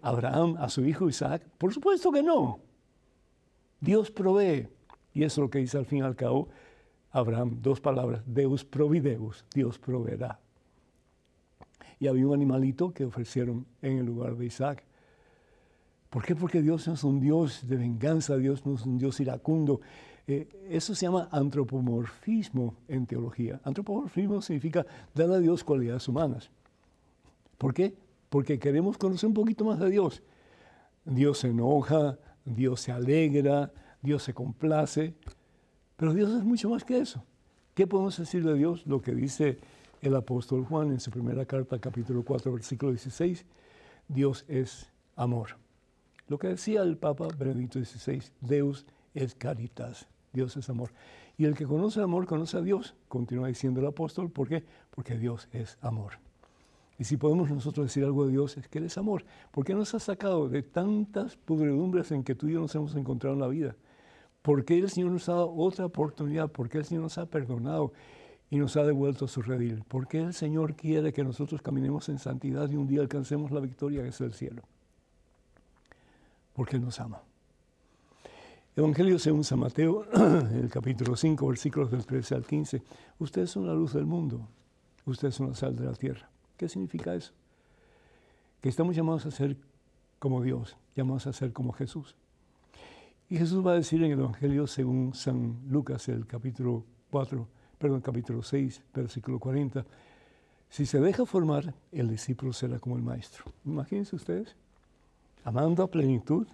Abraham 0.02 0.54
a 0.60 0.68
su 0.68 0.84
hijo 0.84 1.08
Isaac? 1.08 1.42
Por 1.58 1.74
supuesto 1.74 2.12
que 2.12 2.22
no. 2.22 2.60
Dios 3.80 4.12
provee. 4.12 4.68
Y 5.14 5.24
eso 5.24 5.40
es 5.40 5.44
lo 5.46 5.50
que 5.50 5.58
dice 5.58 5.78
al 5.78 5.86
fin 5.86 5.98
y 5.98 6.02
al 6.02 6.14
cabo 6.14 6.48
Abraham, 7.12 7.58
dos 7.60 7.80
palabras, 7.80 8.22
Deus 8.26 8.64
provideus, 8.64 9.44
Dios 9.54 9.78
proveerá. 9.78 10.40
Y 12.00 12.08
había 12.08 12.26
un 12.26 12.34
animalito 12.34 12.92
que 12.92 13.04
ofrecieron 13.04 13.66
en 13.82 13.98
el 13.98 14.06
lugar 14.06 14.36
de 14.36 14.46
Isaac. 14.46 14.84
¿Por 16.10 16.24
qué? 16.24 16.34
Porque 16.34 16.62
Dios 16.62 16.88
no 16.88 16.94
es 16.94 17.04
un 17.04 17.20
Dios 17.20 17.66
de 17.68 17.76
venganza, 17.76 18.36
Dios 18.36 18.66
no 18.66 18.74
es 18.74 18.84
un 18.84 18.98
Dios 18.98 19.20
iracundo. 19.20 19.80
Eh, 20.26 20.48
eso 20.68 20.94
se 20.94 21.06
llama 21.06 21.28
antropomorfismo 21.30 22.74
en 22.88 23.06
teología. 23.06 23.60
Antropomorfismo 23.64 24.40
significa 24.40 24.84
dar 25.14 25.30
a 25.30 25.38
Dios 25.38 25.62
cualidades 25.62 26.08
humanas. 26.08 26.50
¿Por 27.58 27.74
qué? 27.74 27.94
Porque 28.28 28.58
queremos 28.58 28.98
conocer 28.98 29.28
un 29.28 29.34
poquito 29.34 29.64
más 29.64 29.78
de 29.78 29.90
Dios. 29.90 30.22
Dios 31.04 31.38
se 31.38 31.48
enoja, 31.48 32.18
Dios 32.44 32.80
se 32.80 32.92
alegra, 32.92 33.72
Dios 34.00 34.22
se 34.22 34.34
complace, 34.34 35.14
pero 36.03 36.14
Dios 36.14 36.32
es 36.32 36.42
mucho 36.42 36.68
más 36.68 36.82
que 36.82 36.98
eso. 36.98 37.22
¿Qué 37.74 37.86
podemos 37.86 38.18
decir 38.18 38.42
de 38.42 38.55
Dios? 38.55 38.84
Lo 38.88 39.00
que 39.00 39.14
dice 39.14 39.61
el 40.00 40.16
apóstol 40.16 40.64
Juan 40.64 40.90
en 40.90 40.98
su 40.98 41.12
primera 41.12 41.44
carta, 41.44 41.78
capítulo 41.78 42.24
4, 42.24 42.53
versículo 42.53 42.90
16. 42.90 43.46
Dios 44.09 44.44
es 44.48 44.90
amor. 45.14 45.50
Lo 46.26 46.40
que 46.40 46.48
decía 46.48 46.82
el 46.82 46.96
Papa 46.96 47.28
Benedicto 47.38 47.78
XVI, 47.78 48.20
Deus 48.40 48.84
es 49.14 49.36
caritas, 49.36 50.09
Dios 50.32 50.57
es 50.57 50.68
amor. 50.68 50.90
Y 51.38 51.44
el 51.44 51.55
que 51.55 51.66
conoce 51.66 52.00
el 52.00 52.07
amor 52.07 52.26
conoce 52.26 52.57
a 52.57 52.62
Dios, 52.62 52.96
continúa 53.07 53.46
diciendo 53.46 53.78
el 53.78 53.86
apóstol, 53.86 54.28
¿por 54.28 54.48
qué? 54.48 54.64
Porque 54.90 55.16
Dios 55.16 55.48
es 55.53 55.78
amor. 55.82 56.14
Y 56.98 57.05
si 57.05 57.16
podemos 57.16 57.48
nosotros 57.48 57.86
decir 57.86 58.03
algo 58.03 58.26
de 58.26 58.32
Dios, 58.32 58.57
es 58.57 58.66
que 58.66 58.78
Él 58.80 58.86
es 58.86 58.98
amor. 58.98 59.24
¿Por 59.53 59.64
qué 59.64 59.72
nos 59.72 59.94
ha 59.94 60.00
sacado 60.00 60.48
de 60.48 60.64
tantas 60.64 61.36
pudredumbres 61.36 62.11
en 62.11 62.24
que 62.24 62.34
tú 62.34 62.48
y 62.48 62.55
yo 62.55 62.61
nos 62.61 62.74
hemos 62.74 62.96
encontrado 62.96 63.34
en 63.34 63.40
la 63.40 63.46
vida? 63.46 63.76
¿Por 64.43 64.64
qué 64.64 64.78
el 64.78 64.90
Señor 64.90 65.12
nos 65.12 65.28
ha 65.28 65.32
dado 65.32 65.55
otra 65.55 65.86
oportunidad? 65.86 66.51
¿Por 66.51 66.68
qué 66.68 66.78
el 66.78 66.84
Señor 66.84 67.05
nos 67.05 67.18
ha 67.18 67.26
perdonado 67.26 67.93
y 68.51 68.57
nos 68.57 68.76
ha 68.76 68.84
devuelto 68.84 69.28
su 69.28 69.40
redil? 69.43 69.82
¿Por 69.88 70.09
qué 70.09 70.18
el 70.18 70.34
Señor 70.34 70.74
quiere 70.74 71.12
que 71.12 71.24
nosotros 71.24 71.62
caminemos 71.62 72.09
en 72.09 72.18
santidad 72.18 72.68
y 72.70 72.76
un 72.76 72.86
día 72.86 73.01
alcancemos 73.01 73.51
la 73.51 73.61
victoria 73.61 74.03
que 74.03 74.09
es 74.09 74.20
el 74.20 74.32
cielo? 74.32 74.62
porque 76.55 76.76
Él 76.76 76.82
nos 76.82 77.01
ama. 77.01 77.20
Evangelio 78.74 79.18
según 79.18 79.45
San 79.45 79.59
Mateo, 79.59 80.07
el 80.12 80.70
capítulo 80.70 81.16
5, 81.16 81.47
versículos 81.47 81.90
del 81.90 82.07
13 82.07 82.34
al 82.36 82.47
15. 82.47 82.82
Ustedes 83.18 83.51
son 83.51 83.66
la 83.66 83.74
luz 83.74 83.93
del 83.93 84.07
mundo, 84.07 84.49
ustedes 85.05 85.34
son 85.34 85.49
la 85.49 85.55
sal 85.55 85.76
de 85.76 85.84
la 85.84 85.93
tierra. 85.93 86.28
¿Qué 86.57 86.68
significa 86.68 87.14
eso? 87.14 87.32
Que 88.61 88.68
estamos 88.68 88.97
llamados 88.97 89.26
a 89.26 89.30
ser 89.30 89.57
como 90.18 90.40
Dios, 90.40 90.76
llamados 90.97 91.26
a 91.26 91.32
ser 91.32 91.53
como 91.53 91.72
Jesús. 91.72 92.14
Y 93.32 93.38
Jesús 93.38 93.66
va 93.66 93.72
a 93.72 93.76
decir 93.76 94.02
en 94.02 94.12
el 94.12 94.18
Evangelio 94.20 94.66
según 94.66 95.14
San 95.14 95.58
Lucas, 95.66 96.06
el 96.10 96.26
capítulo 96.26 96.84
4, 97.10 97.48
perdón, 97.78 98.02
capítulo 98.02 98.42
6, 98.42 98.82
versículo 98.92 99.38
40, 99.38 99.86
si 100.68 100.84
se 100.84 101.00
deja 101.00 101.24
formar, 101.24 101.72
el 101.92 102.10
discípulo 102.10 102.52
será 102.52 102.78
como 102.78 102.94
el 102.94 103.02
maestro. 103.02 103.44
Imagínense 103.64 104.16
ustedes 104.16 104.54
amando 105.44 105.82
a 105.82 105.90
plenitud, 105.90 106.46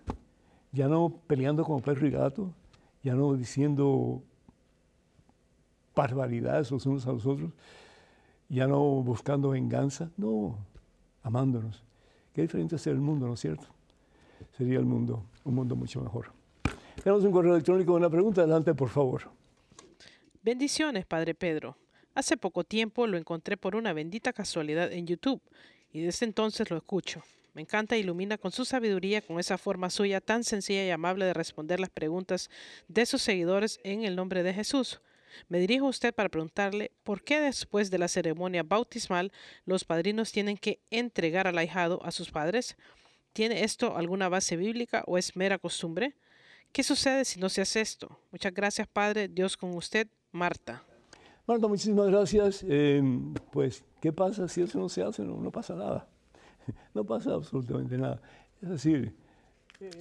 ya 0.71 0.87
no 0.87 1.21
peleando 1.27 1.65
como 1.65 1.81
perro 1.81 2.07
y 2.07 2.13
gato, 2.13 2.55
ya 3.03 3.15
no 3.17 3.35
diciendo 3.35 4.23
barbaridades 5.97 6.71
los 6.71 6.87
unos 6.87 7.09
a 7.09 7.13
los 7.13 7.27
otros, 7.27 7.51
ya 8.49 8.69
no 8.69 8.79
buscando 9.03 9.49
venganza, 9.49 10.13
no, 10.17 10.57
amándonos. 11.25 11.83
Qué 12.33 12.43
diferente 12.43 12.77
es 12.77 12.87
el 12.87 13.01
mundo, 13.01 13.27
¿no 13.27 13.35
es 13.35 13.41
cierto? 13.41 13.67
Sería 14.57 14.79
el 14.79 14.87
mundo, 14.87 15.25
un 15.43 15.57
mundo 15.57 15.75
mucho 15.75 16.01
mejor. 16.01 16.38
Tenemos 17.09 17.25
un 17.25 17.33
correo 17.33 17.55
electrónico, 17.55 17.95
una 17.95 18.11
pregunta, 18.11 18.43
adelante 18.43 18.75
por 18.75 18.91
favor. 18.91 19.31
Bendiciones, 20.43 21.07
Padre 21.07 21.35
Pedro. 21.35 21.75
Hace 22.15 22.37
poco 22.37 22.65
tiempo 22.65 23.07
lo 23.07 23.17
encontré 23.17 23.57
por 23.57 23.77
una 23.77 23.95
bendita 23.95 24.35
casualidad 24.35 24.93
en 24.93 25.07
YouTube 25.07 25.41
y 25.91 26.03
desde 26.03 26.27
entonces 26.27 26.69
lo 26.69 26.77
escucho. 26.77 27.23
Me 27.55 27.63
encanta 27.63 27.97
e 27.97 28.01
ilumina 28.01 28.37
con 28.37 28.53
su 28.53 28.67
sabiduría, 28.67 29.23
con 29.23 29.41
esa 29.41 29.57
forma 29.57 29.89
suya 29.89 30.21
tan 30.21 30.45
sencilla 30.45 30.85
y 30.85 30.91
amable 30.91 31.25
de 31.25 31.33
responder 31.33 31.81
las 31.81 31.89
preguntas 31.89 32.51
de 32.89 33.07
sus 33.07 33.23
seguidores 33.23 33.81
en 33.85 34.05
el 34.05 34.15
nombre 34.15 34.43
de 34.43 34.53
Jesús. 34.53 35.01
Me 35.49 35.61
dirijo 35.61 35.87
a 35.87 35.89
usted 35.89 36.15
para 36.15 36.29
preguntarle 36.29 36.93
por 37.05 37.23
qué 37.23 37.41
después 37.41 37.91
de 37.91 37.97
la 37.97 38.09
ceremonia 38.09 38.65
bautismal 38.65 39.33
los 39.65 39.85
padrinos 39.85 40.31
tienen 40.31 40.59
que 40.59 40.81
entregar 40.91 41.47
al 41.47 41.57
ahijado 41.57 42.05
a 42.05 42.11
sus 42.11 42.31
padres. 42.31 42.77
¿Tiene 43.33 43.65
esto 43.65 43.97
alguna 43.97 44.29
base 44.29 44.59
bíblica 44.59 45.05
o 45.07 45.17
es 45.17 45.37
mera 45.37 45.57
costumbre? 45.57 46.15
¿Qué 46.79 46.85
sucede 46.85 47.25
si 47.25 47.41
no 47.41 47.49
se 47.49 47.61
hace 47.61 47.81
esto? 47.81 48.21
Muchas 48.31 48.55
gracias, 48.55 48.87
Padre. 48.87 49.27
Dios 49.27 49.57
con 49.57 49.75
usted, 49.75 50.07
Marta. 50.31 50.81
Marta, 51.45 51.67
muchísimas 51.67 52.07
gracias. 52.07 52.63
Em, 52.63 53.35
pues, 53.51 53.85
¿qué 54.01 54.13
pasa 54.13 54.47
si 54.47 54.63
eso 54.63 54.79
no 54.79 54.89
se 54.89 55.03
hace? 55.03 55.25
no 55.25 55.51
pasa 55.51 55.75
nada. 55.75 56.09
no 56.95 57.03
pasa 57.05 57.35
absolutamente 57.35 57.99
nada. 57.99 58.23
Es 58.63 58.69
decir, 58.69 59.13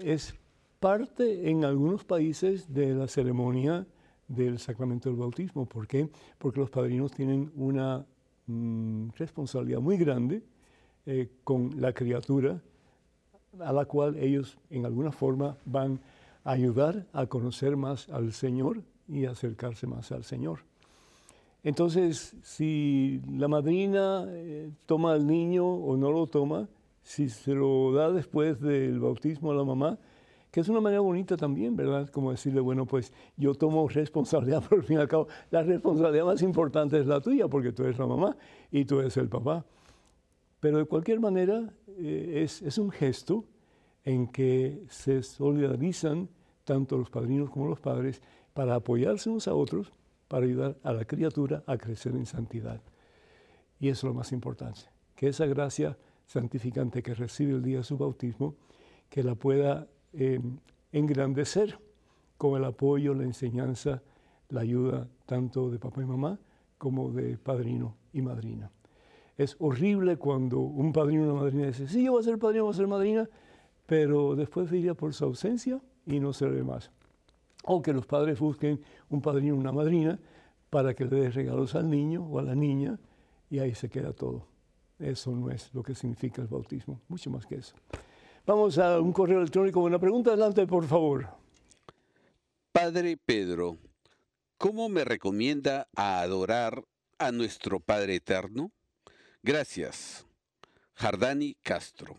es 0.03 0.35
parte 0.79 1.49
en 1.49 1.65
algunos 1.65 2.03
países 2.03 2.71
de 2.71 2.93
la 2.93 3.07
ceremonia 3.07 3.87
del 4.27 4.59
sacramento 4.59 5.09
del 5.09 5.17
bautismo. 5.17 5.65
¿Por 5.65 5.87
qué? 5.87 6.07
Porque 6.37 6.59
los 6.59 6.69
padrinos 6.69 7.11
tienen 7.11 7.51
una 7.55 8.05
mm, 8.45 9.09
responsabilidad 9.17 9.79
muy 9.79 9.97
grande 9.97 10.43
eh, 11.07 11.27
con 11.43 11.81
la 11.81 11.91
criatura 11.91 12.61
a 13.59 13.73
la 13.73 13.85
cual 13.85 14.15
ellos 14.17 14.59
en 14.69 14.85
alguna 14.85 15.11
forma 15.11 15.57
van 15.65 15.95
a 15.95 16.16
ayudar 16.47 17.05
a 17.11 17.25
conocer 17.25 17.75
más 17.75 18.07
al 18.09 18.31
Señor 18.31 18.81
y 19.07 19.25
acercarse 19.25 19.85
más 19.85 20.11
al 20.13 20.23
Señor. 20.23 20.59
Entonces, 21.63 22.35
si 22.41 23.21
la 23.29 23.49
madrina 23.49 24.25
eh, 24.29 24.71
toma 24.85 25.11
al 25.11 25.27
niño 25.27 25.67
o 25.67 25.97
no 25.97 26.11
lo 26.11 26.27
toma, 26.27 26.69
si 27.03 27.27
se 27.27 27.53
lo 27.53 27.91
da 27.91 28.11
después 28.11 28.61
del 28.61 28.99
bautismo 28.99 29.51
a 29.51 29.55
la 29.55 29.65
mamá, 29.65 29.99
que 30.49 30.61
es 30.61 30.69
una 30.69 30.79
manera 30.79 31.01
bonita 31.01 31.35
también, 31.35 31.75
¿verdad? 31.75 32.07
Como 32.09 32.31
decirle, 32.31 32.61
bueno, 32.61 32.85
pues 32.85 33.11
yo 33.35 33.53
tomo 33.53 33.87
responsabilidad, 33.89 34.63
al 34.71 34.83
fin 34.83 34.97
y 34.97 35.01
al 35.01 35.07
cabo, 35.09 35.27
la 35.51 35.63
responsabilidad 35.63 36.25
más 36.25 36.41
importante 36.41 36.97
es 36.97 37.07
la 37.07 37.19
tuya, 37.19 37.49
porque 37.49 37.73
tú 37.73 37.83
eres 37.83 37.99
la 37.99 38.07
mamá 38.07 38.37
y 38.71 38.85
tú 38.85 39.01
eres 39.01 39.17
el 39.17 39.27
papá. 39.27 39.65
Pero 40.61 40.77
de 40.77 40.85
cualquier 40.85 41.19
manera 41.19 41.73
eh, 41.97 42.43
es, 42.43 42.61
es 42.61 42.77
un 42.77 42.89
gesto 42.89 43.43
en 44.05 44.27
que 44.27 44.85
se 44.87 45.21
solidarizan 45.21 46.29
tanto 46.67 46.97
los 46.97 47.09
padrinos 47.09 47.49
como 47.49 47.67
los 47.67 47.79
padres 47.79 48.21
para 48.53 48.75
apoyarse 48.75 49.29
unos 49.29 49.47
a 49.47 49.55
otros, 49.55 49.93
para 50.27 50.45
ayudar 50.45 50.75
a 50.83 50.91
la 50.91 51.05
criatura 51.05 51.63
a 51.65 51.77
crecer 51.77 52.13
en 52.13 52.25
santidad. 52.25 52.81
Y 53.79 53.87
eso 53.87 54.05
es 54.05 54.11
lo 54.11 54.13
más 54.13 54.33
importante, 54.33 54.81
que 55.15 55.29
esa 55.29 55.45
gracia 55.45 55.97
santificante 56.25 57.01
que 57.01 57.13
recibe 57.13 57.53
el 57.53 57.63
día 57.63 57.77
de 57.77 57.83
su 57.83 57.97
bautismo, 57.97 58.55
que 59.09 59.23
la 59.23 59.35
pueda 59.35 59.87
eh, 60.11 60.41
engrandecer 60.91 61.79
con 62.37 62.57
el 62.57 62.65
apoyo, 62.65 63.13
la 63.13 63.23
enseñanza, 63.23 64.03
la 64.49 64.61
ayuda 64.61 65.07
tanto 65.25 65.69
de 65.69 65.79
papá 65.79 66.01
y 66.01 66.05
mamá 66.05 66.37
como 66.77 67.11
de 67.11 67.37
padrino 67.37 67.95
y 68.11 68.21
madrina. 68.21 68.69
Es 69.37 69.55
horrible 69.59 70.17
cuando 70.17 70.59
un 70.59 70.91
padrino 70.91 71.23
o 71.23 71.31
una 71.31 71.41
madrina 71.43 71.67
dice, 71.67 71.87
sí, 71.87 72.03
yo 72.03 72.11
voy 72.11 72.21
a 72.21 72.25
ser 72.25 72.37
padrino, 72.37 72.65
voy 72.65 72.73
a 72.73 72.77
ser 72.77 72.87
madrina, 72.87 73.29
pero 73.85 74.35
después 74.35 74.69
iría 74.73 74.95
por 74.95 75.13
su 75.13 75.23
ausencia 75.23 75.79
y 76.07 76.19
no 76.19 76.33
se 76.33 76.47
más. 76.63 76.89
O 77.65 77.81
que 77.81 77.93
los 77.93 78.05
padres 78.05 78.39
busquen 78.39 78.81
un 79.09 79.21
padrino 79.21 79.55
o 79.55 79.57
una 79.57 79.71
madrina 79.71 80.17
para 80.69 80.93
que 80.93 81.05
le 81.05 81.17
dé 81.17 81.29
regalos 81.29 81.75
al 81.75 81.89
niño 81.89 82.23
o 82.23 82.39
a 82.39 82.41
la 82.41 82.55
niña 82.55 82.97
y 83.49 83.59
ahí 83.59 83.75
se 83.75 83.89
queda 83.89 84.13
todo. 84.13 84.47
Eso 84.97 85.31
no 85.31 85.51
es 85.51 85.73
lo 85.73 85.83
que 85.83 85.93
significa 85.93 86.41
el 86.41 86.47
bautismo, 86.47 87.01
mucho 87.07 87.29
más 87.29 87.45
que 87.45 87.55
eso. 87.55 87.75
Vamos 88.45 88.77
a 88.77 88.99
un 88.99 89.11
correo 89.11 89.39
electrónico. 89.39 89.81
Una 89.81 89.99
pregunta 89.99 90.31
adelante, 90.31 90.65
por 90.65 90.85
favor. 90.85 91.27
Padre 92.71 93.17
Pedro, 93.17 93.77
¿cómo 94.57 94.87
me 94.87 95.03
recomienda 95.03 95.87
a 95.95 96.21
adorar 96.21 96.83
a 97.19 97.31
nuestro 97.31 97.79
Padre 97.79 98.15
Eterno? 98.15 98.71
Gracias. 99.43 100.25
Jardani 100.93 101.55
Castro. 101.61 102.15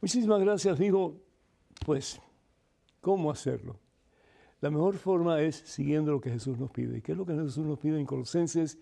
Muchísimas 0.00 0.40
gracias, 0.40 0.78
digo, 0.78 1.16
pues, 1.86 2.20
¿cómo 3.04 3.30
hacerlo? 3.30 3.76
La 4.62 4.70
mejor 4.70 4.96
forma 4.96 5.42
es 5.42 5.56
siguiendo 5.56 6.10
lo 6.10 6.22
que 6.22 6.30
Jesús 6.30 6.58
nos 6.58 6.70
pide. 6.70 7.02
¿Qué 7.02 7.12
es 7.12 7.18
lo 7.18 7.26
que 7.26 7.34
Jesús 7.34 7.66
nos 7.66 7.78
pide 7.78 8.00
en 8.00 8.06
Colosenses? 8.06 8.78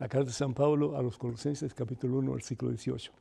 La 0.00 0.08
carta 0.08 0.26
de 0.26 0.32
San 0.32 0.52
Pablo 0.52 0.96
a 0.96 1.02
los 1.02 1.16
Colosenses, 1.16 1.72
capítulo 1.72 2.18
1, 2.18 2.32
versículo 2.32 2.72
18. 2.72 3.12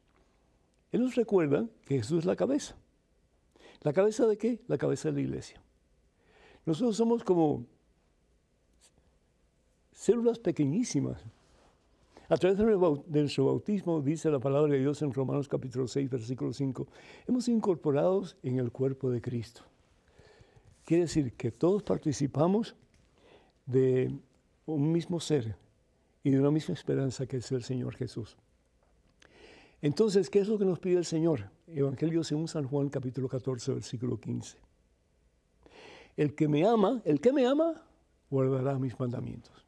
Él 0.93 1.01
nos 1.01 1.13
recuerda 1.13 1.67
que 1.85 1.97
Jesús 1.97 2.19
es 2.19 2.25
la 2.25 2.35
cabeza. 2.35 2.75
¿La 3.81 3.93
cabeza 3.93 4.25
de 4.25 4.35
qué? 4.39 4.59
La 4.67 4.79
cabeza 4.79 5.09
de 5.09 5.13
la 5.13 5.21
iglesia. 5.21 5.61
Nosotros 6.65 6.97
somos 6.97 7.23
como 7.23 7.67
células 9.91 10.39
pequeñísimas. 10.39 11.23
A 12.29 12.37
través 12.37 12.57
de 12.57 12.63
nuestro 12.65 13.45
bautismo, 13.45 14.01
dice 14.01 14.31
la 14.31 14.39
palabra 14.39 14.73
de 14.73 14.79
Dios 14.79 15.03
en 15.03 15.13
Romanos 15.13 15.47
capítulo 15.47 15.87
6, 15.87 16.09
versículo 16.09 16.51
5, 16.51 16.87
hemos 17.27 17.47
incorporados 17.47 18.37
en 18.41 18.57
el 18.57 18.71
cuerpo 18.71 19.11
de 19.11 19.21
Cristo. 19.21 19.70
Quiere 20.91 21.03
decir 21.03 21.31
que 21.37 21.51
todos 21.51 21.83
participamos 21.83 22.75
de 23.65 24.13
un 24.65 24.91
mismo 24.91 25.21
ser 25.21 25.55
y 26.21 26.31
de 26.31 26.37
una 26.37 26.51
misma 26.51 26.73
esperanza 26.73 27.25
que 27.25 27.37
es 27.37 27.49
el 27.53 27.63
Señor 27.63 27.95
Jesús. 27.95 28.35
Entonces, 29.81 30.29
¿qué 30.29 30.39
es 30.39 30.49
lo 30.49 30.57
que 30.57 30.65
nos 30.65 30.79
pide 30.79 30.97
el 30.97 31.05
Señor? 31.05 31.49
Evangelio 31.67 32.25
según 32.25 32.49
San 32.49 32.67
Juan 32.67 32.89
capítulo 32.89 33.29
14, 33.29 33.75
versículo 33.75 34.19
15. 34.19 34.57
El 36.17 36.35
que 36.35 36.49
me 36.49 36.67
ama, 36.67 37.01
el 37.05 37.21
que 37.21 37.31
me 37.31 37.47
ama, 37.47 37.85
guardará 38.29 38.77
mis 38.77 38.99
mandamientos. 38.99 39.65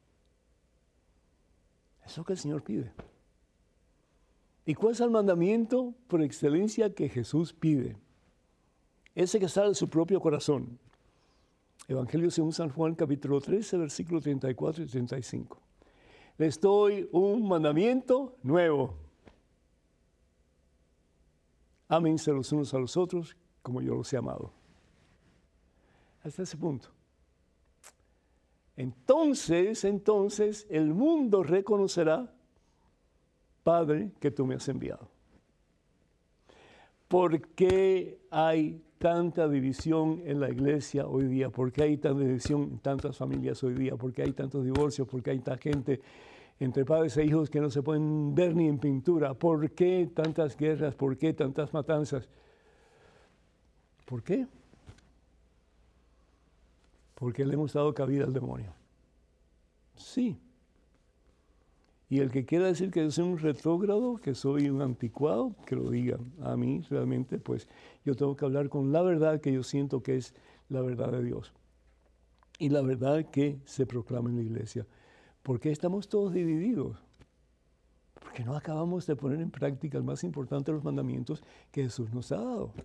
Eso 1.99 2.05
es 2.05 2.17
lo 2.17 2.25
que 2.25 2.33
el 2.33 2.39
Señor 2.39 2.63
pide. 2.65 2.91
¿Y 4.65 4.73
cuál 4.73 4.91
es 4.91 4.99
el 4.99 5.09
mandamiento 5.09 5.93
por 6.09 6.21
excelencia 6.21 6.93
que 6.93 7.07
Jesús 7.07 7.53
pide? 7.53 7.95
Ese 9.15 9.39
que 9.39 9.47
sale 9.47 9.69
de 9.69 9.75
su 9.75 9.87
propio 9.87 10.19
corazón. 10.19 10.79
Evangelio 11.87 12.31
según 12.31 12.53
San 12.53 12.69
Juan, 12.69 12.95
capítulo 12.95 13.41
13, 13.41 13.77
versículo 13.77 14.21
34 14.21 14.83
y 14.83 14.87
35. 14.87 15.57
Les 16.37 16.59
doy 16.59 17.07
un 17.11 17.47
mandamiento 17.47 18.37
nuevo. 18.41 18.95
Ámense 21.89 22.31
los 22.31 22.51
unos 22.51 22.73
a 22.73 22.79
los 22.79 22.95
otros 22.95 23.35
como 23.61 23.81
yo 23.81 23.95
los 23.95 24.11
he 24.13 24.17
amado. 24.17 24.51
Hasta 26.23 26.43
ese 26.43 26.57
punto. 26.57 26.89
Entonces, 28.75 29.83
entonces 29.83 30.65
el 30.69 30.93
mundo 30.93 31.43
reconocerá, 31.43 32.33
Padre, 33.63 34.11
que 34.19 34.31
tú 34.31 34.45
me 34.45 34.55
has 34.55 34.67
enviado. 34.67 35.12
¿Por 37.13 37.41
qué 37.49 38.25
hay 38.31 38.81
tanta 38.97 39.47
división 39.47 40.23
en 40.25 40.39
la 40.39 40.49
iglesia 40.49 41.05
hoy 41.05 41.27
día? 41.27 41.51
¿Por 41.51 41.71
qué 41.71 41.83
hay 41.83 41.97
tanta 41.97 42.21
división 42.21 42.63
en 42.63 42.79
tantas 42.79 43.15
familias 43.15 43.63
hoy 43.63 43.75
día? 43.75 43.95
¿Por 43.95 44.11
qué 44.11 44.23
hay 44.23 44.33
tantos 44.33 44.65
divorcios? 44.65 45.07
¿Por 45.07 45.21
qué 45.21 45.29
hay 45.29 45.37
tanta 45.37 45.61
gente 45.61 46.01
entre 46.59 46.83
padres 46.83 47.15
e 47.17 47.23
hijos 47.23 47.51
que 47.51 47.61
no 47.61 47.69
se 47.69 47.83
pueden 47.83 48.33
ver 48.33 48.55
ni 48.55 48.67
en 48.67 48.79
pintura? 48.79 49.35
¿Por 49.35 49.69
qué 49.73 50.09
tantas 50.11 50.57
guerras? 50.57 50.95
¿Por 50.95 51.15
qué 51.15 51.33
tantas 51.33 51.71
matanzas? 51.71 52.27
¿Por 54.07 54.23
qué? 54.23 54.47
Porque 57.13 57.45
le 57.45 57.53
hemos 57.53 57.73
dado 57.73 57.93
cabida 57.93 58.23
al 58.23 58.33
demonio. 58.33 58.73
Sí. 59.95 60.35
Y 62.13 62.19
el 62.19 62.29
que 62.29 62.45
quiera 62.45 62.67
decir 62.67 62.91
que 62.91 63.01
yo 63.01 63.09
soy 63.09 63.25
un 63.25 63.39
retrógrado, 63.39 64.17
que 64.17 64.35
soy 64.35 64.69
un 64.69 64.83
anticuado, 64.83 65.55
que 65.65 65.75
lo 65.75 65.89
diga. 65.89 66.19
A 66.43 66.55
mí 66.55 66.81
realmente, 66.87 67.39
pues 67.39 67.67
yo 68.05 68.15
tengo 68.15 68.35
que 68.35 68.45
hablar 68.45 68.69
con 68.69 68.91
la 68.91 69.01
verdad 69.01 69.41
que 69.41 69.51
yo 69.51 69.63
siento 69.63 70.03
que 70.03 70.17
es 70.17 70.35
la 70.69 70.81
verdad 70.81 71.11
de 71.11 71.23
Dios. 71.23 71.53
Y 72.59 72.69
la 72.69 72.83
verdad 72.83 73.25
que 73.31 73.59
se 73.65 73.87
proclama 73.87 74.29
en 74.29 74.35
la 74.35 74.43
iglesia. 74.43 74.85
¿Por 75.41 75.59
qué 75.59 75.71
estamos 75.71 76.07
todos 76.07 76.33
divididos? 76.33 77.03
Porque 78.19 78.43
no 78.43 78.55
acabamos 78.55 79.07
de 79.07 79.15
poner 79.15 79.41
en 79.41 79.49
práctica 79.49 79.97
el 79.97 80.03
más 80.03 80.23
importante 80.23 80.69
de 80.69 80.75
los 80.75 80.83
mandamientos 80.83 81.41
que 81.71 81.81
Jesús 81.81 82.13
nos 82.13 82.31
ha 82.31 82.37
dado. 82.37 82.75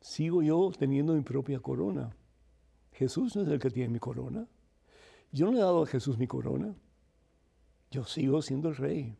Sigo 0.00 0.40
yo 0.40 0.72
teniendo 0.78 1.12
mi 1.12 1.20
propia 1.20 1.60
corona. 1.60 2.16
Jesús 2.92 3.36
no 3.36 3.42
es 3.42 3.48
el 3.48 3.58
que 3.58 3.68
tiene 3.68 3.92
mi 3.92 3.98
corona. 3.98 4.48
Yo 5.32 5.44
no 5.44 5.52
le 5.52 5.58
he 5.58 5.62
dado 5.62 5.82
a 5.82 5.86
Jesús 5.86 6.16
mi 6.16 6.26
corona. 6.26 6.74
Yo 7.90 8.04
sigo 8.04 8.42
siendo 8.42 8.68
el 8.68 8.76
rey. 8.76 9.16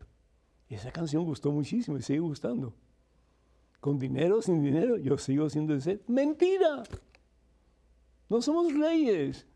Y 0.68 0.74
esa 0.74 0.90
canción 0.90 1.24
gustó 1.24 1.50
muchísimo 1.50 1.96
y 1.96 2.02
sigue 2.02 2.20
gustando. 2.20 2.74
Con 3.80 3.98
dinero, 3.98 4.42
sin 4.42 4.62
dinero, 4.62 4.96
yo 4.96 5.16
sigo 5.16 5.48
siendo 5.48 5.72
el 5.72 5.80
ser. 5.80 6.02
Mentira. 6.06 6.82
No 8.28 8.42
somos 8.42 8.72
reyes. 8.74 9.46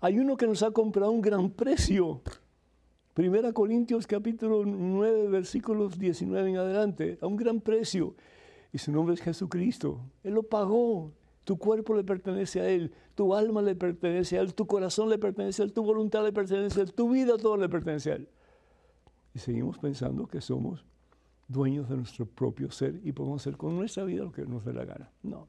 Hay 0.00 0.18
uno 0.18 0.36
que 0.36 0.46
nos 0.46 0.62
ha 0.64 0.72
comprado 0.72 1.12
un 1.12 1.20
gran 1.20 1.50
precio. 1.50 2.22
Primera 3.14 3.52
Corintios 3.52 4.06
capítulo 4.06 4.64
9, 4.64 5.28
versículos 5.28 5.98
19 5.98 6.50
en 6.50 6.56
adelante, 6.56 7.18
a 7.20 7.26
un 7.26 7.36
gran 7.36 7.60
precio. 7.60 8.16
Y 8.72 8.78
su 8.78 8.90
nombre 8.90 9.14
es 9.14 9.20
Jesucristo. 9.20 10.00
Él 10.24 10.34
lo 10.34 10.42
pagó. 10.42 11.12
Tu 11.44 11.58
cuerpo 11.58 11.94
le 11.94 12.04
pertenece 12.04 12.60
a 12.60 12.68
Él, 12.68 12.92
tu 13.22 13.36
alma 13.36 13.62
le 13.62 13.76
pertenece 13.76 14.36
a 14.36 14.40
Él, 14.40 14.52
tu 14.52 14.66
corazón 14.66 15.08
le 15.08 15.16
pertenece 15.16 15.62
a 15.62 15.64
Él, 15.64 15.72
tu 15.72 15.84
voluntad 15.84 16.24
le 16.24 16.32
pertenece 16.32 16.80
a 16.80 16.82
Él, 16.82 16.92
tu 16.92 17.08
vida 17.08 17.36
todo 17.38 17.56
le 17.56 17.68
pertenece 17.68 18.10
a 18.10 18.16
Él. 18.16 18.28
Y 19.32 19.38
seguimos 19.38 19.78
pensando 19.78 20.26
que 20.26 20.40
somos 20.40 20.84
dueños 21.46 21.88
de 21.88 21.98
nuestro 21.98 22.26
propio 22.26 22.72
ser 22.72 23.00
y 23.04 23.12
podemos 23.12 23.40
hacer 23.40 23.56
con 23.56 23.76
nuestra 23.76 24.02
vida 24.02 24.24
lo 24.24 24.32
que 24.32 24.44
nos 24.44 24.64
dé 24.64 24.72
la 24.72 24.84
gana. 24.84 25.08
No. 25.22 25.46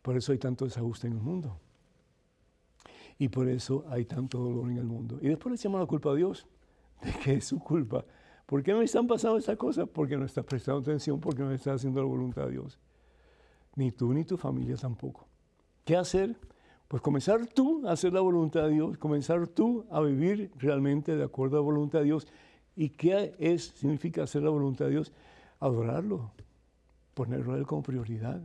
Por 0.00 0.16
eso 0.16 0.32
hay 0.32 0.38
tanto 0.38 0.64
desajuste 0.64 1.08
en 1.08 1.12
el 1.12 1.20
mundo. 1.20 1.60
Y 3.18 3.28
por 3.28 3.46
eso 3.46 3.84
hay 3.90 4.06
tanto 4.06 4.38
dolor 4.38 4.70
en 4.70 4.78
el 4.78 4.86
mundo. 4.86 5.18
Y 5.20 5.28
después 5.28 5.50
le 5.50 5.56
echamos 5.56 5.78
la 5.78 5.86
culpa 5.86 6.12
a 6.12 6.14
Dios 6.14 6.46
de 7.02 7.12
que 7.22 7.34
es 7.34 7.44
su 7.44 7.58
culpa. 7.58 8.02
¿Por 8.46 8.62
qué 8.62 8.72
me 8.72 8.84
están 8.84 9.06
pasando 9.06 9.36
estas 9.36 9.58
cosas? 9.58 9.86
Porque 9.92 10.16
no 10.16 10.24
está 10.24 10.42
prestando 10.42 10.80
atención, 10.80 11.20
porque 11.20 11.42
no 11.42 11.52
está 11.52 11.74
haciendo 11.74 12.00
la 12.00 12.06
voluntad 12.06 12.46
de 12.46 12.52
Dios 12.52 12.78
ni 13.76 13.90
tú 13.90 14.12
ni 14.12 14.24
tu 14.24 14.36
familia 14.36 14.76
tampoco. 14.76 15.26
¿Qué 15.84 15.96
hacer? 15.96 16.36
Pues 16.86 17.02
comenzar 17.02 17.46
tú 17.46 17.88
a 17.88 17.92
hacer 17.92 18.12
la 18.12 18.20
voluntad 18.20 18.64
de 18.64 18.70
Dios, 18.70 18.98
comenzar 18.98 19.48
tú 19.48 19.86
a 19.90 20.00
vivir 20.00 20.52
realmente 20.58 21.16
de 21.16 21.24
acuerdo 21.24 21.56
a 21.56 21.60
la 21.60 21.64
voluntad 21.64 22.00
de 22.00 22.04
Dios. 22.04 22.28
¿Y 22.76 22.90
qué 22.90 23.34
es, 23.38 23.72
significa 23.74 24.22
hacer 24.22 24.42
la 24.42 24.50
voluntad 24.50 24.84
de 24.84 24.92
Dios? 24.92 25.12
Adorarlo, 25.58 26.32
ponerlo 27.14 27.54
a 27.54 27.56
Él 27.56 27.66
como 27.66 27.82
prioridad. 27.82 28.40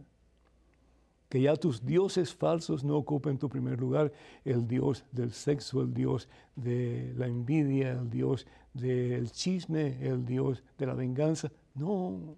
Que 1.30 1.42
ya 1.42 1.58
tus 1.58 1.86
dioses 1.86 2.34
falsos 2.34 2.84
no 2.84 2.96
ocupen 2.96 3.38
tu 3.38 3.50
primer 3.50 3.80
lugar, 3.80 4.14
el 4.46 4.68
Dios 4.68 5.04
del 5.12 5.34
sexo, 5.34 5.82
el 5.82 5.94
Dios 5.94 6.30
de 6.56 7.14
la 7.18 7.28
envidia, 7.28 7.92
el 7.92 8.10
Dios 8.10 8.48
del 8.74 9.30
chisme, 9.32 9.98
el 10.02 10.26
Dios 10.26 10.64
de 10.78 10.86
la 10.86 10.94
venganza. 10.94 11.52
No, 11.76 12.38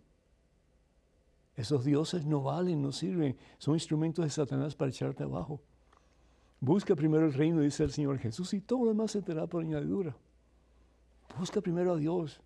esos 1.59 1.83
dioses 1.83 2.25
no 2.25 2.41
valen, 2.41 2.81
no 2.81 2.93
sirven. 2.93 3.35
Son 3.57 3.73
instrumentos 3.73 4.23
de 4.23 4.31
Satanás 4.31 4.75
para 4.75 4.91
echarte 4.91 5.23
abajo. 5.23 5.59
Busca 6.61 6.95
primero 6.95 7.25
el 7.25 7.33
reino, 7.33 7.59
dice 7.59 7.83
el 7.83 7.91
Señor 7.91 8.17
Jesús, 8.17 8.53
y 8.53 8.61
todo 8.61 8.85
lo 8.85 8.91
demás 8.91 9.11
se 9.11 9.21
te 9.21 9.33
da 9.33 9.45
por 9.45 9.61
añadidura. 9.63 10.15
busca 11.37 11.59
primero 11.59 11.93
a 11.93 11.97
Dios. 11.97 12.39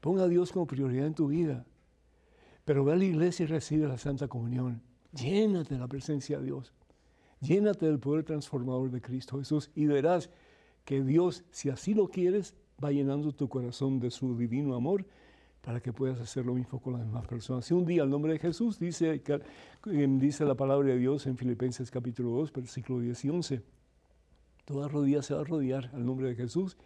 Ponga 0.00 0.22
a 0.22 0.28
Dios 0.28 0.52
como 0.52 0.68
prioridad 0.68 1.08
en 1.08 1.14
tu 1.14 1.26
vida. 1.26 1.66
Pero 2.64 2.84
ve 2.84 2.92
a 2.92 2.96
la 2.96 3.04
iglesia 3.04 3.42
y 3.42 3.46
recibe 3.46 3.88
la 3.88 3.98
Santa 3.98 4.28
Comunión. 4.28 4.80
Llénate 5.12 5.74
de 5.74 5.80
la 5.80 5.88
presencia 5.88 6.38
de 6.38 6.44
Dios. 6.44 6.72
Llénate 7.40 7.86
del 7.86 7.98
poder 7.98 8.24
transformador 8.24 8.92
de 8.92 9.00
Cristo 9.00 9.38
Jesús 9.38 9.72
y 9.74 9.86
verás 9.86 10.30
que 10.84 11.02
Dios, 11.02 11.42
si 11.50 11.68
así 11.68 11.94
lo 11.94 12.06
quieres, 12.06 12.54
va 12.82 12.92
llenando 12.92 13.32
tu 13.32 13.48
corazón 13.48 13.98
de 13.98 14.12
su 14.12 14.38
divino 14.38 14.76
amor 14.76 15.04
para 15.60 15.80
que 15.80 15.92
puedas 15.92 16.20
hacer 16.20 16.46
lo 16.46 16.54
mismo 16.54 16.80
con 16.80 16.94
las 16.94 17.02
demás 17.02 17.26
personas. 17.26 17.64
Si 17.64 17.74
un 17.74 17.84
día 17.84 18.02
el 18.02 18.10
nombre 18.10 18.32
de 18.32 18.38
Jesús 18.38 18.78
dice, 18.78 19.22
dice 19.84 20.44
la 20.44 20.54
palabra 20.54 20.88
de 20.88 20.98
Dios 20.98 21.26
en 21.26 21.36
Filipenses 21.36 21.90
capítulo 21.90 22.30
2, 22.30 22.52
versículo 22.52 23.00
10 23.00 23.24
y 23.24 23.28
11, 23.30 23.62
toda 24.64 24.88
rodilla 24.88 25.22
se 25.22 25.34
va 25.34 25.40
a 25.40 25.44
rodear 25.44 25.90
al 25.92 26.04
nombre 26.04 26.28
de 26.28 26.34
Jesús 26.34 26.76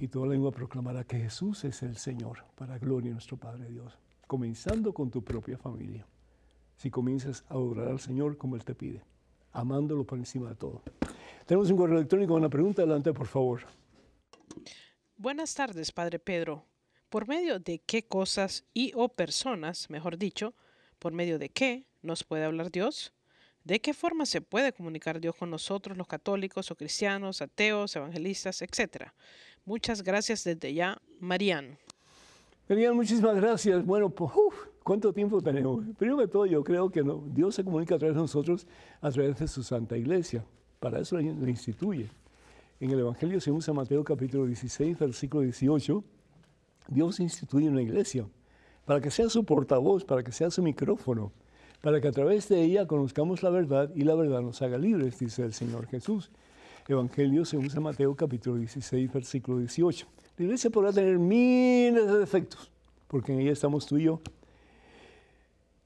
y 0.00 0.08
toda 0.08 0.26
lengua 0.26 0.50
proclamará 0.50 1.04
que 1.04 1.18
Jesús 1.18 1.64
es 1.64 1.82
el 1.82 1.96
Señor 1.96 2.44
para 2.56 2.78
gloria 2.78 3.10
de 3.10 3.14
nuestro 3.14 3.36
Padre 3.36 3.68
Dios, 3.68 3.96
comenzando 4.26 4.92
con 4.92 5.10
tu 5.10 5.22
propia 5.22 5.56
familia. 5.56 6.06
Si 6.76 6.90
comienzas 6.90 7.44
a 7.48 7.54
adorar 7.54 7.88
al 7.88 8.00
Señor 8.00 8.36
como 8.36 8.56
Él 8.56 8.64
te 8.64 8.74
pide, 8.74 9.02
amándolo 9.52 10.04
por 10.04 10.18
encima 10.18 10.48
de 10.48 10.56
todo. 10.56 10.82
Tenemos 11.46 11.70
un 11.70 11.76
correo 11.76 11.98
electrónico, 11.98 12.34
una 12.34 12.48
pregunta, 12.48 12.82
adelante 12.82 13.12
por 13.12 13.28
favor. 13.28 13.60
Buenas 15.16 15.54
tardes, 15.54 15.92
Padre 15.92 16.18
Pedro. 16.18 16.66
¿Por 17.08 17.28
medio 17.28 17.60
de 17.60 17.78
qué 17.78 18.04
cosas 18.04 18.64
y 18.74 18.90
o 18.96 19.08
personas, 19.08 19.88
mejor 19.88 20.18
dicho, 20.18 20.54
por 20.98 21.12
medio 21.12 21.38
de 21.38 21.50
qué 21.50 21.86
nos 22.02 22.24
puede 22.24 22.44
hablar 22.44 22.72
Dios? 22.72 23.12
¿De 23.62 23.80
qué 23.80 23.94
forma 23.94 24.26
se 24.26 24.40
puede 24.40 24.72
comunicar 24.72 25.20
Dios 25.20 25.36
con 25.36 25.50
nosotros, 25.50 25.96
los 25.96 26.08
católicos 26.08 26.68
o 26.72 26.74
cristianos, 26.74 27.42
ateos, 27.42 27.94
evangelistas, 27.94 28.60
etcétera? 28.60 29.14
Muchas 29.64 30.02
gracias 30.02 30.42
desde 30.42 30.74
ya, 30.74 31.00
Marian. 31.20 31.78
Marian, 32.68 32.96
muchísimas 32.96 33.36
gracias. 33.36 33.86
Bueno, 33.86 34.10
pues, 34.10 34.32
¿cuánto 34.82 35.12
tiempo 35.12 35.40
tenemos? 35.40 35.84
Primero 35.96 36.18
de 36.18 36.26
todo, 36.26 36.44
yo 36.44 36.64
creo 36.64 36.90
que 36.90 37.04
Dios 37.28 37.54
se 37.54 37.62
comunica 37.62 37.94
a 37.94 37.98
través 37.98 38.16
de 38.16 38.22
nosotros, 38.22 38.66
a 39.00 39.12
través 39.12 39.38
de 39.38 39.46
su 39.46 39.62
Santa 39.62 39.96
Iglesia. 39.96 40.44
Para 40.80 40.98
eso 40.98 41.16
le 41.16 41.50
instituye 41.50 42.10
en 42.84 42.90
el 42.90 42.98
Evangelio 42.98 43.40
según 43.40 43.62
San 43.62 43.76
Mateo 43.76 44.04
capítulo 44.04 44.44
16, 44.44 44.98
versículo 44.98 45.42
18, 45.42 46.04
Dios 46.88 47.18
instituye 47.18 47.66
una 47.70 47.80
iglesia 47.80 48.26
para 48.84 49.00
que 49.00 49.10
sea 49.10 49.30
su 49.30 49.42
portavoz, 49.44 50.04
para 50.04 50.22
que 50.22 50.32
sea 50.32 50.50
su 50.50 50.62
micrófono, 50.62 51.32
para 51.80 51.98
que 52.02 52.08
a 52.08 52.12
través 52.12 52.46
de 52.50 52.62
ella 52.62 52.86
conozcamos 52.86 53.42
la 53.42 53.48
verdad 53.48 53.90
y 53.94 54.02
la 54.02 54.14
verdad 54.14 54.42
nos 54.42 54.60
haga 54.60 54.76
libres, 54.76 55.18
dice 55.18 55.44
el 55.44 55.54
Señor 55.54 55.86
Jesús. 55.86 56.30
Evangelio 56.86 57.46
según 57.46 57.70
San 57.70 57.84
Mateo 57.84 58.14
capítulo 58.14 58.56
16, 58.56 59.10
versículo 59.10 59.60
18. 59.60 60.06
La 60.36 60.44
iglesia 60.44 60.68
podrá 60.68 60.92
tener 60.92 61.18
miles 61.18 62.06
de 62.06 62.18
defectos, 62.18 62.70
porque 63.08 63.32
en 63.32 63.40
ella 63.40 63.52
estamos 63.52 63.86
tú 63.86 63.96
y 63.96 64.04
yo, 64.04 64.20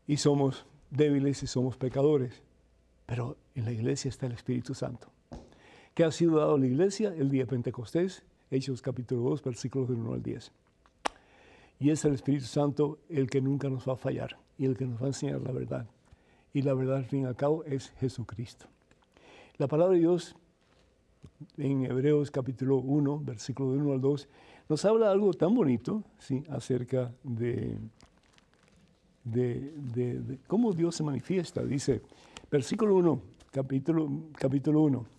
y 0.08 0.16
somos 0.16 0.66
débiles 0.90 1.44
y 1.44 1.46
somos 1.46 1.76
pecadores, 1.76 2.42
pero 3.06 3.36
en 3.54 3.66
la 3.66 3.70
iglesia 3.70 4.08
está 4.08 4.26
el 4.26 4.32
Espíritu 4.32 4.74
Santo 4.74 5.12
que 5.98 6.04
ha 6.04 6.12
sido 6.12 6.38
dado 6.38 6.54
a 6.54 6.58
la 6.58 6.66
iglesia 6.68 7.12
el 7.18 7.28
día 7.28 7.42
de 7.42 7.48
Pentecostés, 7.48 8.22
Hechos 8.52 8.82
capítulo 8.82 9.30
2, 9.30 9.42
versículos 9.42 9.88
del 9.88 9.98
1 9.98 10.12
al 10.12 10.22
10. 10.22 10.52
Y 11.80 11.90
es 11.90 12.04
el 12.04 12.14
Espíritu 12.14 12.44
Santo 12.44 13.00
el 13.08 13.28
que 13.28 13.40
nunca 13.40 13.68
nos 13.68 13.88
va 13.88 13.94
a 13.94 13.96
fallar 13.96 14.38
y 14.58 14.66
el 14.66 14.76
que 14.76 14.86
nos 14.86 15.02
va 15.02 15.06
a 15.06 15.08
enseñar 15.08 15.40
la 15.40 15.50
verdad. 15.50 15.88
Y 16.54 16.62
la 16.62 16.72
verdad, 16.74 16.98
al 16.98 17.06
fin 17.06 17.22
y 17.22 17.24
al 17.24 17.34
cabo, 17.34 17.64
es 17.64 17.90
Jesucristo. 17.98 18.66
La 19.56 19.66
palabra 19.66 19.94
de 19.94 19.98
Dios 19.98 20.36
en 21.56 21.84
Hebreos 21.86 22.30
capítulo 22.30 22.76
1, 22.76 23.18
versículo 23.24 23.72
del 23.72 23.82
1 23.82 23.94
al 23.94 24.00
2, 24.00 24.28
nos 24.68 24.84
habla 24.84 25.10
algo 25.10 25.34
tan 25.34 25.52
bonito 25.52 26.04
¿sí? 26.20 26.44
acerca 26.48 27.12
de, 27.24 27.76
de, 29.24 29.72
de, 29.74 30.38
cómo 30.46 30.72
Dios 30.72 30.94
se 30.94 31.02
manifiesta. 31.02 31.64
Dice, 31.64 32.02
versículo 32.52 32.94
1, 32.94 33.20
capítulo, 33.50 34.08
capítulo 34.38 34.82
1. 34.82 35.17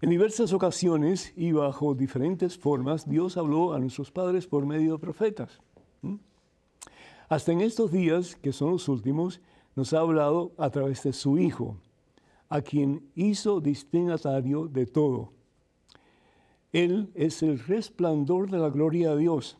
En 0.00 0.10
diversas 0.10 0.52
ocasiones 0.52 1.32
y 1.36 1.52
bajo 1.52 1.94
diferentes 1.94 2.58
formas, 2.58 3.08
Dios 3.08 3.36
habló 3.36 3.72
a 3.72 3.78
nuestros 3.78 4.10
padres 4.10 4.46
por 4.46 4.66
medio 4.66 4.92
de 4.92 4.98
profetas. 4.98 5.60
Hasta 7.28 7.52
en 7.52 7.60
estos 7.60 7.90
días, 7.90 8.36
que 8.36 8.52
son 8.52 8.72
los 8.72 8.88
últimos, 8.88 9.40
nos 9.76 9.92
ha 9.92 10.00
hablado 10.00 10.52
a 10.58 10.70
través 10.70 11.02
de 11.04 11.12
su 11.12 11.38
Hijo, 11.38 11.78
a 12.48 12.60
quien 12.60 13.08
hizo 13.14 13.60
destinatario 13.60 14.68
de 14.68 14.86
todo. 14.86 15.32
Él 16.72 17.10
es 17.14 17.42
el 17.42 17.58
resplandor 17.58 18.50
de 18.50 18.58
la 18.58 18.68
gloria 18.68 19.10
de 19.10 19.18
Dios, 19.18 19.58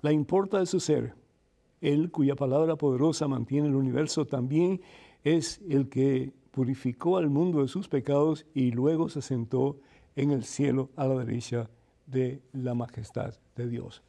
la 0.00 0.12
importa 0.12 0.58
de 0.58 0.66
su 0.66 0.80
ser. 0.80 1.14
Él, 1.80 2.10
cuya 2.10 2.34
palabra 2.34 2.76
poderosa 2.76 3.28
mantiene 3.28 3.68
el 3.68 3.74
universo, 3.74 4.26
también 4.26 4.80
es 5.22 5.60
el 5.68 5.88
que 5.88 6.32
purificó 6.54 7.16
al 7.16 7.30
mundo 7.30 7.62
de 7.62 7.68
sus 7.68 7.88
pecados 7.88 8.46
y 8.54 8.70
luego 8.70 9.08
se 9.08 9.22
sentó 9.22 9.76
en 10.14 10.30
el 10.30 10.44
cielo 10.44 10.90
a 10.94 11.06
la 11.08 11.24
derecha 11.24 11.68
de 12.06 12.42
la 12.52 12.74
majestad 12.74 13.34
de 13.56 13.68
Dios. 13.68 14.02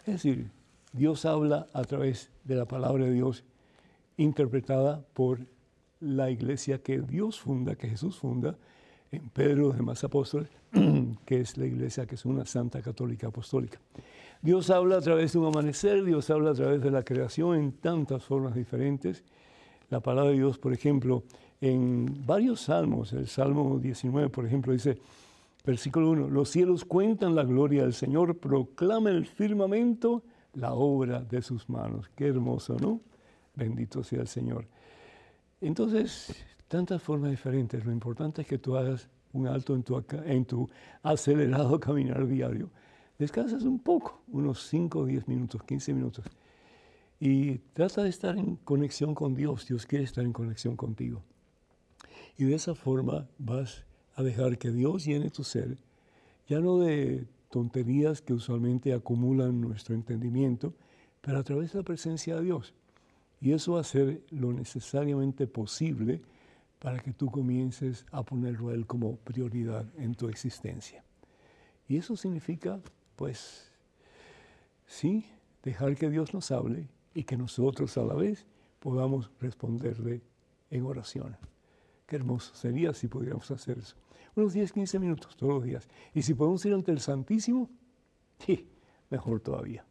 Es 0.00 0.14
decir, 0.14 0.50
Dios 0.92 1.24
habla 1.24 1.68
a 1.72 1.84
través 1.84 2.30
de 2.42 2.56
la 2.56 2.64
palabra 2.64 3.04
de 3.04 3.12
Dios 3.12 3.44
interpretada 4.16 5.04
por 5.14 5.38
la 6.00 6.28
iglesia 6.28 6.82
que 6.82 6.98
Dios 6.98 7.38
funda, 7.38 7.76
que 7.76 7.88
Jesús 7.88 8.18
funda, 8.18 8.56
en 9.12 9.28
Pedro, 9.30 9.68
los 9.68 9.76
demás 9.76 10.02
apóstoles, 10.02 10.48
que 11.24 11.40
es 11.40 11.56
la 11.56 11.66
iglesia 11.66 12.04
que 12.06 12.16
es 12.16 12.24
una 12.24 12.46
santa 12.46 12.82
católica 12.82 13.28
apostólica. 13.28 13.78
Dios 14.42 14.70
habla 14.70 14.96
a 14.96 15.00
través 15.00 15.34
de 15.34 15.38
un 15.38 15.46
amanecer, 15.46 16.02
Dios 16.04 16.30
habla 16.30 16.50
a 16.50 16.54
través 16.54 16.82
de 16.82 16.90
la 16.90 17.04
creación 17.04 17.56
en 17.56 17.72
tantas 17.72 18.24
formas 18.24 18.56
diferentes 18.56 19.22
la 19.90 20.00
palabra 20.00 20.30
de 20.30 20.36
Dios, 20.36 20.58
por 20.58 20.72
ejemplo, 20.72 21.24
en 21.60 22.24
varios 22.26 22.62
salmos, 22.62 23.12
el 23.12 23.26
Salmo 23.26 23.78
19, 23.78 24.28
por 24.28 24.46
ejemplo, 24.46 24.72
dice, 24.72 24.98
versículo 25.64 26.10
1, 26.10 26.28
los 26.28 26.50
cielos 26.50 26.84
cuentan 26.84 27.34
la 27.34 27.44
gloria 27.44 27.82
del 27.82 27.94
Señor, 27.94 28.36
proclama 28.38 29.10
el 29.10 29.26
firmamento 29.26 30.22
la 30.54 30.74
obra 30.74 31.20
de 31.20 31.42
sus 31.42 31.68
manos. 31.68 32.10
Qué 32.14 32.26
hermoso, 32.28 32.76
¿no? 32.80 33.00
Bendito 33.54 34.02
sea 34.02 34.20
el 34.20 34.28
Señor. 34.28 34.66
Entonces, 35.60 36.34
tantas 36.68 37.02
formas 37.02 37.30
diferentes. 37.30 37.84
Lo 37.84 37.92
importante 37.92 38.42
es 38.42 38.48
que 38.48 38.58
tú 38.58 38.76
hagas 38.76 39.08
un 39.32 39.46
alto 39.46 39.74
en 39.74 39.82
tu, 39.82 40.02
en 40.24 40.44
tu 40.44 40.68
acelerado 41.02 41.80
caminar 41.80 42.26
diario. 42.26 42.70
Descansas 43.18 43.64
un 43.64 43.80
poco, 43.80 44.22
unos 44.28 44.68
5, 44.68 45.06
10 45.06 45.26
minutos, 45.26 45.62
15 45.64 45.92
minutos 45.92 46.24
y 47.20 47.58
trata 47.72 48.02
de 48.02 48.10
estar 48.10 48.38
en 48.38 48.56
conexión 48.56 49.14
con 49.14 49.34
Dios. 49.34 49.66
Dios 49.66 49.86
quiere 49.86 50.04
estar 50.04 50.24
en 50.24 50.32
conexión 50.32 50.76
contigo. 50.76 51.22
Y 52.36 52.44
de 52.44 52.54
esa 52.54 52.74
forma 52.74 53.28
vas 53.38 53.84
a 54.14 54.22
dejar 54.22 54.58
que 54.58 54.70
Dios 54.70 55.04
llene 55.04 55.30
tu 55.30 55.44
ser, 55.44 55.78
ya 56.46 56.60
no 56.60 56.78
de 56.78 57.26
tonterías 57.50 58.20
que 58.20 58.34
usualmente 58.34 58.92
acumulan 58.92 59.60
nuestro 59.60 59.94
entendimiento, 59.94 60.74
pero 61.20 61.38
a 61.38 61.42
través 61.42 61.72
de 61.72 61.78
la 61.78 61.84
presencia 61.84 62.36
de 62.36 62.44
Dios. 62.44 62.74
Y 63.40 63.52
eso 63.52 63.72
va 63.74 63.80
a 63.80 63.84
ser 63.84 64.22
lo 64.30 64.52
necesariamente 64.52 65.46
posible 65.46 66.20
para 66.78 67.00
que 67.00 67.12
tú 67.12 67.30
comiences 67.30 68.06
a 68.12 68.22
ponerlo 68.22 68.68
a 68.68 68.74
Él 68.74 68.86
como 68.86 69.16
prioridad 69.16 69.86
en 69.96 70.14
tu 70.14 70.28
existencia. 70.28 71.04
Y 71.88 71.96
eso 71.96 72.16
significa, 72.16 72.80
pues, 73.16 73.70
sí, 74.86 75.26
dejar 75.62 75.96
que 75.96 76.10
Dios 76.10 76.32
nos 76.34 76.50
hable 76.50 76.88
y 77.14 77.24
que 77.24 77.36
nosotros 77.36 77.96
a 77.98 78.02
la 78.02 78.14
vez 78.14 78.46
podamos 78.78 79.30
responderle 79.40 80.22
en 80.70 80.84
oración. 80.84 81.36
Qué 82.06 82.16
hermoso 82.16 82.54
sería 82.54 82.94
si 82.94 83.08
pudiéramos 83.08 83.50
hacer 83.50 83.78
eso. 83.78 83.96
Unos 84.34 84.52
10, 84.52 84.72
15 84.72 84.98
minutos 84.98 85.36
todos 85.36 85.54
los 85.54 85.64
días. 85.64 85.88
Y 86.14 86.22
si 86.22 86.34
podemos 86.34 86.64
ir 86.64 86.72
ante 86.72 86.92
el 86.92 87.00
Santísimo, 87.00 87.68
sí, 88.38 88.68
mejor 89.10 89.40
todavía. 89.40 89.84